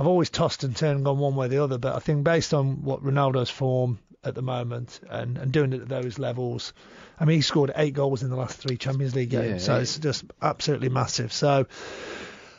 [0.00, 1.76] I've always tossed and turned, gone one way or the other.
[1.76, 5.82] But I think based on what Ronaldo's form at the moment and, and doing it
[5.82, 6.72] at those levels,
[7.18, 9.74] I mean, he scored eight goals in the last three Champions League games, Yeah, so
[9.74, 9.82] yeah.
[9.82, 11.34] it's just absolutely massive.
[11.34, 11.66] So.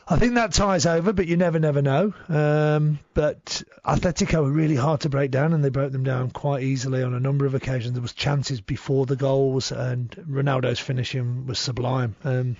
[0.07, 2.13] I think that ties over, but you never, never know.
[2.27, 6.63] Um, but Atletico were really hard to break down, and they broke them down quite
[6.63, 7.93] easily on a number of occasions.
[7.93, 12.15] There was chances before the goals, and Ronaldo's finishing was sublime.
[12.25, 12.57] Um,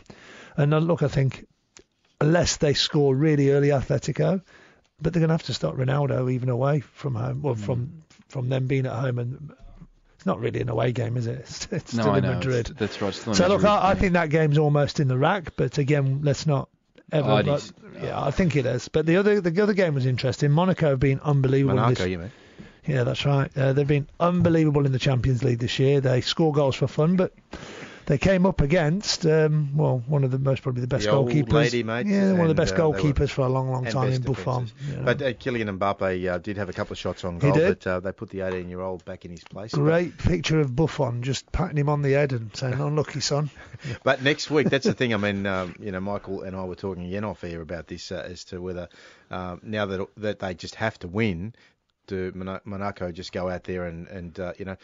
[0.56, 1.46] and uh, look, I think
[2.22, 4.42] unless they score really early, Atletico,
[5.02, 7.62] but they're going to have to start Ronaldo even away from home, well, Hmm.
[7.64, 7.92] from
[8.30, 9.52] from them being at home, and
[10.16, 11.40] it's not really an away game, is it?
[11.42, 12.34] It's, it's No, still I in know.
[12.36, 12.70] Madrid.
[12.70, 15.78] It's- that's right, So look, I, I think that game's almost in the rack, but
[15.78, 16.70] again, let's not
[17.12, 17.44] ever.
[17.44, 17.72] But-
[18.02, 18.88] yeah, I think it is.
[18.88, 20.52] But the other the other game was interesting.
[20.52, 21.76] Monaco have been unbelievable.
[21.76, 22.32] Monaco, this, you mean?
[22.88, 23.56] yeah, that's right.
[23.58, 26.00] Uh, they've been unbelievable in the Champions League this year.
[26.02, 27.34] They score goals for fun, but
[28.06, 31.30] they came up against um, well, one of the most probably the best The old
[31.30, 31.52] goalkeepers.
[31.54, 34.22] lady, mate, yeah, one of the best uh, goalkeepers for a long, long time in
[34.22, 34.72] Buffon.
[35.04, 38.00] But uh, Kylian Mbappe uh, did have a couple of shots on goal, but uh,
[38.00, 39.74] they put the 18-year-old back in his place.
[39.74, 43.50] Great picture of Buffon just patting him on the head and saying, "Unlucky son."
[44.04, 45.14] But next week, that's the thing.
[45.14, 48.12] I mean, um, you know, Michael and I were talking again off air about this
[48.12, 48.90] uh, as to whether
[49.32, 51.56] um, now that that they just have to win,
[52.12, 54.76] do Monaco just go out there and and uh, you know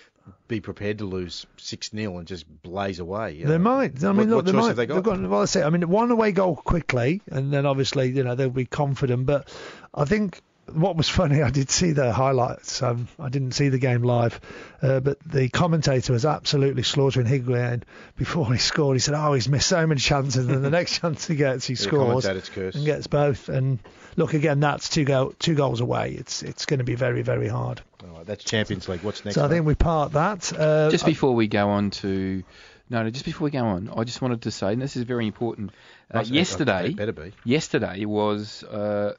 [0.47, 3.33] be prepared to lose six 0 and just blaze away?
[3.33, 3.59] you They know?
[3.59, 4.03] might.
[4.03, 4.67] I mean, what, look, what choice might.
[4.69, 5.19] have they They've got?
[5.19, 5.29] got.
[5.29, 8.49] Well, I say, I mean, one away goal quickly, and then obviously, you know, they'll
[8.49, 9.25] be confident.
[9.25, 9.53] But
[9.93, 10.41] I think
[10.73, 12.81] what was funny, I did see the highlights.
[12.83, 14.41] Um, I didn't see the game live,
[14.81, 17.83] uh, but the commentator was absolutely slaughtering Higuain
[18.17, 18.95] before he scored.
[18.95, 21.65] He said, "Oh, he's missed so many chances, and then the next chance he gets,
[21.65, 23.79] he The scores and gets both." And
[24.18, 26.11] look, again, that's two go two goals away.
[26.11, 27.81] It's it's going to be very very hard.
[28.03, 29.02] All right, that's Champions League.
[29.03, 29.35] What's next?
[29.35, 30.52] so I think we part that.
[30.52, 32.44] Uh, Just before we go on to.
[32.89, 35.03] No, no, just before we go on, I just wanted to say, and this is
[35.03, 35.72] very important.
[36.10, 37.34] Uh, Must- it yesterday, better be.
[37.44, 39.14] yesterday was uh,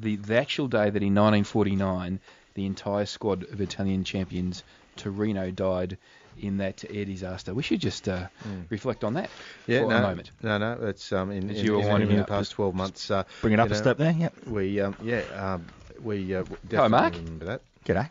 [0.00, 2.18] the the actual day that in 1949
[2.54, 4.64] the entire squad of Italian champions
[4.96, 5.96] Torino died
[6.38, 7.54] in that air disaster.
[7.54, 8.28] We should just uh,
[8.70, 9.30] reflect on that
[9.66, 10.30] Yeah, for no, a moment.
[10.42, 10.72] no, no.
[10.82, 13.10] It's um in, in, you were in, winding in the past 12 months.
[13.10, 14.12] Uh, Bring it up a know, step there.
[14.12, 14.34] Yep.
[14.46, 15.66] We um yeah um
[16.02, 17.14] we uh, definitely Hello, Mark.
[17.14, 17.60] remember that.
[17.84, 18.10] G'day.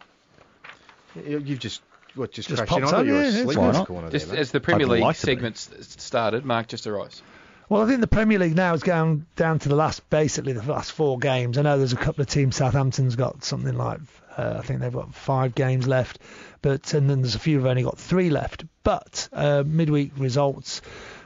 [1.15, 1.81] You- You've just
[2.15, 3.13] what just, Just crashed in popped on you?
[3.13, 3.87] You're yeah, yeah, asleep why not?
[3.87, 5.31] corner Just there, as the Premier I'd like League to be.
[5.33, 7.23] segment started, Mark just arrives.
[7.69, 10.61] Well, I think the Premier League now is going down to the last, basically the
[10.71, 11.57] last four games.
[11.57, 12.55] I know there's a couple of teams.
[12.57, 13.99] Southampton's got something like,
[14.37, 16.19] uh, I think they've got five games left,
[16.61, 18.65] but and then there's a few who've only got three left.
[18.83, 20.81] But uh, midweek results.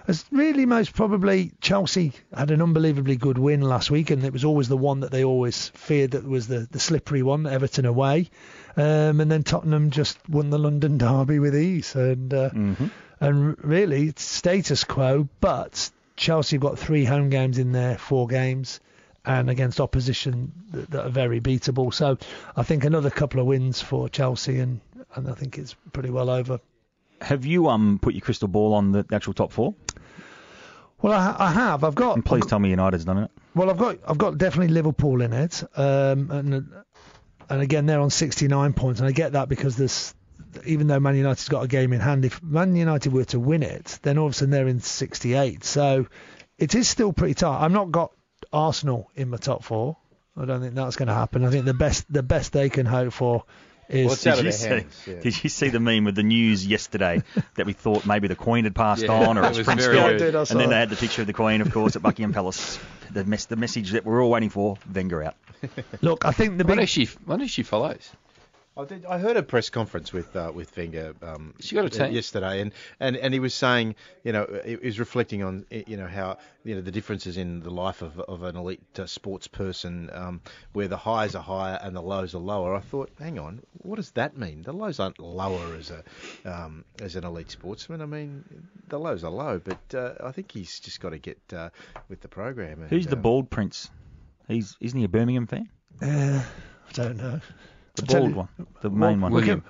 [0.08, 4.46] As really most probably Chelsea had an unbelievably good win last week, and it was
[4.46, 8.30] always the one that they always feared that was the, the slippery one, Everton away.
[8.78, 12.86] Um, and then Tottenham just won the London derby with ease, and uh, Mm-hmm.
[13.20, 15.28] and really it's status quo.
[15.42, 18.80] But Chelsea have got three home games in their four games,
[19.28, 21.94] and against opposition that, that are very beatable.
[21.94, 22.18] So
[22.56, 24.80] I think another couple of wins for Chelsea, and
[25.14, 26.60] and I think it's pretty well over.
[27.22, 29.76] Have you um put your crystal ball on the actual top four?
[31.02, 31.84] Well, I, I have.
[31.84, 32.16] I've got.
[32.16, 33.32] And please tell me United's done it.
[33.54, 36.72] Well, I've got I've got definitely Liverpool in it, um, and
[37.50, 40.16] and again they're on 69 points, and I get that because there's
[40.66, 43.62] even though Man United's got a game in hand, if Man United were to win
[43.62, 45.64] it, then all of a sudden they're in 68.
[45.66, 46.08] So
[46.58, 47.64] it is still pretty tight.
[47.64, 48.12] I've not got
[48.54, 49.98] Arsenal in my top four.
[50.36, 51.44] I don't think that's going to happen.
[51.44, 53.44] I think the best the best they can hope for
[53.90, 55.20] is Well, it's out of Did you, their see, yeah.
[55.22, 57.24] did you see the meme with the news yesterday
[57.56, 59.86] that we thought maybe the Queen had passed Yeah, on or that it's was Prince
[59.86, 60.18] very Philip?
[60.20, 60.36] good.
[60.36, 60.72] I saw And then it.
[60.72, 62.78] they had the picture of the Queen, of course, at Buckingham Palace.
[63.12, 65.36] The, mess, the message that we're all waiting for, Wenger out.
[66.02, 66.26] look.
[66.26, 67.06] I think the What big if she?
[67.26, 68.12] What if she follows?
[68.78, 72.12] I, did, I heard a press conference with uh, with Wenger um, She got a
[72.12, 76.06] yesterday, and, and, and he was saying, you know, he was reflecting on, you know,
[76.06, 80.10] how you know the differences in the life of, of an elite uh, sports person,
[80.14, 80.42] um,
[80.74, 82.76] where the highs are higher and the lows are lower.
[82.76, 84.62] I thought, hang on, what does that mean?
[84.62, 86.04] The lows aren't lower as a
[86.46, 88.02] um, as an elite sportsman.
[88.02, 88.44] I mean,
[88.90, 91.70] the lows are low, but uh, I think he's just got to get uh,
[92.10, 92.82] with the program.
[92.82, 93.90] And, Who's the um, bald prince?
[94.48, 95.70] He's Isn't he a Birmingham fan?
[96.02, 96.44] uh,
[96.90, 97.42] I don't know.
[97.98, 98.48] The I'll bald one.
[98.82, 99.32] The main one.
[99.34, 99.64] William.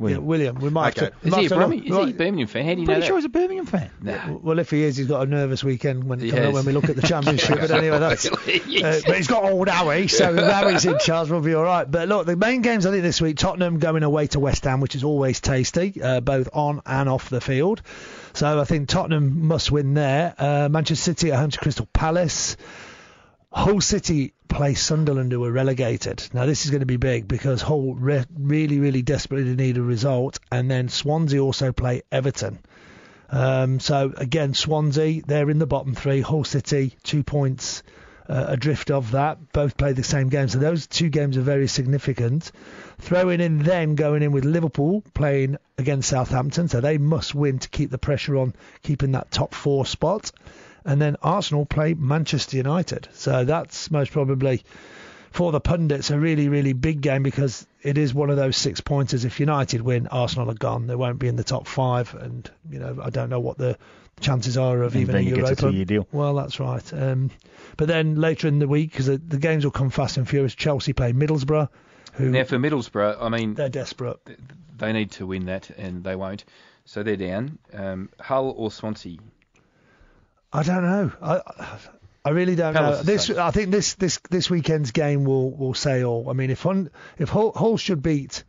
[0.00, 0.56] Yeah, William.
[0.58, 1.12] We might Okay.
[1.12, 1.28] have to.
[1.28, 1.92] Is he a have look- Birmingham?
[2.00, 2.64] Is he a Birmingham fan?
[2.64, 3.06] How do you know Pretty that?
[3.06, 3.90] sure he's a Birmingham fan.
[4.02, 4.32] Nah.
[4.42, 6.88] Well, if he is, he's got a nervous weekend when, He up when we look
[6.88, 7.60] at the championship.
[7.60, 8.26] but anyway, that's.
[8.26, 11.88] Uh, but he's got old Howie, so if Howie's in charge, we'll be all right.
[11.88, 14.80] But look, the main games I think this week: Tottenham going away to West Ham,
[14.80, 17.82] which is always tasty, uh, both on and off the field.
[18.32, 20.34] So I think Tottenham must win there.
[20.36, 22.56] Uh, Manchester City at home to Crystal Palace.
[23.52, 26.28] Hull City play Sunderland, who were relegated.
[26.32, 29.82] Now this is going to be big because Hull re- really, really desperately need a
[29.82, 32.58] result, and then Swansea also play Everton.
[33.30, 36.20] Um, so again, Swansea they're in the bottom three.
[36.20, 37.82] Hull City two points
[38.28, 39.52] uh, adrift of that.
[39.52, 42.52] Both play the same game, so those two games are very significant.
[42.98, 47.68] Throwing in then going in with Liverpool playing against Southampton, so they must win to
[47.68, 50.30] keep the pressure on keeping that top four spot.
[50.84, 54.62] And then Arsenal play Manchester United, so that's most probably
[55.30, 58.80] for the pundits, a really, really big game because it is one of those six
[58.80, 59.24] pointers.
[59.24, 60.86] If United win, Arsenal are gone.
[60.86, 63.78] They won't be in the top five, and you know I don't know what the
[64.20, 65.62] chances are of And even a Wenger gets a Europa.
[65.70, 66.08] two-year deal.
[66.12, 66.92] Well, that's right.
[66.92, 67.30] Um,
[67.76, 70.54] but then later in the week, because the, the games will come fast and furious,
[70.54, 71.68] Chelsea play Middlesbrough,
[72.14, 74.18] who Now for Middlesbrough, I mean, they're desperate.
[74.76, 76.44] they need to win that, and they won't.
[76.84, 77.58] So they're down.
[77.72, 79.18] Um, Hull or Swansea?
[80.52, 81.12] I don't know.
[81.22, 81.40] I
[82.24, 83.02] I really don't know.
[83.02, 83.30] This.
[83.30, 86.28] I think this this this weekend's game will will say all.
[86.30, 88.44] I mean, if Hun, if Hull, Hull should beat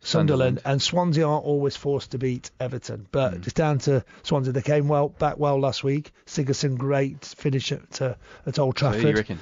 [0.00, 0.60] Sunderland, Sunderland.
[0.64, 3.42] and Swansea aren't always forced to beat Everton, but Hmm.
[3.42, 4.52] it's down to Swansea.
[4.52, 6.12] They came well back well last week.
[6.26, 8.14] Sigurdsson great finish at uh,
[8.46, 9.38] at Old So who do you Trafford.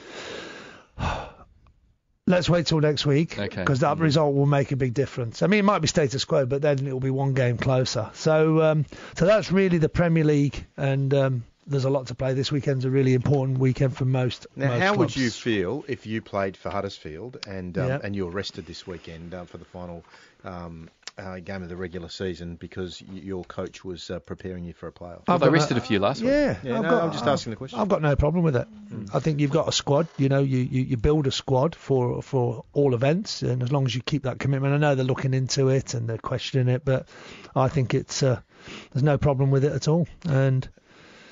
[0.96, 1.26] reckon?
[2.26, 3.56] Let's wait till next week Okay.
[3.60, 5.42] because that result will make a big difference.
[5.42, 8.10] I mean, it might be status quo, but then it will be one game closer.
[8.14, 8.86] So, um,
[9.16, 12.34] so that's really the Premier League, and um, there's a lot to play.
[12.34, 14.46] This weekend's a really important weekend for most.
[14.56, 17.98] Now, most how would you feel if you played for Huddersfield and um, Yeah.
[18.02, 20.04] and you're rested this weekend uh, for the final
[20.44, 24.72] um, uh, game of the regular season because y- your coach was uh, preparing you
[24.72, 25.26] for a playoff?
[25.28, 26.30] Well, I've they rested no- a few last week.
[26.30, 27.78] Yeah, Yeah, I've no, got, I'm just asking the question.
[27.78, 28.66] I've got no problem with it.
[29.12, 30.08] I think you've got a squad.
[30.18, 33.84] You know, you, you, you build a squad for for all events, and as long
[33.86, 36.84] as you keep that commitment, I know they're looking into it and they're questioning it,
[36.84, 37.06] but
[37.54, 38.40] I think it's uh,
[38.92, 40.08] there's no problem with it at all.
[40.26, 40.66] And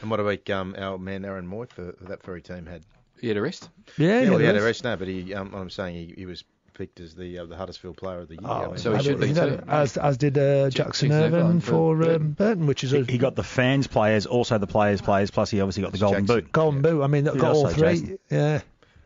[0.01, 2.83] And what about um, our man Aaron Mooy for, for that very team had?
[3.21, 3.69] He had a rest.
[3.97, 6.27] yeah, Yeah, well, he had a rest now, but he, um, I'm saying he, he
[6.27, 6.45] was
[6.75, 8.43] picked as the uh, the Huddersfield Player of the Year.
[8.45, 9.61] Oh, I mean, so he should be too.
[9.67, 12.33] as as did uh, Jackson Jackson Irvine Irvine for for um, Burton.
[12.33, 15.51] Burton, which is He, a he got the fans players, also the players players, plus
[15.51, 16.45] he obviously got the golden Jackson.
[16.45, 16.53] boot.
[16.53, 17.03] golden boot.
[17.03, 17.83] I mean, they've got all three.
[17.83, 18.19] Jason?
[18.31, 18.61] Yeah.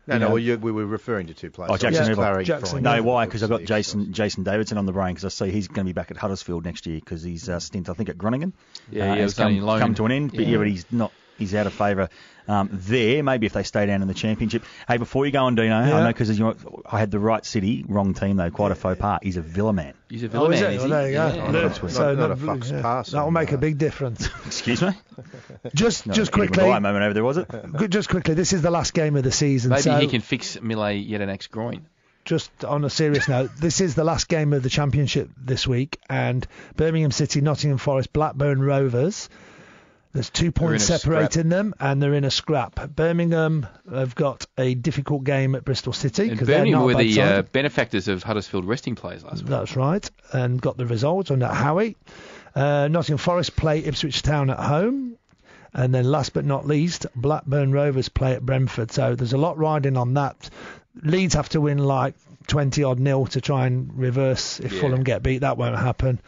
[0.07, 1.71] No, you no, know- well, you, we were referring to two players.
[1.71, 2.45] Oh, So Jackson just Irvine.
[2.45, 3.25] Jackson No, why?
[3.25, 3.63] Because I've got.
[3.63, 6.17] Jason Jason Davidson on the brain because I see he's going to be back at
[6.17, 8.53] Huddersfield next year because his uh, stint I think at Groningen
[8.91, 10.31] Yeah, uh, he has was only come, come to an end.
[10.31, 10.57] But yeah, Yeah.
[10.57, 11.11] but he's not.
[11.37, 12.09] He's out of favour
[12.47, 13.23] um, there.
[13.23, 14.63] Maybe if they stay down in the championship.
[14.87, 16.39] Hey, before you go on, Dino, I know because
[16.85, 18.51] I had the right city, wrong team though.
[18.51, 19.19] Quite a faux pas.
[19.23, 19.93] He's a Villa man.
[20.09, 20.75] He's a Oh, Villa is man, it?
[20.75, 20.91] is Well, he?
[20.91, 21.27] there you go.
[21.35, 21.51] Yeah.
[21.51, 24.27] Look, Not- so not a that- fuck's yeah, pass That will make a big difference.
[24.45, 24.91] Excuse me.
[25.73, 27.47] just No, just quickly, Maguire moment over there was it?
[27.89, 28.35] just quickly.
[28.35, 29.69] This is the last game of the season.
[29.71, 31.87] Maybe so he can fix Mile Jedinak's groin.
[32.25, 35.97] just on a serious note, this is the last game of the championship this week,
[36.09, 36.45] and
[36.75, 39.29] Birmingham City, Nottingham Forest, Blackburn Rovers.
[40.13, 42.95] There's two points separating them, and they're in a scrap.
[42.95, 47.41] Birmingham have got a difficult game at Bristol City because they're Birmingham were the uh,
[47.41, 49.47] benefactors of Huddersfield resting players last week.
[49.49, 51.97] That's right, and got the result under Howie.
[52.55, 55.17] Uh, Nottingham Forest play Ipswich Town at home.
[55.75, 58.91] And then last but not least, Blackburn Rovers play at Brentford.
[58.91, 60.51] So there's a lot riding on that.
[61.01, 62.13] Leeds have to win like
[62.45, 64.81] 20 odd nil to try and reverse if Yeah.
[64.81, 65.39] Fulham get beat.
[65.39, 66.21] That won't happen.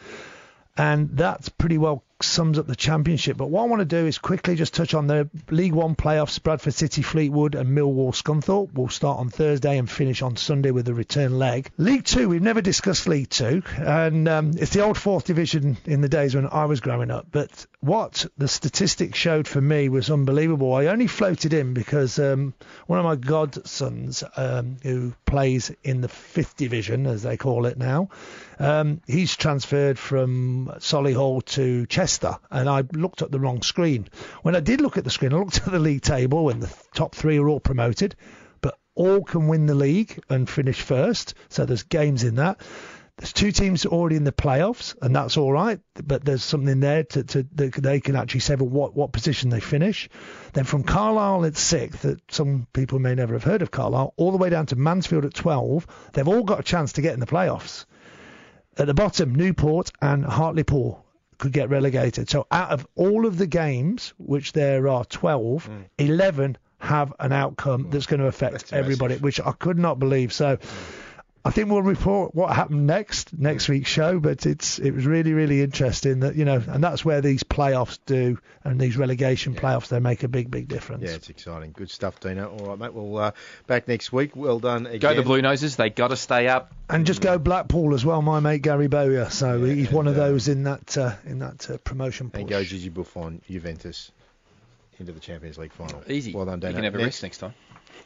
[0.76, 3.36] And that's pretty well sums up the championship.
[3.36, 6.42] But what I want to do is quickly just touch on the League One playoffs.
[6.42, 10.86] Bradford City, Fleetwood, and Millwall Scunthorpe We'll start on Thursday and finish on Sunday with
[10.86, 11.70] the return leg.
[11.76, 16.00] League Two, we've never discussed League Two, and um, it's the old fourth division in
[16.00, 17.26] the days when I was growing up.
[17.30, 20.74] But what the statistics showed for me was unbelievable.
[20.74, 22.54] I only floated in because um,
[22.86, 27.78] one of my godsons, um, who plays in the fifth division, as they call it
[27.78, 28.08] now,
[28.58, 32.05] um, he's transferred from Solihull to Chester,
[32.50, 34.08] and I looked at the wrong screen.
[34.42, 36.74] When I did look at the screen, I looked at the league table, and the
[36.94, 38.16] top three are all promoted,
[38.60, 41.34] but all can win the league and finish first.
[41.48, 42.60] So there's games in that.
[43.18, 45.80] There's two teams already in the playoffs, and that's all right.
[45.94, 49.60] But there's something there to, to that they can actually say what what position they
[49.60, 50.10] finish.
[50.52, 54.32] Then from Carlisle at sixth, that some people may never have heard of Carlisle, all
[54.32, 55.86] the way down to Mansfield at 12.
[56.12, 57.86] They've all got a chance to get in the playoffs.
[58.76, 61.05] At the bottom, Newport and Hartlepool
[61.38, 62.30] could get relegated.
[62.30, 65.80] So out of all of the games, which there are 12, hmm.
[65.98, 67.90] 11 have an outcome hmm.
[67.90, 69.22] that's going to affect That's everybody, massive.
[69.24, 70.32] which I could not believe.
[70.32, 70.66] So hmm.
[71.46, 75.32] I think we'll report what happened next next week's show, but it's it was really
[75.32, 79.86] really interesting that you know, and that's where these playoffs do and these relegation playoffs
[79.86, 81.04] they make a big big difference.
[81.04, 81.70] Yeah, it's exciting.
[81.70, 82.48] Good stuff, Dino.
[82.48, 82.92] All right, mate.
[82.92, 83.30] Well, uh,
[83.68, 84.34] back next week.
[84.34, 84.98] Well done again.
[84.98, 85.76] Go the Blue Noses.
[85.76, 86.72] They got to stay up.
[86.90, 89.30] And just go Blackpool as well, my mate Gary Bowyer.
[89.30, 92.40] So Yeah, he's one of uh, those in that uh, in that uh, promotion push.
[92.40, 94.10] And go Gigi Buffon, Juventus,
[94.98, 96.02] into the Champions League final.
[96.08, 96.32] Easy.
[96.32, 96.70] Well done, Dino.
[96.70, 97.54] You can have a Next, rest next time.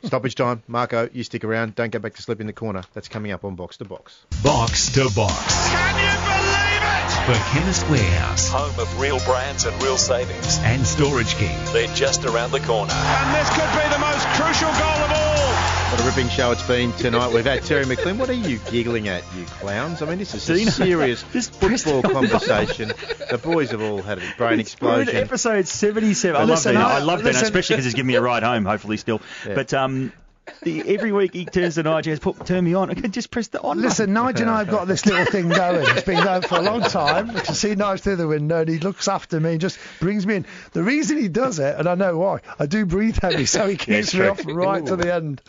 [0.04, 0.62] Stoppage time.
[0.66, 1.74] Marco, you stick around.
[1.74, 2.82] Don't go back to sleep in the corner.
[2.94, 4.18] That's coming up on Box to Box.
[4.42, 5.68] Box to Box.
[5.68, 7.00] Can you believe it?
[7.26, 10.58] For Chemist Warehouse Home of real brands and real savings.
[10.62, 11.56] and Storage King.
[11.72, 12.92] They're just around the corner.
[12.92, 15.19] And this could be the most crucial goal of all.
[15.90, 17.32] What a ripping show it's been tonight.
[17.32, 18.16] We've had Terry McLean.
[18.18, 20.02] What are you giggling at, you clowns?
[20.02, 21.48] I mean, this is a Dino, serious press
[21.82, 22.92] football conversation.
[23.30, 25.16] The boys have all had a brain It's explosion.
[25.16, 26.40] Episode 77.
[26.40, 26.80] I love Dino.
[26.80, 29.20] I- I love Dino, especially because he's giving me a ride home, hopefully still.
[29.46, 29.54] Yeah.
[29.54, 30.12] But um,
[30.62, 33.30] The, every week he turns to Nigel, says, "Put turn me on." I can just
[33.32, 33.80] press the on.
[33.80, 34.12] Listen.
[34.12, 35.84] Nigel and I have got this little thing going.
[35.88, 37.30] It's been going for a long time.
[37.30, 40.24] I can see Nigel through the window and he looks after me and just brings
[40.26, 40.46] me in.
[40.72, 43.76] The reason he does it, and I know why, I do breathe heavy, so he
[43.76, 45.40] keeps me off right to the end.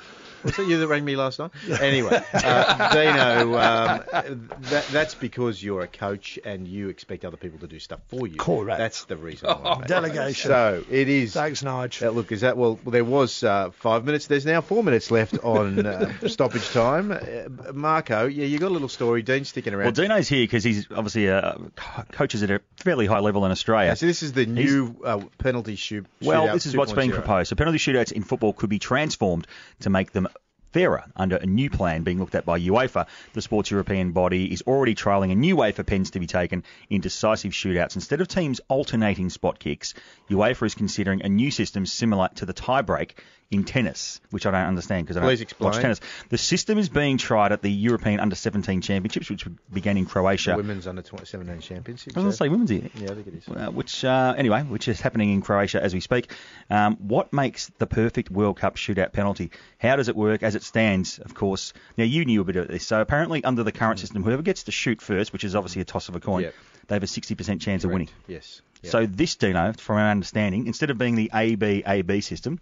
[0.43, 1.51] Was it you that rang me last night?
[1.79, 7.59] Anyway, uh, Dino, um, that, that's because you're a coach and you expect other people
[7.59, 8.37] to do stuff for you.
[8.37, 8.77] Correct.
[8.77, 9.49] That's the reason.
[9.49, 9.87] why, mate.
[9.87, 10.49] Delegation.
[10.49, 11.33] So it is.
[11.33, 12.09] Thanks, Nigel.
[12.09, 12.79] Uh, look, is that well?
[12.85, 14.27] There was uh, five minutes.
[14.27, 17.11] There's now four minutes left on uh, stoppage time.
[17.11, 19.21] Uh, Marco, yeah, you got a little story.
[19.21, 19.85] Dean's sticking around.
[19.85, 23.51] Well, Dino's here because he's obviously uh, co- coaches at a fairly high level in
[23.51, 23.89] Australia.
[23.89, 26.05] Yeah, so this is the new uh, penalty shoot.
[26.21, 27.49] Well, this is what's being proposed.
[27.49, 29.47] So penalty shootouts in football could be transformed
[29.81, 30.27] to make them
[30.71, 33.07] fairer under a new plan being looked at by UEFA.
[33.33, 36.63] The sports European body is already trialling a new way for pens to be taken
[36.89, 37.95] in decisive shootouts.
[37.95, 39.93] Instead of teams alternating spot kicks,
[40.29, 43.11] UEFA is considering a new system similar to the tiebreak
[43.51, 45.71] in tennis, which I don't understand because I Please don't explain.
[45.71, 45.99] watch tennis.
[46.29, 50.55] The system is being tried at the European Under 17 Championships, which began in Croatia.
[50.55, 52.15] Women's under 20, 17 championships.
[52.15, 52.89] I was going to say women's here.
[52.95, 53.47] Yeah, I think it is.
[53.49, 56.31] Uh, which uh, anyway, which is happening in Croatia as we speak.
[56.69, 59.51] Um, what makes the perfect World Cup shootout penalty?
[59.77, 60.43] How does it work?
[60.43, 61.73] As it stands, of course.
[61.97, 62.87] Now you knew a bit of this.
[62.87, 65.85] So apparently, under the current system, whoever gets to shoot first, which is obviously a
[65.85, 66.55] toss of a coin, Yep.
[66.87, 68.09] they have a 60% chance of winning.
[68.27, 68.61] Yes.
[68.83, 68.91] Yep.
[68.91, 72.59] So this Dino, from our understanding, instead of being the AB AB system,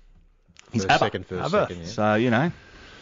[0.71, 1.05] he's First, ABBA.
[1.05, 1.67] second, first, ABBA.
[1.67, 1.81] second.
[1.83, 1.87] Yeah.
[1.89, 2.51] So you know,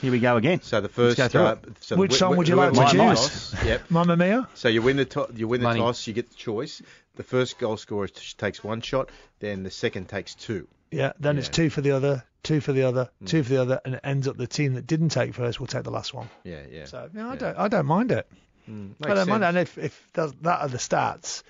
[0.02, 0.62] here we go again.
[0.62, 1.18] So the first.
[1.18, 3.56] Let's go uh, so Which wi- song would you wi- like to win the choose?
[3.66, 3.82] Yep.
[3.92, 4.48] Mamma Mia?
[4.56, 5.80] So you win the to- you win the Money.
[5.80, 6.82] toss, you get the choice.
[7.16, 10.68] The first goal scorer t- takes one shot, then the second takes two.
[10.92, 13.82] Yeah, then it's two for the other, two for the other, two for the other,
[13.84, 16.30] and it ends up the team that didn't take first will take the last one.
[16.44, 16.86] Yeah, yeah.
[16.86, 17.40] So yeah, I Yeah.
[17.40, 18.28] don't, I don't mind it.
[18.70, 19.46] Mm, I makes don't mind it.
[19.46, 19.50] sense.
[19.50, 21.42] And if if that, that are the stats,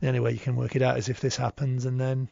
[0.00, 2.28] the only way you can work it out is if this happens, and then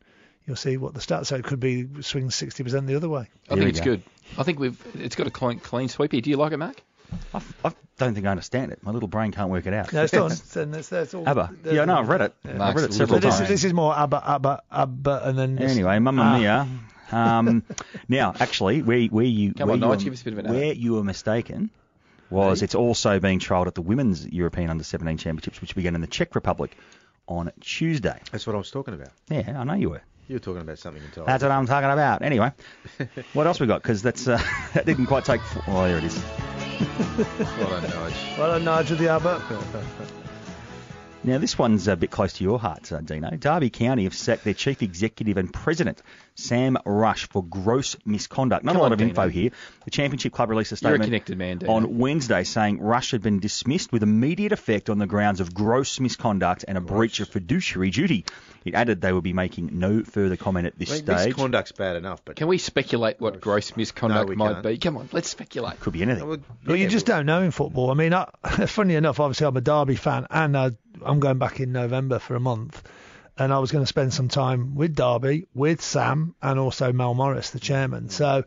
[0.47, 1.27] you'll see what the stats.
[1.27, 3.29] So it could be swing 60% the other way.
[3.51, 3.85] I Here think it's go.
[3.85, 4.03] good.
[4.39, 6.21] I think we've it's got a clean, clean sweep here.
[6.21, 6.83] Do you like it, Mark?
[7.33, 8.83] I, I don't think I understand it.
[8.83, 9.93] My little brain can't work it out.
[9.93, 10.31] No, it's done.
[10.33, 11.55] It's, it's, it's all, ABBA.
[11.66, 12.35] Yeah, no, I've read it.
[12.45, 13.43] I've read it several this, times.
[13.43, 16.39] is- this is more ABBA, ABBA, ABBA, and then this- Anyway, Mamma Ah.
[16.39, 16.69] Mia.
[17.12, 17.62] Um,
[18.09, 20.33] now, actually, where, where you Come where on, you Nige, were- give us a bit
[20.33, 21.71] of an where you were mistaken
[22.31, 26.01] was it's also being trialled at the Women's European Under 17 Championships, which began in
[26.01, 26.77] the Czech Republic
[27.29, 28.19] on Tuesday.
[28.33, 29.11] That's what I was talking about.
[29.29, 30.03] Yeah, I know you were.
[30.29, 31.27] You were talking about something entirely.
[31.27, 32.23] That's what I'm talking about.
[32.23, 32.53] Anyway,
[33.35, 33.83] what else we got?
[33.83, 34.43] Because that's uh,
[34.75, 35.41] that didn't quite take.
[35.41, 36.17] F- oh, there it is.
[36.17, 38.39] Well done, Nige.
[38.39, 39.43] Well done, Nigel the ABBA.
[41.27, 43.31] Now, this one's a bit close to your heart, uh, Dino.
[43.31, 46.03] Derby County have sacked their chief executive and president,
[46.36, 48.65] Sam Rush, for gross misconduct.
[48.65, 49.11] Not Come a lot on, of Dino.
[49.11, 49.51] info here.
[49.85, 53.23] The Championship Club released a You're a statement connected man, on Wednesday saying Rush had
[53.23, 57.28] been dismissed with immediate effect on the grounds of gross misconduct and a breach of
[57.28, 58.24] fiduciary duty.
[58.65, 61.27] It added they would be making no further comment at this I mean, stage.
[61.27, 64.65] misconduct's bad enough, but Can we speculate what gross misconduct No, might can't.
[64.65, 64.78] be?
[64.78, 65.78] Come on, let's speculate.
[65.81, 66.27] Could be anything.
[66.27, 67.90] Well, Well, you just don't know in football.
[67.90, 68.24] I mean, I,
[68.66, 70.70] funny enough, obviously I'm a Derby fan, and I,
[71.05, 72.82] I'm going back in November for a month,
[73.39, 77.15] and I was going to spend some time with Derby, with Sam, and also Mel
[77.15, 78.09] Morris, the chairman.
[78.09, 78.44] So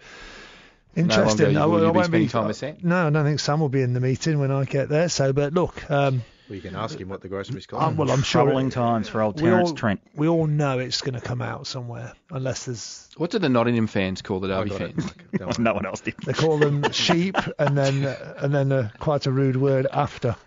[0.95, 1.53] interesting.
[1.53, 2.77] longer I, will you I be won't spending time with Sam?
[2.83, 5.09] No, I don't think Sam will be in the meeting when I get there.
[5.09, 7.97] So, but look, um, well, you can ask him what the gross um, misconduct.
[7.97, 9.99] well, I'm sure Troubling it- times for old we Terence all, Trent.
[10.15, 13.87] we all know it's going to come out somewhere, unless there's What do the Nottingham
[13.87, 15.13] fans call the Derby fans?
[15.37, 16.15] Don't no one else did.
[16.25, 18.05] they call them sheep, and then
[18.37, 20.37] and then uh, quite a rude word after.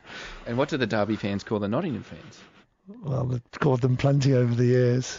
[0.47, 2.41] And what do the Derby fans call the Nottingham fans?
[3.03, 5.19] Well, they've called them plenty over the years.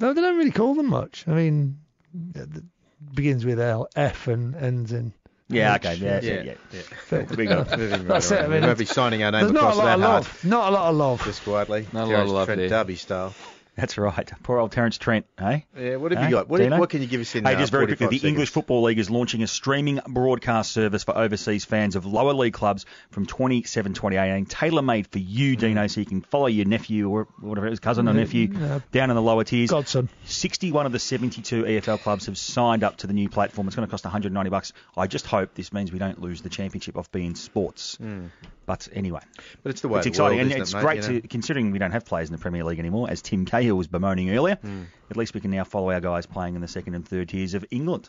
[0.00, 1.24] No, they don't really call them much.
[1.28, 1.78] I mean,
[2.34, 2.48] it
[3.14, 5.12] begins with L, F, and ends in.
[5.48, 5.84] Yeah, H.
[5.84, 6.80] okay, yeah, yeah, Yeah, yeah.
[7.10, 7.24] yeah.
[7.36, 7.78] We got it.
[7.78, 8.38] Moving right That's it.
[8.40, 10.00] I mean, we won't be signing our name There's not a across lot that of
[10.00, 10.22] hard.
[10.24, 10.44] love.
[10.44, 11.24] Not a lot of love.
[11.24, 11.86] Just quietly.
[11.92, 12.68] Not a lot of Terence love Trent there.
[12.70, 13.34] Derby style.
[13.76, 14.30] That's right.
[14.42, 15.60] Poor old Terence Trent, eh?
[15.78, 16.48] Yeah, what have Hey, you got?
[16.48, 16.78] What, Dino?
[16.78, 18.50] what can you give us in Hey, uh, just very quickly, 45 the English?
[18.50, 22.84] Football League is launching a streaming broadcast service for overseas fans of lower league clubs
[23.10, 25.24] from 27 2018, tailor made for Mm.
[25.26, 28.48] you, Dino, so you can follow your nephew or whatever it is, cousin or nephew,
[28.52, 28.80] yeah.
[28.90, 29.70] down in the lower tiers.
[29.70, 30.10] Godson.
[30.24, 33.66] 61 of the 72 EFL clubs have signed up to the new platform.
[33.68, 34.72] It's going to cost 190 bucks.
[34.96, 37.96] I just hope this means we don't lose the championship of being sports.
[38.64, 39.20] But anyway,
[39.62, 41.02] But it's the way it's of the world, exciting, and isn't it's it, mate, great
[41.08, 41.20] you know?
[41.20, 43.88] to considering we don't have players in the Premier League anymore, as Tim Cahill was
[43.88, 44.54] bemoaning earlier.
[44.56, 44.82] Hmm.
[45.10, 47.54] At least we can now follow our guys playing in the second and third tiers
[47.54, 48.08] of England.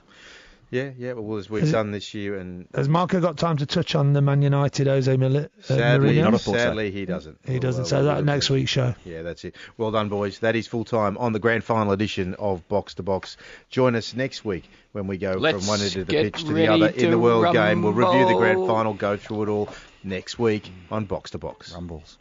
[0.71, 1.13] Yeah, yeah.
[1.13, 3.93] Well, as we've Is it- done this year, and Has Marco got time to touch
[3.93, 6.23] on the Man United Jose Mil- uh, sadly, Mourinho?
[6.23, 6.53] not a so.
[6.53, 7.37] sadly, he doesn't.
[7.45, 7.81] He Well, doesn't.
[7.83, 8.95] well, So we'll that next at- week's show.
[9.05, 9.55] Yeah, that's it.
[9.77, 10.39] Well done, boys.
[10.39, 13.37] That is full time on the grand final edition of Box to Box.
[13.69, 16.47] Join us next week when we go Let's from one end of the pitch to
[16.47, 17.83] the ready other in the World Game.
[17.83, 19.69] We'll review the grand final, go through it all
[20.03, 20.91] next week mm.
[20.91, 21.73] on Box to Box.
[21.73, 22.17] Rumbles.